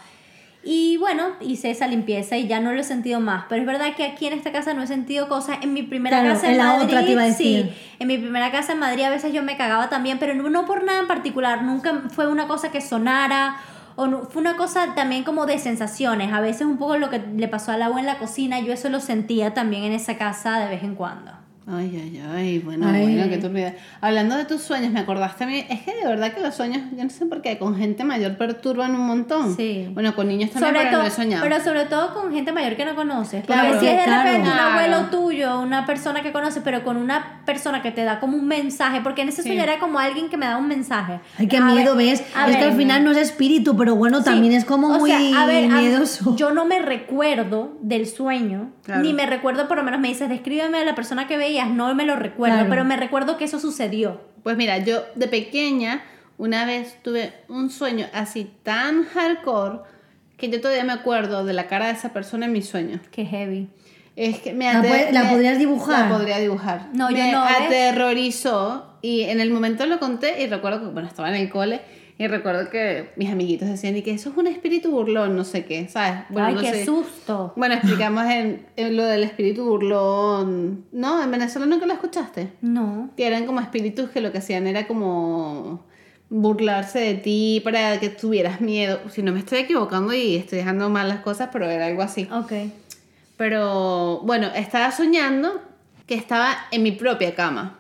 Y 0.67 0.97
bueno, 0.97 1.28
hice 1.41 1.69
esa 1.69 1.86
limpieza 1.88 2.38
y 2.38 2.47
ya 2.47 2.60
no 2.60 2.71
lo 2.73 2.80
he 2.80 2.84
sentido 2.84 3.19
más. 3.19 3.45
Pero 3.47 3.62
es 3.62 3.67
verdad 3.67 3.95
que 3.95 4.04
aquí 4.04 4.25
en 4.25 4.34
esta 4.34 4.51
casa 4.51 4.73
no 4.73 4.82
he 4.82 4.88
sentido 4.88 5.28
cosas. 5.30 5.60
En 5.62 5.73
mi 5.73 5.84
primera 5.84 6.21
Claro, 6.21 6.34
casa 6.34 6.47
en, 6.47 6.54
en 6.54 6.58
la 6.58 6.63
Madrid, 6.65 6.86
otra 6.86 7.06
te 7.06 7.12
iba 7.12 7.21
a 7.21 7.25
decir. 7.25 7.65
sí. 7.71 7.95
En 7.99 8.08
mi 8.08 8.17
primera 8.17 8.51
casa 8.51 8.73
en 8.73 8.80
Madrid 8.80 9.04
a 9.04 9.12
veces 9.12 9.32
yo 9.32 9.43
me 9.43 9.58
cagaba 9.58 9.89
también, 9.89 10.17
pero 10.17 10.34
no, 10.34 10.49
no 10.49 10.65
por 10.65 10.84
nada 10.84 10.99
en 11.01 11.08
particular. 11.08 11.62
Nunca 11.62 12.04
fue 12.10 12.28
una 12.28 12.47
cosa 12.47 12.71
que 12.71 12.82
sonara. 12.82 13.58
O 13.95 14.08
no- 14.08 14.23
fue 14.23 14.41
una 14.41 14.58
cosa 14.58 14.95
también 14.95 15.23
como 15.23 15.45
de 15.45 15.60
sensaciones. 15.60 16.34
A 16.34 16.39
veces 16.41 16.63
un 16.65 16.78
poco 16.80 16.97
lo 16.97 17.12
que 17.12 17.19
le 17.19 17.47
pasó 17.47 17.71
al 17.71 17.84
agua 17.84 17.99
en 17.99 18.08
la 18.08 18.17
cocina, 18.17 18.60
yo 18.60 18.73
eso 18.73 18.89
lo 18.89 18.99
sentía 19.01 19.54
también 19.54 19.84
en 19.84 19.91
esa 19.93 20.17
casa 20.17 20.58
de 20.58 20.67
vez 20.67 20.82
en 20.84 20.95
cuando. 20.95 21.32
Ay, 21.67 21.99
ay, 21.99 22.21
ay, 22.36 22.60
bueno, 22.60 22.88
Ay. 22.88 23.01
bueno, 23.15 23.28
que 23.28 23.38
turbidez. 23.39 23.73
Hablando 23.99 24.36
de 24.38 24.45
tus 24.45 24.62
sueños, 24.62 24.91
me 24.91 24.99
acordaste 24.99 25.45
a 25.45 25.47
mí, 25.47 25.65
es 25.67 25.82
que 25.82 25.95
de 25.95 26.06
verdad 26.08 26.32
que 26.32 26.39
los 26.41 26.54
sueños, 26.54 26.84
yo 26.95 27.04
no 27.04 27.10
sé 27.10 27.25
por 27.25 27.41
qué, 27.41 27.58
con 27.58 27.75
gente 27.75 28.04
mayor 28.04 28.38
perturban 28.38 28.93
un 28.93 29.08
montón. 29.08 29.56
Sí. 29.56 29.89
Bueno, 29.91 30.15
con 30.15 30.28
niños 30.28 30.51
también, 30.51 30.75
Sobre 30.75 30.86
pero 30.88 30.99
no 31.01 31.08
he 31.08 31.10
soñado. 31.10 31.43
pero 31.43 31.63
sobre 31.63 31.86
todo 31.86 32.13
con 32.13 32.32
gente 32.32 32.51
mayor 32.51 32.75
que 32.75 32.86
no 32.86 32.93
conoces. 32.93 33.41
Porque 33.43 33.54
Claro, 33.60 33.80
si 33.80 33.88
es 33.88 33.97
de 33.97 34.04
claro. 34.04 34.23
repente 34.30 34.49
un 34.51 34.60
abuelo 34.60 35.10
tuyo, 35.10 35.60
una 35.60 35.88
persona 35.88 36.21
que 36.21 36.32
conoces, 36.32 36.62
pero 36.63 36.84
con 36.84 36.97
una 36.97 37.41
persona 37.47 37.82
que 37.82 37.89
te 37.91 38.04
da 38.04 38.19
como 38.19 38.38
un 38.38 38.45
mensaje, 38.47 39.01
porque 39.01 39.23
en 39.23 39.30
ese 39.30 39.41
Sí. 39.41 39.49
sueño 39.49 39.63
era 39.63 39.80
como 39.80 39.97
alguien 39.97 40.30
que 40.30 40.38
me 40.38 40.45
da 40.45 40.58
un 40.58 40.67
mensaje. 40.67 41.19
Ay, 41.39 41.47
qué 41.47 41.58
A 41.58 41.62
miedo, 41.65 41.95
ver, 41.95 42.06
¿ves? 42.12 42.23
a 42.36 42.47
es 42.47 42.58
que 42.58 42.62
ver. 42.62 42.71
al 42.73 42.78
final 42.78 43.04
no 43.04 43.10
es 43.10 43.17
espíritu, 43.17 43.75
pero 43.75 43.95
bueno, 43.95 44.19
Sí, 44.19 44.25
también 44.25 44.54
es 44.54 44.65
como 44.65 44.89
o 44.89 44.99
muy 44.99 45.10
sea, 45.10 45.41
a 45.41 45.47
ver, 45.47 45.65
a- 45.71 45.78
miedoso. 45.80 46.36
yo 46.36 46.51
no 46.54 46.65
me 46.65 46.78
recuerdo 46.78 47.75
del 47.82 48.06
sueño, 48.06 48.71
Claro. 48.86 49.02
ni 49.02 49.13
me 49.13 49.26
recuerdo, 49.26 49.67
por 49.67 49.78
lo 49.78 49.84
menos 49.84 50.00
me 50.00 50.08
dices, 50.10 50.30
descríbeme 50.30 50.78
a 50.78 50.86
la 50.86 50.93
persona 50.95 51.28
que 51.28 51.38
veías, 51.38 51.69
no 51.69 51.93
me 51.95 52.06
lo 52.06 52.15
recuerdo, 52.15 52.56
Claro. 52.58 52.69
pero 52.69 52.86
me 52.86 52.95
recuerdo 52.95 53.36
que 53.38 53.45
eso 53.45 53.60
sucedió. 53.60 54.21
Pues 54.43 54.58
mira, 54.58 54.78
yo 54.78 55.04
de 55.15 55.28
pequeña 55.28 56.04
una 56.38 56.65
vez 56.65 56.98
tuve 57.02 57.34
un 57.50 57.71
sueño 57.71 58.06
así 58.13 58.52
tan 58.63 59.06
hardcore 59.06 59.80
que 60.38 60.50
yo 60.50 60.62
todavía 60.62 60.84
me 60.84 60.93
acuerdo 60.93 61.45
de 61.45 61.54
la 61.54 61.65
cara 61.67 61.88
de 61.88 61.93
esa 61.93 62.10
persona 62.13 62.45
en 62.45 62.52
mi 62.52 62.62
sueño. 62.62 63.00
Qué 63.10 63.26
heavy. 63.26 63.69
Es 64.15 64.39
que 64.39 64.54
me 64.54 64.65
¿La 64.71 64.80
ate- 64.80 64.88
puede- 64.88 65.12
la 65.13 65.24
me- 65.24 65.30
podrías 65.32 65.58
dibujar? 65.58 66.10
La 66.10 66.17
podría 66.17 66.38
dibujar. 66.39 66.88
No, 66.93 67.10
yo 67.10 67.17
me 67.17 67.32
no, 67.32 67.43
¿ves? 67.43 67.52
aterrorizó 67.67 68.98
y 69.02 69.21
en 69.24 69.39
el 69.39 69.50
momento 69.52 69.86
lo 69.86 70.00
conté 70.00 70.41
y 70.43 70.48
recuerdo 70.48 70.80
que, 70.82 70.86
bueno, 70.88 71.08
estaba 71.08 71.30
en 71.30 71.36
el 71.36 71.50
cole 71.50 71.82
y 72.17 72.28
recuerdo 72.28 72.69
que 72.69 73.10
mis 73.17 73.30
amiguitos 73.30 73.67
decían 73.67 73.97
y 73.97 74.01
que 74.01 74.12
eso 74.12 74.30
es 74.30 74.38
un 74.38 74.47
espíritu 74.47 74.89
burlón, 74.89 75.36
no 75.36 75.43
sé 75.43 75.65
qué, 75.65 75.89
¿sabes? 75.89 76.21
Bueno, 76.30 76.47
Ay, 76.47 76.56
no 76.56 76.62
qué 76.62 76.71
sé. 76.71 76.86
susto. 76.86 77.51
Bueno, 77.58 77.75
explicamos 77.75 78.25
en, 78.25 78.65
en 78.78 78.95
lo 78.95 79.04
del 79.04 79.23
espíritu 79.23 79.65
burlón. 79.65 80.86
No, 80.93 81.21
en 81.21 81.30
Venezuela 81.30 81.65
nunca 81.67 81.86
lo 81.86 81.93
escuchaste. 81.93 82.54
No. 82.62 83.10
Que 83.17 83.28
eran 83.28 83.45
como 83.45 83.60
espíritus 83.60 84.10
que 84.12 84.21
lo 84.21 84.32
que 84.32 84.38
hacían 84.38 84.65
era 84.65 84.88
como 84.88 85.84
burlarse 86.30 86.99
de 86.99 87.15
ti 87.15 87.62
para 87.65 87.99
que 87.99 88.08
tuvieras 88.10 88.62
miedo. 88.62 88.99
Si 89.10 89.21
no 89.21 89.34
me 89.34 89.39
estoy 89.39 89.60
equivocando 89.60 90.13
y 90.13 90.38
estoy 90.38 90.60
dejando 90.60 90.89
mal 90.89 91.10
las 91.10 91.19
cosas, 91.19 91.49
pero 91.51 91.69
era 91.69 91.86
algo 91.88 92.01
así. 92.01 92.30
Ok. 92.32 92.54
Pero 93.36 94.21
bueno, 94.23 94.47
estaba 94.56 94.91
soñando 94.91 95.62
que 96.08 96.15
estaba 96.15 96.56
en 96.71 96.82
mi 96.84 96.91
propia 96.93 97.36
cama. 97.36 97.78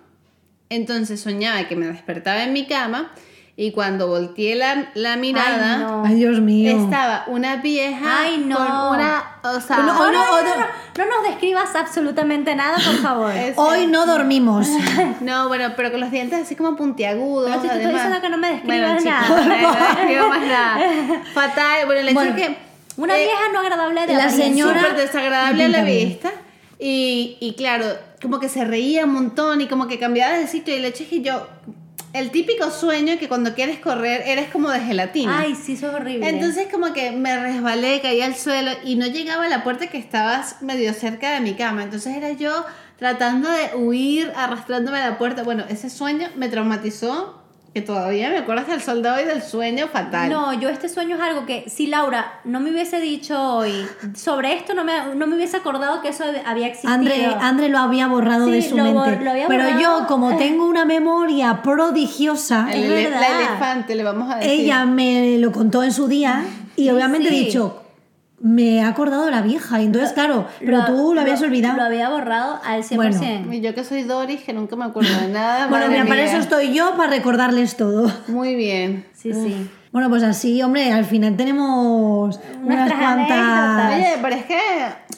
Entonces 0.69 1.21
soñaba 1.21 1.67
que 1.67 1.75
me 1.75 1.87
despertaba 1.87 2.43
en 2.43 2.51
mi 2.51 2.65
cama 2.65 3.13
y 3.57 3.71
cuando 3.71 4.07
volteé 4.07 4.55
la, 4.55 4.89
la 4.95 5.15
mirada, 5.15 5.75
Ay, 5.75 5.79
no. 5.83 6.03
Ay, 6.05 6.15
Dios 6.15 6.39
mío. 6.41 6.77
estaba 6.83 7.23
una 7.27 7.55
vieja 7.57 8.19
Ay, 8.21 8.43
no. 8.45 8.57
con 8.57 8.67
una... 8.97 9.23
O 9.43 9.61
sea, 9.61 9.77
No, 9.77 9.85
no, 9.85 9.93
no, 9.93 10.11
no, 10.11 10.11
no, 10.11 10.55
no, 10.57 10.65
no 10.97 11.05
nos 11.05 11.23
describas 11.29 11.73
absolutamente 11.75 12.53
nada, 12.55 12.75
por 12.75 12.95
favor. 12.97 13.31
Es- 13.35 13.57
Hoy 13.57 13.87
no 13.87 14.05
dormimos. 14.05 14.67
No, 15.21 15.47
bueno, 15.47 15.71
pero 15.77 15.91
con 15.91 16.01
los 16.01 16.11
dientes 16.11 16.41
así 16.43 16.55
como 16.55 16.75
puntiagudos. 16.75 17.49
Pero 17.49 17.61
si 17.61 17.67
te 17.69 17.75
estoy 17.77 17.93
diciendo 17.93 18.21
que 18.21 18.29
no 18.29 18.37
me 18.37 18.51
describas 18.53 19.03
Bueno, 19.03 19.21
chicos, 19.27 19.45
nada. 19.45 19.61
no, 19.61 19.71
no 19.71 19.95
describo 19.95 20.27
más 20.29 20.41
nada. 20.41 20.77
Fatal. 21.33 21.85
Bueno, 21.85 22.01
el 22.01 22.07
hecho 22.09 22.15
Bueno, 22.15 22.35
es 22.35 22.41
que. 22.47 22.57
Una 22.97 23.17
eh, 23.17 23.23
vieja 23.25 23.41
no 23.53 23.59
agradable 23.59 24.01
de 24.01 24.13
la 24.13 24.23
apariencia. 24.25 24.45
señora- 24.45 24.81
súper 24.81 24.97
desagradable 24.97 25.63
a 25.65 25.69
la 25.69 25.83
vista. 25.83 26.31
Y, 26.79 27.37
y 27.39 27.53
claro, 27.55 27.85
como 28.21 28.39
que 28.39 28.49
se 28.49 28.65
reía 28.65 29.05
un 29.05 29.13
montón 29.13 29.61
y 29.61 29.67
como 29.67 29.87
que 29.87 29.97
cambiaba 29.99 30.33
de 30.37 30.47
sitio. 30.47 30.73
Y 30.75 30.79
el 30.79 30.85
hecho 30.85 31.03
es 31.03 31.09
que 31.09 31.21
yo. 31.21 31.47
El 32.15 32.31
típico 32.31 32.71
sueño 32.71 33.19
que 33.19 33.27
cuando 33.27 33.53
quieres 33.53 33.79
correr 33.79 34.23
eres 34.25 34.49
como 34.49 34.69
de 34.69 34.79
gelatina. 34.79 35.37
Ay, 35.37 35.53
sí, 35.53 35.73
eso 35.73 35.89
es 35.89 35.95
horrible. 35.95 36.29
Entonces 36.29 36.69
como 36.71 36.93
que 36.93 37.11
me 37.11 37.37
resbalé, 37.37 37.99
caí 37.99 38.21
al 38.21 38.37
suelo 38.37 38.71
y 38.85 38.95
no 38.95 39.05
llegaba 39.05 39.43
a 39.43 39.49
la 39.49 39.65
puerta 39.65 39.87
que 39.87 39.97
estabas 39.97 40.61
medio 40.61 40.93
cerca 40.93 41.33
de 41.33 41.41
mi 41.41 41.55
cama. 41.55 41.83
Entonces 41.83 42.15
era 42.15 42.31
yo 42.31 42.65
tratando 42.97 43.49
de 43.49 43.75
huir, 43.75 44.31
arrastrándome 44.33 44.99
a 44.99 45.09
la 45.09 45.17
puerta. 45.17 45.43
Bueno, 45.43 45.65
ese 45.67 45.89
sueño 45.89 46.29
me 46.37 46.47
traumatizó, 46.47 47.43
que 47.75 47.81
todavía 47.81 48.29
me 48.29 48.37
acuerdo 48.37 48.61
hasta 48.61 48.73
el 48.75 48.81
sol 48.81 49.03
de 49.03 49.09
hoy 49.09 49.25
del 49.25 49.41
sueño 49.43 49.89
fatal. 49.89 50.29
No, 50.29 50.53
yo 50.53 50.69
este 50.69 50.87
sueño 50.87 51.17
es 51.17 51.21
algo 51.21 51.45
que 51.45 51.65
si 51.69 51.87
Laura 51.87 52.39
no 52.45 52.61
me 52.61 52.71
hubiese 52.71 53.01
dicho 53.01 53.37
hoy 53.57 53.85
sobre 54.15 54.53
esto, 54.53 54.73
no 54.73 54.85
me, 54.85 54.93
no 55.13 55.27
me 55.27 55.35
hubiese 55.35 55.57
acordado 55.57 56.01
que 56.01 56.07
eso 56.07 56.23
había 56.45 56.67
existido. 56.67 56.93
André, 56.93 57.25
André 57.25 57.67
lo 57.67 57.79
había 57.79 58.07
borrado 58.07 58.45
Sí, 58.45 58.51
de 58.53 58.61
su 58.61 58.77
lo 58.77 58.83
mente. 58.85 59.21
lo 59.25 59.31
había 59.31 59.47
Pero 59.49 59.63
borrado. 59.65 59.81
yo, 59.81 60.07
como 60.07 60.37
tengo 60.37 60.65
una 60.67 60.85
memoria 60.85 61.61
prodigiosa, 61.63 62.67
El 62.71 62.79
Es 62.85 62.89
ele- 62.91 63.03
verdad. 63.09 63.19
la 63.19 63.39
elefante, 63.39 63.95
le 63.95 64.03
vamos 64.03 64.31
a 64.33 64.37
decir. 64.37 64.51
ella 64.61 64.85
me 64.85 65.37
lo 65.39 65.51
contó 65.51 65.83
en 65.83 65.91
su 65.91 66.07
día 66.07 66.45
y 66.77 66.89
obviamente 66.91 67.27
sí. 67.27 67.35
he 67.35 67.39
dicho, 67.45 67.81
me 68.45 68.75
he 68.75 68.81
acordado 68.83 69.25
de 69.25 69.31
la 69.31 69.41
vieja. 69.41 69.81
Y 69.81 69.85
entonces, 69.85 70.11
claro, 70.13 70.45
pero 70.59 70.85
tú 70.85 71.15
lo 71.15 71.21
habías 71.21 71.41
olvidado. 71.41 71.77
Lo 71.77 71.83
había 71.83 72.09
borrado 72.09 72.59
al 72.63 72.83
100%. 72.83 72.95
Bueno. 72.95 73.53
Y 73.53 73.61
yo 73.61 73.73
que 73.73 73.83
soy 73.83 74.03
Doris, 74.03 74.43
que 74.43 74.53
nunca 74.53 74.75
me 74.75 74.85
acuerdo 74.85 75.19
de 75.19 75.29
nada. 75.29 75.65
Bueno, 75.67 75.87
mira, 75.87 76.05
para 76.05 76.23
eso 76.23 76.37
estoy 76.37 76.71
yo, 76.71 76.95
para 76.95 77.09
recordarles 77.09 77.75
todo. 77.75 78.11
Muy 78.27 78.53
bien. 78.53 79.07
Sí, 79.13 79.33
sí. 79.33 79.67
Bueno, 79.91 80.09
pues 80.09 80.21
así, 80.21 80.61
hombre, 80.61 80.91
al 80.91 81.05
final 81.05 81.35
tenemos 81.35 82.39
unas 82.61 82.93
cuantas... 82.93 83.95
Oye, 83.95 84.13
pero 84.21 84.35
es 84.35 84.45
que, 84.45 84.59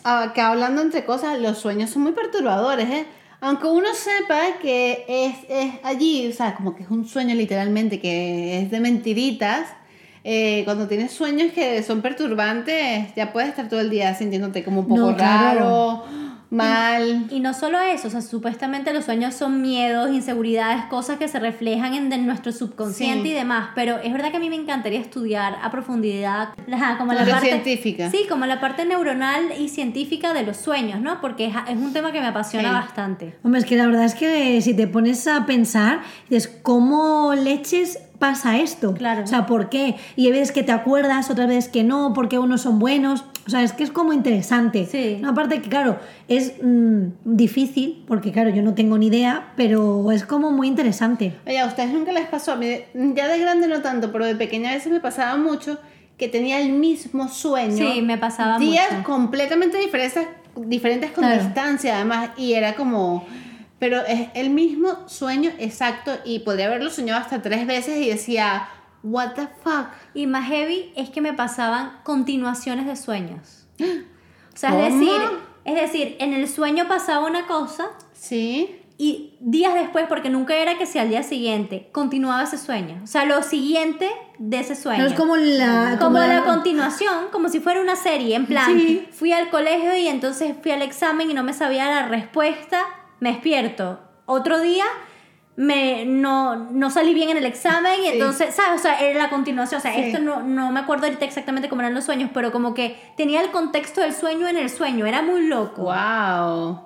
ah, 0.06 0.32
que 0.34 0.40
hablando 0.40 0.82
entre 0.82 1.04
cosas, 1.04 1.38
los 1.38 1.58
sueños 1.58 1.90
son 1.90 2.04
muy 2.04 2.14
perturbadores, 2.14 2.90
¿eh? 2.90 3.06
Aunque 3.42 3.68
uno 3.68 3.90
sepa 3.94 4.58
que 4.62 5.06
es, 5.08 5.36
es 5.50 5.74
allí, 5.84 6.30
o 6.30 6.34
sea, 6.34 6.56
como 6.56 6.76
que 6.76 6.84
es 6.84 6.90
un 6.90 7.06
sueño 7.06 7.36
literalmente, 7.36 8.00
que 8.00 8.62
es 8.62 8.72
de 8.72 8.80
mentiritas, 8.80 9.68
eh, 10.30 10.64
cuando 10.66 10.88
tienes 10.90 11.14
sueños 11.14 11.54
que 11.54 11.82
son 11.84 12.02
perturbantes, 12.02 13.16
ya 13.16 13.32
puedes 13.32 13.50
estar 13.50 13.70
todo 13.70 13.80
el 13.80 13.90
día 13.90 14.14
sintiéndote 14.14 14.62
como 14.66 14.82
un 14.82 14.88
poco 14.90 15.12
No, 15.12 15.16
claro. 15.16 15.60
raro, 15.60 16.04
mal. 16.50 17.28
Y 17.30 17.40
no 17.42 17.54
solo 17.54 17.80
eso, 17.80 18.08
o 18.08 18.12
sea, 18.12 18.22
supuestamente 18.22 18.94
los 18.94 19.06
sueños 19.06 19.34
son 19.36 19.62
miedos, 19.62 20.10
inseguridades, 20.12 20.86
cosas 20.86 21.18
que 21.18 21.28
se 21.28 21.40
reflejan 21.40 21.94
en 21.94 22.10
de 22.10 22.18
nuestro 22.18 22.52
subconsciente 22.52 23.24
Sí. 23.24 23.30
y 23.32 23.34
demás, 23.34 23.70
pero 23.76 23.98
es 23.98 24.12
verdad 24.14 24.32
que 24.32 24.38
a 24.38 24.40
mí 24.40 24.50
me 24.50 24.56
encantaría 24.56 25.00
estudiar 25.00 25.58
a 25.62 25.72
profundidad, 25.72 26.50
ajá, 26.72 26.98
como 26.98 27.12
la 27.14 27.26
parte 27.26 27.48
científica. 27.48 28.10
Sí, 28.12 28.26
como 28.30 28.46
la 28.46 28.60
parte 28.62 28.86
neuronal 28.86 29.52
y 29.60 29.68
científica 29.70 30.34
de 30.34 30.44
los 30.44 30.58
sueños, 30.58 31.02
¿no? 31.02 31.20
Porque 31.22 31.48
es, 31.48 31.54
es 31.70 31.76
un 31.78 31.92
tema 31.94 32.12
que 32.12 32.22
me 32.22 32.28
apasiona 32.28 32.70
Sí. 32.70 32.74
bastante. 32.76 33.36
Hombre, 33.44 33.60
es 33.60 33.66
que 33.66 33.76
la 33.76 33.86
verdad 33.86 34.06
es 34.06 34.16
que 34.16 34.62
si 34.62 34.74
te 34.74 34.88
pones 34.88 35.28
a 35.28 35.46
pensar, 35.46 36.00
dices, 36.30 36.48
¿cómo 36.64 37.34
leches 37.34 38.00
pasa 38.20 38.58
esto? 38.58 38.94
Claro. 38.94 39.24
O 39.24 39.28
sea, 39.28 39.46
¿por 39.46 39.70
qué? 39.70 39.96
Y 40.16 40.26
hay 40.26 40.32
veces 40.32 40.52
que 40.52 40.64
te 40.64 40.72
acuerdas, 40.72 41.30
otras 41.30 41.48
veces 41.48 41.70
que 41.70 41.84
no, 41.84 42.14
porque 42.14 42.40
unos 42.40 42.62
son 42.62 42.80
buenos. 42.80 43.24
O 43.46 43.50
sea, 43.50 43.64
es 43.64 43.72
que 43.74 43.84
es 43.84 43.92
como 43.92 44.12
interesante. 44.14 44.86
Sí. 44.86 45.18
No, 45.22 45.30
aparte 45.30 45.62
que, 45.62 45.70
claro, 45.70 45.98
es 46.28 46.54
mm, 46.62 47.04
difícil, 47.24 48.04
porque 48.08 48.32
claro, 48.32 48.50
yo 48.50 48.62
no 48.62 48.74
tengo 48.74 48.98
ni 48.98 49.08
idea, 49.08 49.54
pero 49.56 50.12
es 50.12 50.26
como 50.26 50.52
muy 50.52 50.68
interesante. 50.68 51.34
Oye, 51.46 51.60
a 51.60 51.66
ustedes 51.68 51.92
nunca 51.94 52.12
les 52.12 52.28
pasó, 52.28 52.54
a 52.54 52.56
mí 52.56 52.66
de- 52.68 52.88
ya 53.16 53.28
de 53.28 53.40
grande 53.40 53.68
no 53.68 53.82
tanto, 53.82 54.12
pero 54.12 54.26
de 54.26 54.36
pequeña 54.36 54.72
a 54.72 54.74
veces 54.74 54.92
me 54.92 55.00
pasaba 55.00 55.38
mucho 55.38 55.78
que 56.18 56.28
tenía 56.28 56.60
el 56.60 56.72
mismo 56.74 57.28
sueño. 57.30 57.78
Sí, 57.94 58.02
me 58.02 58.18
pasaba 58.18 58.58
Días 58.58 58.92
mucho. 58.92 59.04
completamente 59.04 59.78
diferentes, 59.78 60.28
diferentes 60.56 61.12
con 61.12 61.24
Claro. 61.24 61.44
distancia 61.44 61.96
además, 61.96 62.32
y 62.38 62.54
era 62.54 62.74
como... 62.76 63.24
Pero 63.80 64.02
es 64.08 64.30
el 64.34 64.50
mismo 64.50 65.08
sueño 65.08 65.52
exacto 65.60 66.12
y 66.26 66.40
podría 66.40 66.66
haberlo 66.68 66.90
soñado 66.90 67.20
hasta 67.20 67.42
tres 67.42 67.68
veces 67.68 67.98
y 67.98 68.10
decía, 68.10 68.68
what 69.04 69.34
the 69.34 69.48
fuck. 69.64 69.88
Y 70.16 70.26
más 70.28 70.48
heavy 70.48 70.92
es 70.96 71.10
que 71.12 71.22
me 71.22 71.34
pasaban 71.34 72.00
continuaciones 72.04 72.86
de 72.88 72.96
sueños. 72.96 73.68
O 74.54 74.60
sea, 74.60 74.72
¿Cómo? 74.72 74.82
es 74.88 74.94
decir, 74.96 75.22
es 75.66 75.76
decir, 75.76 76.16
en 76.20 76.34
el 76.34 76.48
sueño 76.48 76.88
pasaba 76.88 77.24
una 77.28 77.46
cosa 77.46 77.90
Sí. 78.14 78.82
y 78.98 79.36
días 79.40 79.76
después, 79.76 80.08
porque 80.10 80.32
nunca 80.32 80.56
era 80.56 80.80
que 80.80 80.88
sea 80.88 81.04
al 81.04 81.10
día 81.10 81.22
siguiente, 81.22 81.90
continuaba 81.92 82.42
ese 82.42 82.58
sueño. 82.58 83.00
O 83.04 83.06
sea, 83.06 83.26
lo 83.26 83.44
siguiente 83.44 84.10
de 84.40 84.60
ese 84.60 84.74
sueño. 84.74 85.04
No 85.04 85.10
es 85.10 85.14
como 85.14 85.36
la... 85.36 85.98
como 86.02 86.18
la 86.18 86.44
continuación, 86.44 87.26
como 87.32 87.50
si 87.50 87.60
fuera 87.60 87.80
una 87.82 87.96
serie, 87.96 88.36
en 88.36 88.48
plan, 88.48 88.66
Sí. 88.76 89.08
fui 89.12 89.32
al 89.32 89.52
colegio 89.52 89.96
y 89.96 90.08
entonces 90.08 90.56
fui 90.60 90.72
al 90.72 90.82
examen 90.82 91.30
y 91.30 91.36
no 91.36 91.44
me 91.44 91.54
sabía 91.54 91.86
la 91.86 92.08
respuesta, 92.08 92.82
me 93.20 93.30
despierto. 93.32 94.00
Otro 94.26 94.60
día 94.60 94.86
me, 95.56 96.06
no, 96.06 96.56
no 96.72 96.92
salí 96.92 97.14
bien 97.16 97.30
en 97.30 97.38
el 97.38 97.46
examen 97.46 97.94
y 98.00 98.04
Sí. 98.04 98.10
entonces, 98.14 98.54
¿sabes? 98.54 98.80
O 98.80 98.84
sea, 98.84 99.00
era 99.00 99.18
la 99.24 99.30
continuación. 99.30 99.80
O 99.80 99.82
sea, 99.82 99.94
Sí. 99.94 100.02
esto 100.02 100.20
no, 100.20 100.44
no 100.44 100.72
me 100.72 100.80
acuerdo 100.80 101.06
ahorita 101.06 101.26
exactamente 101.26 101.68
cómo 101.70 101.82
eran 101.82 101.96
los 101.96 102.04
sueños, 102.06 102.30
pero 102.34 102.52
como 102.52 102.74
que 102.76 102.96
tenía 103.18 103.42
el 103.42 103.50
contexto 103.50 104.02
del 104.02 104.14
sueño 104.14 104.48
en 104.48 104.58
el 104.58 104.70
sueño, 104.70 105.06
era 105.08 105.22
muy 105.24 105.48
loco. 105.48 105.84
Wow. 105.84 106.82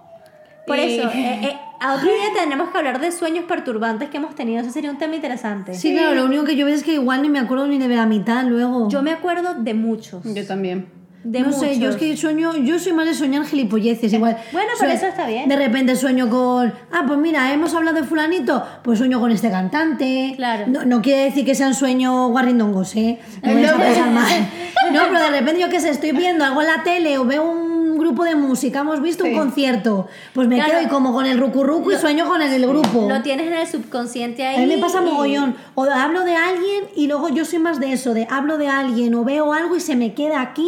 Por 0.65 0.77
Y- 0.79 0.81
eso, 0.99 1.09
eh, 1.09 1.39
eh, 1.51 1.57
a 1.81 1.95
otro 1.95 2.05
día 2.07 2.27
tenemos 2.33 2.69
que 2.69 2.77
hablar 2.77 3.01
de 3.01 3.11
sueños 3.11 3.43
perturbantes 3.45 4.09
que 4.09 4.17
hemos 4.17 4.35
tenido. 4.35 4.61
Eso 4.61 4.69
sería 4.71 4.89
un 4.91 4.97
tema 4.99 5.15
interesante. 5.15 5.73
Sí, 5.73 5.91
claro, 5.93 6.13
lo 6.15 6.25
único 6.25 6.45
que 6.45 6.55
yo 6.55 6.65
veo 6.65 6.75
es 6.75 6.83
que 6.83 6.93
igual 6.93 7.23
ni 7.23 7.29
me 7.29 7.39
acuerdo 7.39 7.67
ni 7.67 7.77
de 7.77 7.87
la 7.89 8.05
mitad 8.05 8.45
luego. 8.45 8.87
Yo 8.87 9.01
me 9.01 9.11
acuerdo 9.11 9.55
de 9.55 9.73
muchos. 9.73 10.21
Yo 10.23 10.45
también. 10.47 10.87
De 11.23 11.39
no 11.41 11.47
muchos. 11.47 11.59
sé, 11.61 11.77
yo 11.79 11.89
es 11.89 11.97
que 11.97 12.17
sueño, 12.17 12.55
yo 12.57 12.79
soy 12.79 12.93
más 12.93 13.05
de 13.05 13.13
soñar 13.13 13.45
gilipolleces, 13.45 14.11
igual. 14.11 14.37
Bueno, 14.51 14.69
pero 14.79 14.91
Sue- 14.91 14.97
eso 14.97 15.05
está 15.07 15.27
bien. 15.27 15.47
De 15.47 15.55
repente 15.55 15.95
sueño 15.95 16.29
con, 16.29 16.73
ah, 16.91 17.03
pues 17.05 17.19
mira, 17.19 17.53
hemos 17.53 17.73
hablado 17.75 17.97
de 17.97 18.03
fulanito, 18.03 18.63
pues 18.83 18.97
sueño 18.97 19.19
con 19.19 19.31
este 19.31 19.51
cantante. 19.51 20.33
Claro. 20.35 20.65
No, 20.67 20.83
no 20.85 21.01
quiere 21.01 21.25
decir 21.25 21.45
que 21.45 21.53
sean 21.53 21.75
sueños 21.75 22.29
guarrindongos, 22.31 22.95
¿eh? 22.95 23.19
No 23.43 23.51
No. 23.53 23.71
No, 24.91 24.99
pero 25.09 25.19
de 25.19 25.29
repente 25.39 25.61
yo 25.61 25.69
qué 25.69 25.79
sé, 25.79 25.89
estoy 25.89 26.11
viendo 26.11 26.43
algo 26.43 26.61
en 26.61 26.67
la 26.67 26.83
tele 26.83 27.17
o 27.17 27.25
veo 27.25 27.43
un 27.49 27.97
grupo 27.97 28.23
de 28.23 28.33
música, 28.35 28.79
hemos 28.79 28.99
visto 29.01 29.23
Sí. 29.23 29.29
un 29.31 29.37
concierto, 29.37 30.07
pues 30.33 30.47
me 30.47 30.55
Claro. 30.55 30.71
quedo 30.71 30.79
ahí 30.81 30.87
como 30.87 31.13
con 31.13 31.27
el 31.27 31.37
rucurrucu 31.37 31.91
y 31.91 31.95
sueño 31.97 32.25
con 32.27 32.41
el, 32.41 32.51
el 32.51 32.67
grupo. 32.67 33.07
Lo 33.07 33.21
tienes 33.21 33.45
en 33.47 33.53
el 33.53 33.67
subconsciente 33.67 34.45
ahí. 34.45 34.55
A 34.63 34.65
mí 34.67 34.75
me 34.75 34.81
pasa 34.81 35.01
y- 35.01 35.05
mogollón. 35.05 35.55
O 35.75 35.83
hablo 35.83 36.23
de 36.23 36.35
alguien 36.35 36.85
y 36.95 37.05
luego 37.07 37.29
yo 37.29 37.45
soy 37.45 37.59
más 37.59 37.79
de 37.79 37.93
eso, 37.93 38.13
de 38.15 38.27
hablo 38.29 38.57
de 38.57 38.67
alguien 38.69 39.13
o 39.13 39.23
veo 39.23 39.53
algo 39.53 39.75
y 39.75 39.79
se 39.79 39.95
me 39.95 40.13
queda 40.15 40.41
aquí 40.41 40.67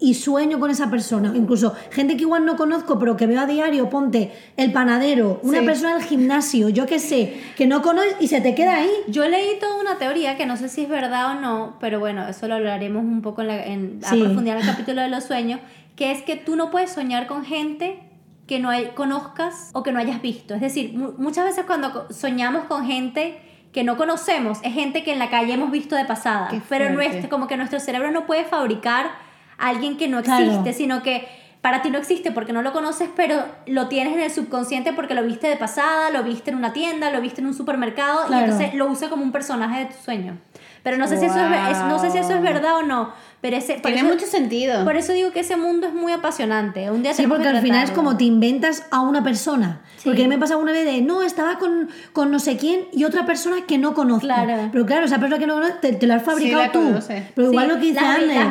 y 0.00 0.14
sueño 0.14 0.58
con 0.60 0.70
esa 0.70 0.90
persona. 0.90 1.32
Incluso 1.34 1.74
gente 1.90 2.16
que 2.16 2.22
igual 2.22 2.44
no 2.44 2.56
conozco, 2.56 2.98
pero 2.98 3.16
que 3.16 3.26
veo 3.26 3.40
a 3.40 3.46
diario, 3.46 3.88
ponte 3.90 4.32
el 4.56 4.72
panadero, 4.72 5.40
una 5.42 5.60
Sí. 5.60 5.66
persona 5.66 5.94
del 5.94 6.04
gimnasio, 6.04 6.68
yo 6.68 6.86
qué 6.86 6.98
sé, 6.98 7.40
que 7.56 7.66
no 7.66 7.80
conoces 7.80 8.16
y 8.20 8.28
se 8.28 8.40
te 8.40 8.54
queda 8.54 8.76
ahí. 8.76 8.90
Yo 9.08 9.26
leí 9.28 9.58
toda 9.60 9.80
una 9.80 9.96
teoría 9.98 10.36
que 10.36 10.46
no 10.46 10.56
sé 10.56 10.68
si 10.68 10.82
es 10.82 10.88
verdad 10.88 11.36
o 11.36 11.40
no, 11.40 11.76
pero 11.80 12.00
bueno, 12.00 12.26
eso 12.28 12.48
lo 12.48 12.54
hablaremos 12.56 13.02
un 13.04 13.22
poco 13.22 13.42
en 13.42 13.46
la, 13.48 13.64
en, 13.64 14.00
a 14.04 14.10
Sí. 14.10 14.20
profundidad 14.20 14.56
en 14.58 14.62
el 14.62 14.70
capítulo 14.70 15.00
de 15.00 15.08
los 15.08 15.24
sueños, 15.24 15.60
que 15.96 16.10
es 16.10 16.22
que 16.22 16.36
tú 16.36 16.56
no 16.56 16.70
puedes 16.70 16.90
soñar 16.90 17.26
con 17.26 17.44
gente 17.44 18.00
que 18.48 18.58
no 18.58 18.68
hay- 18.70 18.90
conozcas 18.94 19.70
o 19.72 19.82
que 19.82 19.92
no 19.92 19.98
hayas 20.00 20.20
visto. 20.20 20.54
Es 20.54 20.60
decir, 20.60 20.92
mu- 20.92 21.12
muchas 21.16 21.44
veces 21.46 21.64
cuando 21.66 22.06
soñamos 22.12 22.64
con 22.64 22.84
gente 22.84 23.38
que 23.72 23.84
no 23.84 23.96
conocemos, 23.96 24.58
es 24.62 24.74
gente 24.74 25.02
que 25.02 25.12
en 25.12 25.18
la 25.18 25.30
calle 25.30 25.54
hemos 25.54 25.70
visto 25.70 25.96
de 25.96 26.04
pasada, 26.04 26.48
pero 26.68 26.90
nuestro, 26.90 27.28
como 27.30 27.46
que 27.46 27.56
nuestro 27.56 27.80
cerebro 27.80 28.10
no 28.10 28.26
puede 28.26 28.44
fabricar 28.44 29.10
a 29.58 29.68
alguien 29.68 29.96
que 29.96 30.08
no 30.08 30.22
Claro. 30.22 30.44
existe, 30.44 30.72
sino 30.72 31.02
que 31.02 31.26
para 31.60 31.80
ti 31.80 31.88
no 31.90 31.96
existe 31.98 32.30
porque 32.30 32.52
no 32.52 32.60
lo 32.60 32.72
conoces, 32.74 33.08
pero 33.16 33.42
lo 33.66 33.88
tienes 33.88 34.12
en 34.14 34.20
el 34.20 34.30
subconsciente 34.30 34.92
porque 34.92 35.14
lo 35.14 35.22
viste 35.22 35.46
de 35.48 35.56
pasada, 35.56 36.10
lo 36.10 36.22
viste 36.22 36.50
en 36.50 36.56
una 36.58 36.72
tienda, 36.74 37.10
lo 37.10 37.20
viste 37.22 37.40
en 37.40 37.46
un 37.46 37.54
supermercado 37.54 38.26
Claro. 38.26 38.42
y 38.46 38.50
entonces 38.50 38.74
lo 38.74 38.86
usa 38.86 39.08
como 39.08 39.22
un 39.22 39.32
personaje 39.32 39.78
de 39.80 39.86
tu 39.86 39.94
sueño. 40.04 40.36
Pero 40.82 40.98
no 40.98 41.08
sé 41.08 41.16
si 41.16 41.24
eso 41.24 41.38
es, 41.40 41.78
no 41.84 41.98
sé 41.98 42.10
si 42.10 42.18
eso 42.18 42.34
es 42.34 42.42
verdad 42.42 42.76
o 42.76 42.82
no, 42.82 43.12
pero 43.44 43.58
ese 43.58 43.74
Tiene 43.74 43.98
eso- 43.98 44.06
mucho 44.08 44.24
sentido. 44.24 44.84
Por 44.84 44.96
eso 44.96 45.12
digo 45.12 45.30
que 45.30 45.40
ese 45.40 45.58
mundo 45.58 45.86
es 45.86 45.92
muy 45.92 46.12
apasionante. 46.12 46.90
Un 46.90 47.02
día 47.02 47.12
Sí, 47.12 47.26
porque 47.26 47.42
que 47.42 47.50
al 47.50 47.60
final 47.60 47.84
es 47.84 47.90
como 47.90 48.16
te 48.16 48.24
inventas 48.24 48.86
a 48.90 49.00
una 49.02 49.22
persona. 49.22 49.82
Sí. 49.98 50.04
Porque 50.06 50.22
a 50.22 50.24
mí 50.24 50.30
me 50.30 50.38
pasa 50.38 50.56
una 50.56 50.72
vez 50.72 50.86
de, 50.86 51.02
no, 51.02 51.22
estaba 51.22 51.58
con, 51.58 51.90
con 52.14 52.30
no 52.30 52.38
sé 52.38 52.56
quién 52.56 52.86
y 52.90 53.04
otra 53.04 53.26
persona 53.26 53.56
que 53.68 53.76
no 53.76 53.92
conozco. 53.92 54.20
Claro. 54.26 54.70
Pero 54.72 54.86
claro, 54.86 55.04
esa 55.04 55.18
persona 55.18 55.38
que 55.38 55.46
no 55.46 55.52
conoces 55.56 55.78
te, 55.82 55.92
te 55.92 56.06
la 56.06 56.14
has 56.14 56.22
fabricado 56.22 56.62
la 56.62 56.72
tú. 56.72 56.82
conoces. 56.84 57.22
Pero 57.34 57.48
igual 57.50 57.66
Sí, 57.66 57.70
lo 57.74 57.80
que 57.80 57.86
dice 57.88 58.00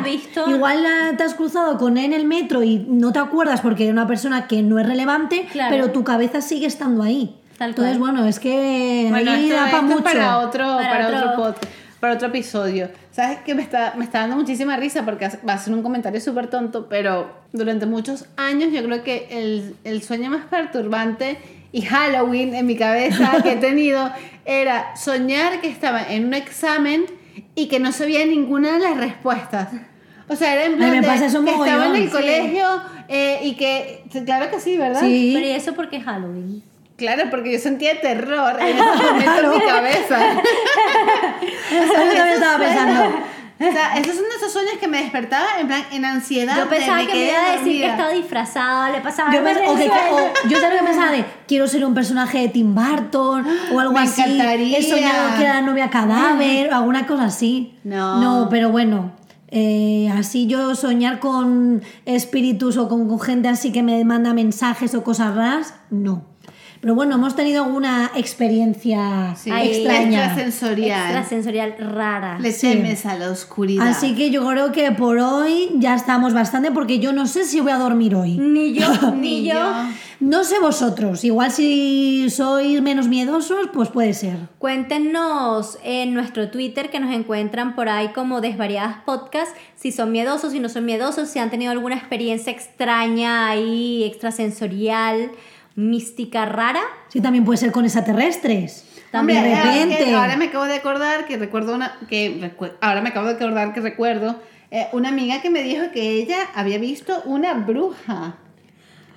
visto. 0.04 0.48
igual 0.48 0.82
la- 0.84 1.16
te 1.16 1.24
has 1.24 1.34
cruzado 1.34 1.76
con 1.76 1.98
él 1.98 2.04
en 2.04 2.12
el 2.12 2.24
metro 2.24 2.62
y 2.62 2.78
no 2.88 3.10
te 3.12 3.18
acuerdas 3.18 3.62
porque 3.62 3.82
era 3.82 3.92
una 3.92 4.06
persona 4.06 4.46
que 4.46 4.62
no 4.62 4.78
es 4.78 4.86
relevante, 4.86 5.48
Claro. 5.50 5.74
pero 5.74 5.90
tu 5.90 6.04
cabeza 6.04 6.40
sigue 6.40 6.66
estando 6.68 7.02
ahí. 7.02 7.34
Tal 7.58 7.70
Entonces, 7.70 7.98
cual. 7.98 8.12
bueno, 8.12 8.28
es 8.28 8.38
que 8.40 9.06
Bueno, 9.10 9.30
ahí 9.32 9.44
esto, 9.46 9.56
da 9.56 9.64
esto 9.66 9.76
para 9.76 9.82
mucho. 9.88 10.02
para 10.04 10.38
otro, 10.38 10.64
Para 10.76 10.88
para, 10.90 11.06
otro- 11.08 11.18
otro 11.18 11.36
podcast, 11.36 11.64
para 12.04 12.16
otro 12.16 12.28
episodio. 12.28 12.90
¿Sabes 13.12 13.38
qué? 13.46 13.54
Me 13.54 13.62
está, 13.62 13.94
me 13.96 14.04
está 14.04 14.18
dando 14.18 14.36
muchísima 14.36 14.76
risa 14.76 15.06
porque 15.06 15.26
va 15.48 15.54
a 15.54 15.58
ser 15.58 15.72
un 15.72 15.82
comentario 15.82 16.20
súper 16.20 16.48
tonto, 16.48 16.86
pero 16.86 17.30
durante 17.54 17.86
muchos 17.86 18.26
años 18.36 18.74
yo 18.74 18.84
creo 18.84 19.02
que 19.02 19.26
el, 19.30 19.74
el 19.84 20.02
sueño 20.02 20.28
más 20.28 20.44
perturbante 20.44 21.38
y 21.72 21.80
Halloween 21.80 22.54
en 22.56 22.66
mi 22.66 22.76
cabeza 22.76 23.42
que 23.42 23.52
he 23.52 23.56
tenido 23.70 24.10
era 24.44 24.94
soñar 24.96 25.62
que 25.62 25.68
estaba 25.68 26.02
en 26.02 26.26
un 26.26 26.34
examen 26.34 27.06
y 27.54 27.68
que 27.68 27.80
no 27.80 27.90
sabía 27.90 28.26
ninguna 28.26 28.72
de 28.72 28.80
las 28.80 28.98
respuestas. 28.98 29.70
O 30.28 30.36
sea, 30.36 30.52
era 30.52 30.66
en 30.66 30.76
plan 30.76 30.90
me 30.90 31.00
de 31.00 31.06
pasa 31.06 31.24
eso 31.24 31.42
que 31.42 31.52
estaba 31.52 31.86
en 31.86 31.96
el 31.96 32.04
sí. 32.04 32.10
colegio 32.10 32.66
eh, 33.08 33.40
y 33.44 33.54
que... 33.54 34.04
Claro 34.26 34.50
que 34.50 34.60
sí, 34.60 34.76
¿verdad? 34.76 35.00
Sí. 35.00 35.30
Pero 35.34 35.46
¿y 35.46 35.52
eso 35.52 35.72
porque 35.72 35.96
es 35.96 36.04
Halloween? 36.04 36.62
Claro, 36.96 37.24
porque 37.30 37.52
yo 37.52 37.58
sentía 37.58 38.00
terror 38.00 38.56
en 38.60 38.76
ese 38.76 38.82
momento 39.12 39.40
en 39.42 39.50
mi 39.50 39.64
cabeza. 39.66 40.18
Eso 41.72 41.92
también 41.92 42.26
estaba 42.28 42.58
pensando. 42.58 43.16
O 43.56 43.72
sea, 43.72 43.96
esos 43.96 44.16
son 44.16 44.24
esos 44.36 44.52
sueños 44.52 44.72
que 44.80 44.88
me 44.88 44.98
despertaba 44.98 45.46
en 45.60 45.68
plan 45.68 45.82
en 45.92 46.04
ansiedad. 46.04 46.56
Yo 46.56 46.68
pensaba 46.68 46.98
me 46.98 47.06
que 47.06 47.14
me 47.14 47.28
iba 47.28 47.38
a 47.48 47.52
decir 47.52 47.80
que 47.80 47.86
estaba 47.88 48.10
disfrazada, 48.10 48.90
le 48.90 49.00
pasaba 49.00 49.32
Yo, 49.32 49.38
algo 49.38 49.48
en 49.48 49.56
pens- 49.56 49.90
o 50.10 50.48
yo 50.48 50.60
también 50.60 50.84
pensaba 50.84 51.12
de 51.12 51.24
quiero 51.46 51.68
ser 51.68 51.84
un 51.84 51.94
personaje 51.94 52.38
de 52.40 52.48
Tim 52.48 52.74
Burton 52.74 53.46
o 53.72 53.80
algo 53.80 53.92
Me 53.94 54.00
así. 54.00 54.22
encantaría. 54.22 54.78
He 54.78 54.82
soñado 54.82 55.36
que 55.38 55.44
era 55.44 55.60
novia 55.62 55.88
cadáver 55.88 56.72
o 56.72 56.76
alguna 56.76 57.06
cosa 57.06 57.24
así. 57.26 57.78
No. 57.84 58.20
No, 58.20 58.48
pero 58.50 58.70
bueno. 58.70 59.12
eh, 59.48 60.10
así 60.18 60.48
yo 60.48 60.74
soñar 60.74 61.20
con 61.20 61.80
espíritus 62.06 62.76
o 62.76 62.88
con, 62.88 63.08
con 63.08 63.20
gente 63.20 63.46
así 63.48 63.70
que 63.70 63.84
me 63.84 64.04
manda 64.04 64.34
mensajes 64.34 64.94
o 64.96 65.04
cosas 65.04 65.34
raras, 65.36 65.74
no. 65.90 66.24
Pero 66.84 66.94
bueno, 66.94 67.14
hemos 67.14 67.34
tenido 67.34 67.64
alguna 67.64 68.10
experiencia 68.14 69.34
Sí, 69.38 69.50
extraña. 69.50 70.26
extrasensorial. 70.26 71.00
Extrasensorial 71.12 71.74
rara. 71.78 72.38
Le 72.38 72.52
Sí. 72.52 72.72
temes 72.72 73.06
a 73.06 73.16
la 73.16 73.30
oscuridad. 73.30 73.88
Así 73.88 74.14
que 74.14 74.30
yo 74.30 74.46
creo 74.46 74.70
que 74.70 74.92
por 74.92 75.16
hoy 75.18 75.70
ya 75.76 75.94
estamos 75.94 76.34
bastante 76.34 76.70
porque 76.72 76.98
yo 76.98 77.14
no 77.14 77.26
sé 77.26 77.44
si 77.46 77.60
voy 77.60 77.72
a 77.72 77.78
dormir 77.78 78.14
hoy. 78.14 78.36
Ni 78.36 78.74
yo, 78.74 78.86
ni, 79.16 79.44
yo. 79.44 79.54
No 80.20 80.44
sé 80.44 80.58
vosotros, 80.60 81.24
igual 81.24 81.50
si 81.52 82.28
sois 82.28 82.82
menos 82.82 83.08
miedosos, 83.08 83.68
pues 83.72 83.88
puede 83.88 84.12
ser. 84.12 84.36
Cuéntenos 84.58 85.78
en 85.84 86.12
nuestro 86.12 86.50
Twitter 86.50 86.90
que 86.90 87.00
nos 87.00 87.14
encuentran 87.14 87.74
por 87.74 87.88
ahí 87.88 88.08
como 88.08 88.42
Desvariadas 88.42 88.96
Podcast 89.06 89.56
si 89.74 89.90
son 89.90 90.12
miedosos, 90.12 90.52
si 90.52 90.60
no 90.60 90.68
son 90.68 90.84
miedosos, 90.84 91.30
si 91.30 91.38
han 91.38 91.48
tenido 91.50 91.72
alguna 91.72 91.96
experiencia 91.96 92.52
extraña 92.52 93.48
ahí, 93.48 94.04
extrasensorial, 94.04 95.30
mística, 95.76 96.44
rara. 96.46 96.80
Sí, 97.08 97.20
también 97.20 97.44
puede 97.44 97.58
ser 97.58 97.72
con 97.72 97.84
extraterrestres. 97.84 98.84
Hombre, 99.12 99.34
de 99.40 99.54
repente. 99.62 100.14
Ahora 100.14 100.36
me 100.36 100.46
acabo 100.46 100.64
de 100.64 100.74
acordar 100.74 101.24
que 101.26 101.36
recuerdo 101.36 101.74
una. 101.74 101.98
que 102.08 102.40
recu- 102.40 102.72
Ahora 102.80 103.00
me 103.00 103.10
acabo 103.10 103.28
de 103.28 103.34
acordar 103.34 103.72
que 103.72 103.80
recuerdo 103.80 104.40
eh, 104.70 104.88
una 104.92 105.10
amiga 105.10 105.40
que 105.40 105.50
me 105.50 105.62
dijo 105.62 105.84
que 105.92 106.10
ella 106.20 106.38
había 106.54 106.78
visto 106.78 107.22
una 107.24 107.54
bruja. 107.54 108.36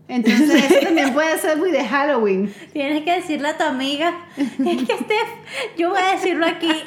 Entonces, 0.10 0.64
eso 0.72 0.80
también 0.86 1.14
puede 1.14 1.38
ser 1.38 1.58
muy 1.58 1.72
de 1.72 1.84
Halloween. 1.84 2.54
Tienes 2.72 3.04
que 3.04 3.14
decirle 3.14 3.50
a 3.50 3.58
tu 3.58 3.64
amiga. 3.64 4.14
Es 4.38 4.88
que 4.88 4.94
Steph, 4.94 5.78
yo 5.78 5.90
voy 5.90 6.00
a 6.00 6.14
decirlo 6.14 6.46
aquí. 6.46 6.68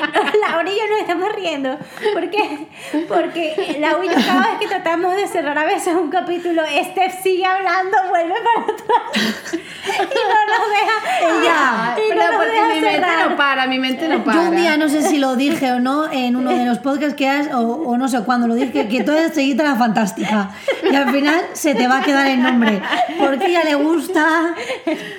Laura 0.48 0.70
y 0.70 0.74
yo 0.74 0.82
nos 0.90 1.00
estamos 1.00 1.32
riendo. 1.34 1.78
Porque, 2.14 2.68
porque 3.08 3.76
Laura 3.78 4.06
y 4.06 4.08
yo 4.08 4.14
cada 4.14 4.50
vez 4.50 4.58
que 4.60 4.68
tratamos 4.68 5.16
de 5.16 5.26
cerrar 5.26 5.58
a 5.58 5.64
veces 5.64 5.94
un 5.94 6.10
capítulo, 6.10 6.62
Steph 6.64 7.22
sigue 7.22 7.44
hablando, 7.44 7.96
vuelve 8.08 8.34
para 8.34 8.62
atrás. 8.62 9.54
Y 9.90 9.98
no 9.98 10.46
nos 10.46 10.68
deja. 10.70 11.40
Ella. 11.40 11.94
Ay, 11.94 12.02
y 12.06 12.08
pero 12.08 12.22
no 12.22 12.38
porque 12.38 12.50
deja 12.50 12.68
mi 12.68 12.80
mente 12.80 12.90
cerrar. 12.90 13.30
no 13.30 13.36
para, 13.36 13.66
mi 13.66 13.78
mente 13.78 14.08
no 14.08 14.24
para. 14.24 14.42
Yo 14.42 14.50
un 14.50 14.56
día 14.56 14.76
no 14.76 14.88
sé 14.88 15.02
si 15.02 15.18
lo 15.18 15.36
dije 15.36 15.72
o 15.72 15.80
no 15.80 16.10
en 16.10 16.36
uno 16.36 16.50
de 16.50 16.64
los 16.64 16.78
podcasts 16.78 17.14
que 17.14 17.28
has, 17.28 17.52
o, 17.52 17.60
o 17.60 17.98
no 17.98 18.08
sé 18.08 18.22
cuándo 18.22 18.46
lo 18.46 18.54
dije, 18.54 18.88
que 18.88 19.04
tú 19.04 19.12
eres 19.12 19.34
seguida 19.34 19.64
la 19.64 19.76
fantástica. 19.76 20.50
Y 20.90 20.94
al 20.94 21.10
final 21.10 21.40
se 21.52 21.74
te 21.74 21.86
va 21.86 21.98
a 21.98 22.02
quedar 22.02 22.26
el 22.26 22.42
nombre. 22.42 22.80
Porque 23.18 23.46
ella 23.46 23.64
le 23.64 23.74
gusta 23.74 24.54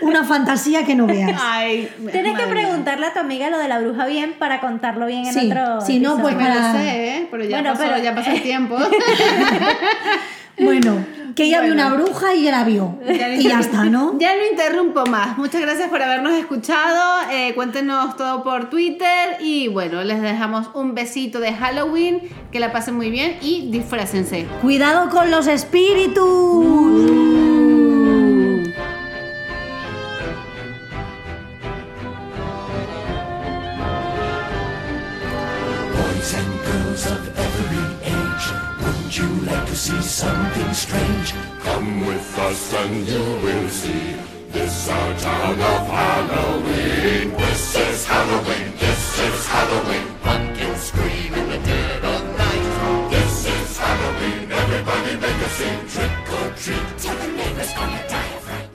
una 0.01 0.23
fantasía 0.23 0.85
que 0.85 0.95
no 0.95 1.05
veas. 1.07 1.39
Ay, 1.43 1.89
Tienes 2.11 2.37
que 2.37 2.45
preguntarle 2.47 3.07
a 3.07 3.13
tu 3.13 3.19
amiga 3.19 3.49
lo 3.49 3.57
de 3.57 3.67
la 3.67 3.79
bruja 3.79 4.05
bien 4.05 4.33
para 4.39 4.59
contarlo 4.61 5.05
bien 5.05 5.25
en 5.25 5.33
Sí, 5.33 5.47
otro. 5.51 5.81
si 5.81 5.99
no, 5.99 6.17
pues 6.19 6.35
para- 6.35 6.73
sé, 6.73 7.17
¿eh? 7.17 7.27
pero 7.29 7.43
ya, 7.43 7.57
Bueno, 7.57 7.71
pasó, 7.73 7.83
pero- 7.89 8.03
ya 8.03 8.15
pasó 8.15 8.31
el 8.31 8.41
tiempo. 8.43 8.77
Bueno, 10.59 11.03
que 11.35 11.45
ella 11.45 11.61
vio 11.61 11.73
Bueno. 11.73 11.87
una 11.87 11.95
bruja 12.03 12.35
y 12.35 12.41
ella 12.41 12.51
la 12.59 12.63
vio. 12.65 12.99
Ya 13.07 13.29
Y 13.29 13.43
ya 13.47 13.59
está, 13.61 13.85
¿no? 13.85 14.15
Ya 14.19 14.35
no 14.35 14.45
interrumpo 14.51 15.05
más. 15.07 15.35
Muchas 15.37 15.59
gracias 15.61 15.89
por 15.89 16.01
habernos 16.03 16.33
escuchado. 16.33 17.21
Eh, 17.31 17.53
cuéntenos 17.55 18.15
todo 18.15 18.43
por 18.43 18.69
Twitter. 18.69 19.37
Y 19.39 19.69
bueno, 19.69 20.03
les 20.03 20.21
dejamos 20.21 20.69
un 20.75 20.93
besito 20.93 21.39
de 21.39 21.53
Halloween. 21.53 22.21
Que 22.51 22.59
la 22.59 22.71
pasen 22.71 22.95
muy 22.95 23.09
bien 23.09 23.37
y 23.41 23.71
disfrácense. 23.71 24.45
Cuidado 24.61 25.09
con 25.09 25.31
los 25.31 25.47
espíritus. 25.47 27.30
To 39.71 39.77
see 39.77 40.01
something 40.01 40.73
strange? 40.73 41.33
Come 41.63 42.05
with 42.05 42.39
us 42.39 42.73
and 42.73 43.07
you 43.07 43.23
will 43.43 43.69
see. 43.69 44.15
This 44.51 44.89
our 44.89 45.13
town 45.17 45.53
of 45.53 45.87
Halloween. 45.87 47.31
This 47.37 47.77
is 47.77 48.05
Halloween. 48.05 48.73
This 48.77 49.19
is 49.27 49.47
Halloween. 49.47 50.07
Pumpkins 50.23 50.81
scream 50.81 51.33
in 51.33 51.47
the 51.53 51.59
dead 51.59 52.03
of 52.03 52.21
night. 52.37 53.11
This 53.11 53.45
is 53.45 53.77
Halloween. 53.77 54.51
Everybody 54.51 55.15
make 55.25 55.41
a 55.47 55.49
scene. 55.57 55.87
Trick 55.87 56.31
or 56.37 56.47
treat. 56.57 56.91